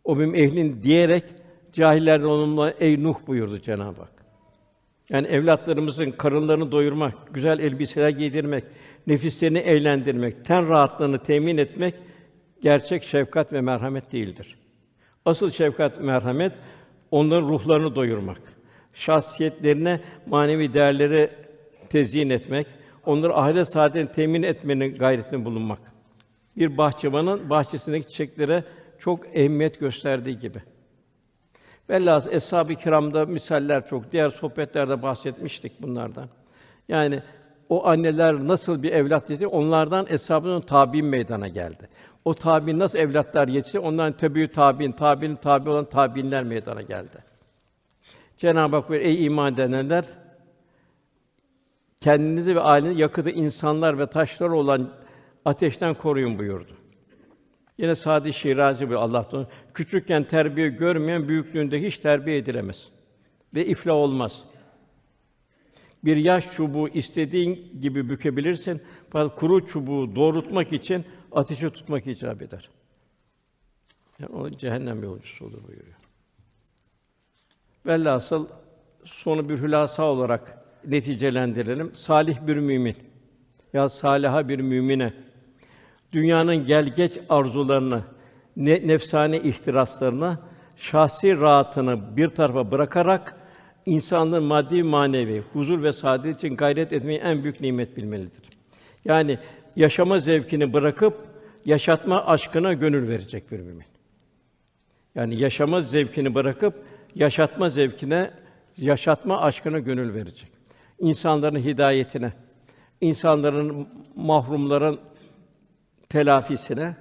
O 0.04 0.20
benim 0.20 0.36
ehlin 0.36 0.82
diyerek 0.84 1.24
cahillerden 1.74 2.26
onunla 2.26 2.74
ey 2.80 3.04
Nuh 3.04 3.16
buyurdu 3.28 3.60
Cenab-ı 3.60 4.00
Hak. 4.00 4.22
Yani 5.10 5.28
evlatlarımızın 5.28 6.12
karınlarını 6.12 6.72
doyurmak, 6.72 7.34
güzel 7.34 7.60
elbiseler 7.60 8.10
giydirmek, 8.10 8.64
nefislerini 9.08 9.58
eğlendirmek, 9.58 10.46
ten 10.46 10.70
rahatlığını 10.70 11.20
temin 11.24 11.58
etmek 11.58 11.96
gerçek 12.62 13.04
şefkat 13.04 13.54
ve 13.54 13.62
merhamet 13.62 14.12
değildir. 14.12 14.58
Asıl 15.26 15.52
şefkat, 15.52 16.02
merhamet 16.02 16.54
onların 17.12 17.50
ruhlarını 17.50 17.96
doyurmak, 17.96 18.42
şahsiyetlerine 18.94 20.02
manevi 20.26 20.74
değerleri 20.74 21.30
tezyin 21.90 22.30
etmek, 22.30 22.68
onları 23.06 23.36
ahiret 23.38 23.68
saadetini 23.68 24.12
temin 24.12 24.44
etmenin 24.44 24.96
gayretinde 24.96 25.46
bulunmak. 25.46 25.80
Bir 26.58 26.78
bahçıvanın 26.78 27.50
bahçesindeki 27.50 28.08
çiçeklere 28.08 28.64
çok 29.00 29.36
ehemmiyet 29.38 29.80
gösterdiği 29.80 30.40
gibi. 30.40 30.62
Velhâsıl 31.90 32.32
eshab-ı 32.32 32.76
kiramda 32.76 33.26
misaller 33.26 33.88
çok. 33.88 34.12
Diğer 34.12 34.30
sohbetlerde 34.30 35.02
bahsetmiştik 35.02 35.82
bunlardan. 35.82 36.30
Yani 36.88 37.22
o 37.70 37.88
anneler 37.88 38.48
nasıl 38.48 38.84
bir 38.84 38.92
evlat 38.92 39.30
yetişti, 39.30 39.48
onlardan 39.48 40.06
eshabının 40.10 40.62
tabiin 40.62 41.06
meydana 41.06 41.48
geldi. 41.48 41.90
O 42.26 42.34
tabiin 42.34 42.80
nasıl 42.80 42.98
evlatlar 42.98 43.48
yetişti, 43.48 43.80
onların 43.80 44.18
tebiü 44.18 44.48
tabiin, 44.48 44.92
tabiin 44.92 45.36
tabi 45.36 45.70
olan 45.70 45.86
tabiinler 45.86 46.44
meydana 46.44 46.82
geldi. 46.82 47.18
Cenab-ı 48.38 48.76
Hak 48.76 48.90
buyuruyor, 48.90 49.12
ey 49.12 49.26
iman 49.26 49.54
edenler, 49.54 50.06
kendinizi 52.02 52.56
ve 52.56 52.60
ailenizi 52.60 53.02
yakıtı 53.02 53.30
insanlar 53.30 54.00
ve 54.00 54.08
taşlar 54.08 54.50
olan 54.50 54.94
ateşten 55.46 55.94
koruyun 55.94 56.40
buyurdu. 56.40 56.78
Yine 57.78 57.96
Sadi 57.96 58.34
Şirazi 58.34 58.90
bir 58.90 58.96
Allah'tan 58.96 59.48
küçükken 59.74 60.24
terbiye 60.24 60.70
görmeyen 60.70 61.28
büyüklüğünde 61.28 61.82
hiç 61.82 61.98
terbiye 61.98 62.38
edilemez 62.38 62.90
ve 63.56 63.66
iflah 63.66 63.94
olmaz. 63.94 64.44
Bir 66.04 66.16
yaş 66.16 66.52
çubuğu 66.52 66.90
istediğin 66.90 67.80
gibi 67.82 68.10
bükebilirsin 68.10 68.82
fakat 69.10 69.40
kuru 69.40 69.66
çubuğu 69.66 70.16
doğrultmak 70.16 70.74
için 70.74 71.06
ateşe 71.32 71.70
tutmak 71.70 72.08
icap 72.08 72.42
eder. 72.42 72.70
Yani 74.20 74.36
o 74.36 74.50
cehennem 74.50 75.04
yolcusu 75.04 75.46
olur 75.46 75.68
buyuruyor. 75.68 75.98
Velhasıl 77.86 78.48
sonu 79.04 79.50
bir 79.50 79.58
hülasa 79.58 80.04
olarak 80.04 80.61
neticelendirelim. 80.88 81.96
Salih 81.96 82.48
bir 82.48 82.56
mümin 82.56 82.96
ya 83.74 83.90
saliha 83.90 84.50
bir 84.50 84.60
mümine 84.60 85.14
dünyanın 86.12 86.66
gelgeç 86.66 87.20
arzularını, 87.30 88.02
ne, 88.58 88.88
nefsani 88.88 89.38
ihtiraslarını, 89.38 90.38
şahsi 90.78 91.40
rahatını 91.40 92.18
bir 92.18 92.28
tarafa 92.28 92.72
bırakarak 92.72 93.36
insanlığın 93.86 94.44
maddi 94.44 94.84
manevi 94.84 95.44
huzur 95.54 95.84
ve 95.84 95.94
saadet 95.94 96.38
için 96.38 96.56
gayret 96.56 96.94
etmeyi 96.94 97.20
en 97.20 97.44
büyük 97.44 97.62
nimet 97.62 97.98
bilmelidir. 97.98 98.42
Yani 99.06 99.40
yaşama 99.76 100.20
zevkini 100.20 100.74
bırakıp 100.74 101.26
yaşatma 101.66 102.26
aşkına 102.26 102.74
gönül 102.74 103.08
verecek 103.08 103.52
bir 103.52 103.60
mümin. 103.60 103.86
Yani 105.16 105.42
yaşama 105.42 105.82
zevkini 105.82 106.36
bırakıp 106.36 106.76
yaşatma 107.16 107.70
zevkine, 107.70 108.32
yaşatma 108.78 109.42
aşkına 109.42 109.80
gönül 109.80 110.14
verecek. 110.14 110.61
İnsanların 111.02 111.60
hidayetine, 111.60 112.34
insanların 113.02 113.88
mahrumların 114.16 115.00
telafisine, 116.10 116.96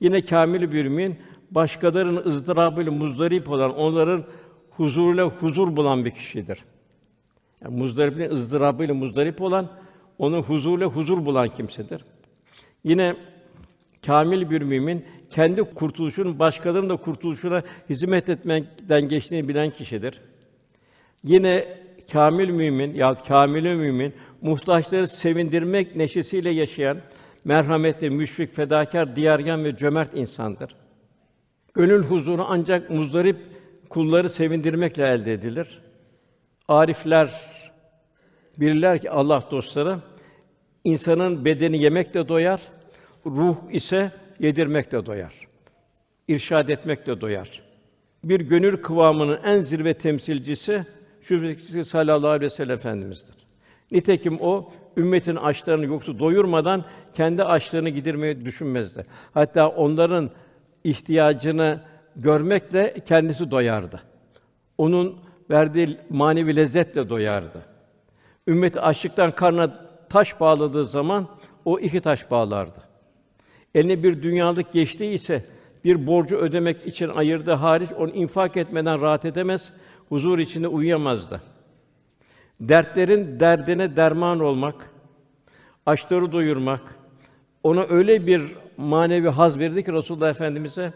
yine 0.00 0.20
kamil 0.20 0.72
bir 0.72 0.84
mümin 0.84 1.16
başkalarının 1.50 2.26
ızdırabıyla 2.26 2.92
muzdarip 2.92 3.50
olan, 3.50 3.76
onların 3.76 4.24
huzuruyla 4.70 5.24
huzur 5.24 5.76
bulan 5.76 6.04
bir 6.04 6.10
kişidir. 6.10 6.64
Yani 7.62 7.76
muzdarip'in 7.76 8.30
ızdırabıyla 8.30 8.94
muzdarip 8.94 9.42
olan, 9.42 9.70
onun 10.18 10.42
huzuruyla 10.42 10.86
huzur 10.86 11.26
bulan 11.26 11.48
kimsedir. 11.48 12.04
Yine 12.84 13.16
kamil 14.06 14.50
bir 14.50 14.62
mümin 14.62 15.04
kendi 15.30 15.62
kurtuluşunun 15.62 16.38
başkalarının 16.38 16.90
da 16.90 16.96
kurtuluşuna 16.96 17.62
hizmet 17.90 18.28
etmekten 18.28 19.08
geçtiğini 19.08 19.48
bilen 19.48 19.70
kişidir. 19.70 20.20
Yine 21.24 21.83
kamil 22.12 22.48
mümin 22.48 22.94
ya 22.94 23.14
kamil 23.14 23.74
mümin 23.74 24.14
muhtaçları 24.40 25.08
sevindirmek 25.08 25.96
neşesiyle 25.96 26.50
yaşayan 26.50 26.98
merhametli, 27.44 28.10
müşfik, 28.10 28.54
fedakar, 28.54 29.16
diyargen 29.16 29.64
ve 29.64 29.76
cömert 29.76 30.14
insandır. 30.14 30.76
Gönül 31.74 32.02
huzuru 32.02 32.44
ancak 32.48 32.90
muzdarip 32.90 33.36
kulları 33.88 34.30
sevindirmekle 34.30 35.06
elde 35.06 35.32
edilir. 35.32 35.80
Arifler 36.68 37.40
bilirler 38.60 38.98
ki 38.98 39.10
Allah 39.10 39.48
dostları 39.50 39.98
insanın 40.84 41.44
bedeni 41.44 41.82
yemekle 41.82 42.28
doyar, 42.28 42.60
ruh 43.26 43.56
ise 43.70 44.12
yedirmekle 44.40 45.06
doyar. 45.06 45.32
İrşad 46.28 46.68
etmekle 46.68 47.20
doyar. 47.20 47.62
Bir 48.24 48.40
gönül 48.40 48.76
kıvamının 48.76 49.40
en 49.44 49.62
zirve 49.62 49.94
temsilcisi 49.94 50.86
şüphesiz 51.24 51.88
sallallahu 51.88 52.28
aleyhi 52.28 52.52
ve 52.52 52.56
sellem 52.56 52.74
efendimizdir. 52.74 53.34
Nitekim 53.92 54.40
o 54.40 54.72
ümmetin 54.96 55.36
açlarını 55.36 55.84
yoksa 55.84 56.18
doyurmadan 56.18 56.84
kendi 57.14 57.44
açlarını 57.44 57.88
gidirmeyi 57.88 58.44
düşünmezdi. 58.44 59.04
Hatta 59.34 59.68
onların 59.68 60.30
ihtiyacını 60.84 61.80
görmekle 62.16 62.94
kendisi 63.08 63.50
doyardı. 63.50 64.02
Onun 64.78 65.16
verdiği 65.50 65.98
manevi 66.10 66.56
lezzetle 66.56 67.08
doyardı. 67.08 67.62
Ümmet 68.48 68.78
açlıktan 68.78 69.30
karnına 69.30 69.88
taş 70.08 70.40
bağladığı 70.40 70.84
zaman 70.84 71.28
o 71.64 71.78
iki 71.78 72.00
taş 72.00 72.30
bağlardı. 72.30 72.78
Eline 73.74 74.02
bir 74.02 74.22
dünyalık 74.22 74.72
geçtiği 74.72 75.14
ise 75.14 75.44
bir 75.84 76.06
borcu 76.06 76.36
ödemek 76.36 76.86
için 76.86 77.08
ayırdığı 77.08 77.52
hariç 77.52 77.92
onu 77.92 78.10
infak 78.10 78.56
etmeden 78.56 79.00
rahat 79.00 79.24
edemez, 79.24 79.72
huzur 80.08 80.38
içinde 80.38 80.68
uyuyamazdı. 80.68 81.42
Dertlerin 82.60 83.40
derdine 83.40 83.96
derman 83.96 84.40
olmak, 84.40 84.90
açları 85.86 86.32
doyurmak, 86.32 86.80
ona 87.62 87.82
öyle 87.82 88.26
bir 88.26 88.42
manevi 88.76 89.28
haz 89.28 89.58
verirdi 89.58 89.84
ki 89.84 89.92
Resulullah 89.92 90.30
Efendimize 90.30 90.92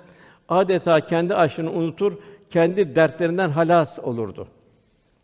adeta 0.48 1.00
kendi 1.00 1.34
açlığını 1.34 1.72
unutur, 1.72 2.12
kendi 2.50 2.96
dertlerinden 2.96 3.50
halas 3.50 3.98
olurdu. 3.98 4.48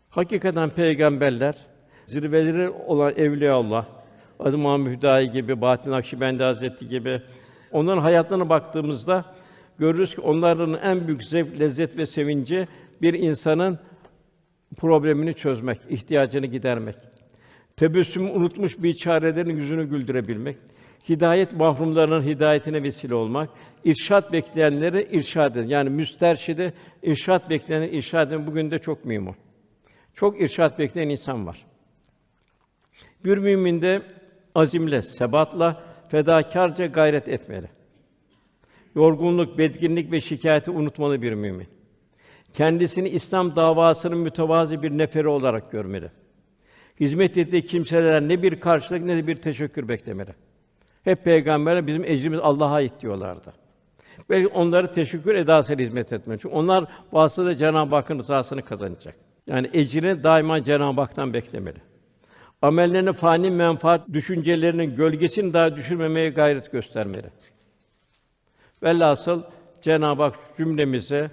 Hakikaten 0.09 0.69
peygamberler, 0.69 1.55
zirveleri 2.07 2.69
olan 2.69 3.13
evliya 3.17 3.55
Allah, 3.55 3.85
Aziz 4.39 4.59
Muhammed 4.59 4.97
Hüdayi 4.97 5.31
gibi, 5.31 5.61
Bahattin 5.61 5.91
Akşibendi 5.91 6.43
Hazretleri 6.43 6.89
gibi 6.89 7.21
onların 7.71 8.01
hayatlarına 8.01 8.49
baktığımızda 8.49 9.25
görürüz 9.79 10.15
ki 10.15 10.21
onların 10.21 10.73
en 10.73 11.07
büyük 11.07 11.23
zevk, 11.23 11.59
lezzet 11.59 11.97
ve 11.97 12.05
sevinci 12.05 12.67
bir 13.01 13.13
insanın 13.13 13.79
problemini 14.77 15.33
çözmek, 15.33 15.79
ihtiyacını 15.89 16.45
gidermek. 16.45 16.95
Tebessümü 17.77 18.29
unutmuş 18.29 18.83
bir 18.83 18.93
çarelerin 18.93 19.55
yüzünü 19.55 19.89
güldürebilmek, 19.89 20.57
hidayet 21.09 21.53
mahrumlarının 21.53 22.21
hidayetine 22.21 22.83
vesile 22.83 23.15
olmak, 23.15 23.49
irşat 23.83 24.33
bekleyenleri 24.33 25.07
irşad 25.11 25.55
eden. 25.55 25.67
Yani 25.67 25.89
müsterşide 25.89 26.73
irşat 27.03 27.49
bekleyenleri 27.49 27.97
irşad 27.97 28.27
eden 28.27 28.47
bugün 28.47 28.71
de 28.71 28.79
çok 28.79 29.05
mühim. 29.05 29.35
Çok 30.13 30.41
irşat 30.41 30.79
bekleyen 30.79 31.09
insan 31.09 31.47
var. 31.47 31.65
Bir 33.25 33.37
mümin 33.37 33.81
de 33.81 34.01
azimle, 34.55 35.01
sebatla, 35.01 35.83
fedakarca 36.09 36.85
gayret 36.85 37.27
etmeli. 37.27 37.69
Yorgunluk, 38.95 39.57
bedginlik 39.57 40.11
ve 40.11 40.21
şikayeti 40.21 40.71
unutmalı 40.71 41.21
bir 41.21 41.33
mümin. 41.33 41.74
Kendisini 42.55 43.09
İslam 43.09 43.55
davasının 43.55 44.17
mütevazi 44.17 44.83
bir 44.83 44.91
neferi 44.91 45.27
olarak 45.27 45.71
görmeli. 45.71 46.11
Hizmet 46.99 47.37
ettiği 47.37 47.65
kimselerden 47.65 48.29
ne 48.29 48.41
bir 48.43 48.59
karşılık 48.59 49.03
ne 49.03 49.17
de 49.17 49.27
bir 49.27 49.35
teşekkür 49.35 49.87
beklemeli. 49.87 50.31
Hep 51.03 51.23
peygamberler 51.23 51.87
bizim 51.87 52.03
ecrimiz 52.03 52.39
Allah'a 52.43 52.73
ait 52.73 53.01
diyorlardı. 53.01 53.53
Ve 54.29 54.47
onları 54.47 54.91
teşekkür 54.91 55.35
edasıyla 55.35 55.85
hizmet 55.85 56.13
etmeli. 56.13 56.39
Çünkü 56.39 56.55
onlar 56.55 56.85
vasıtasıyla 57.11 57.55
Cenab-ı 57.55 57.95
Hakk'ın 57.95 58.19
rızasını 58.19 58.61
kazanacak. 58.61 59.15
Yani 59.49 59.69
ecrini 59.73 60.23
daima 60.23 60.63
Cenab-ı 60.63 61.01
Hak'tan 61.01 61.33
beklemeli. 61.33 61.79
Amellerini 62.61 63.13
fani 63.13 63.51
menfaat 63.51 64.13
düşüncelerinin 64.13 64.95
gölgesini 64.95 65.53
daha 65.53 65.75
düşürmemeye 65.75 66.29
gayret 66.29 66.71
göstermeli. 66.71 67.27
Velhasıl 68.83 69.43
Cenab-ı 69.81 70.23
Hak 70.23 70.35
cümlemize 70.57 71.31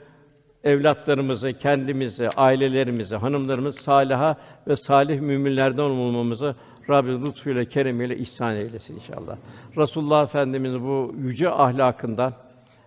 evlatlarımızı, 0.64 1.52
kendimizi, 1.52 2.28
ailelerimizi, 2.36 3.16
hanımlarımız 3.16 3.78
saliha 3.78 4.36
ve 4.68 4.76
salih 4.76 5.20
müminlerden 5.20 5.82
olmamızı 5.82 6.54
Rabbimiz 6.90 7.22
lütfuyla, 7.22 7.64
keremiyle 7.64 8.16
ihsan 8.16 8.56
eylesin 8.56 8.94
inşallah. 8.94 9.36
Resulullah 9.76 10.22
Efendimiz 10.22 10.80
bu 10.80 11.14
yüce 11.18 11.50
ahlakından 11.50 12.32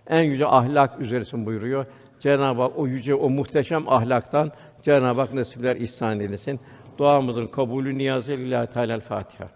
en 0.07 0.23
yüce 0.23 0.47
ahlak 0.47 1.01
üzeresin 1.01 1.45
buyuruyor. 1.45 1.86
Cenab-ı 2.19 2.61
Hak 2.61 2.71
o 2.78 2.88
yüce, 2.88 3.15
o 3.15 3.30
muhteşem 3.30 3.89
ahlaktan 3.89 4.51
Cenab-ı 4.82 5.21
Hak 5.21 5.34
nasipler 5.34 5.76
ihsan 5.76 6.19
eylesin. 6.19 6.59
Duamızın 6.97 7.47
kabulü 7.47 7.97
niyazı 7.97 8.32
lillahi 8.32 8.67
Teala 8.67 8.99
Fatiha. 8.99 9.49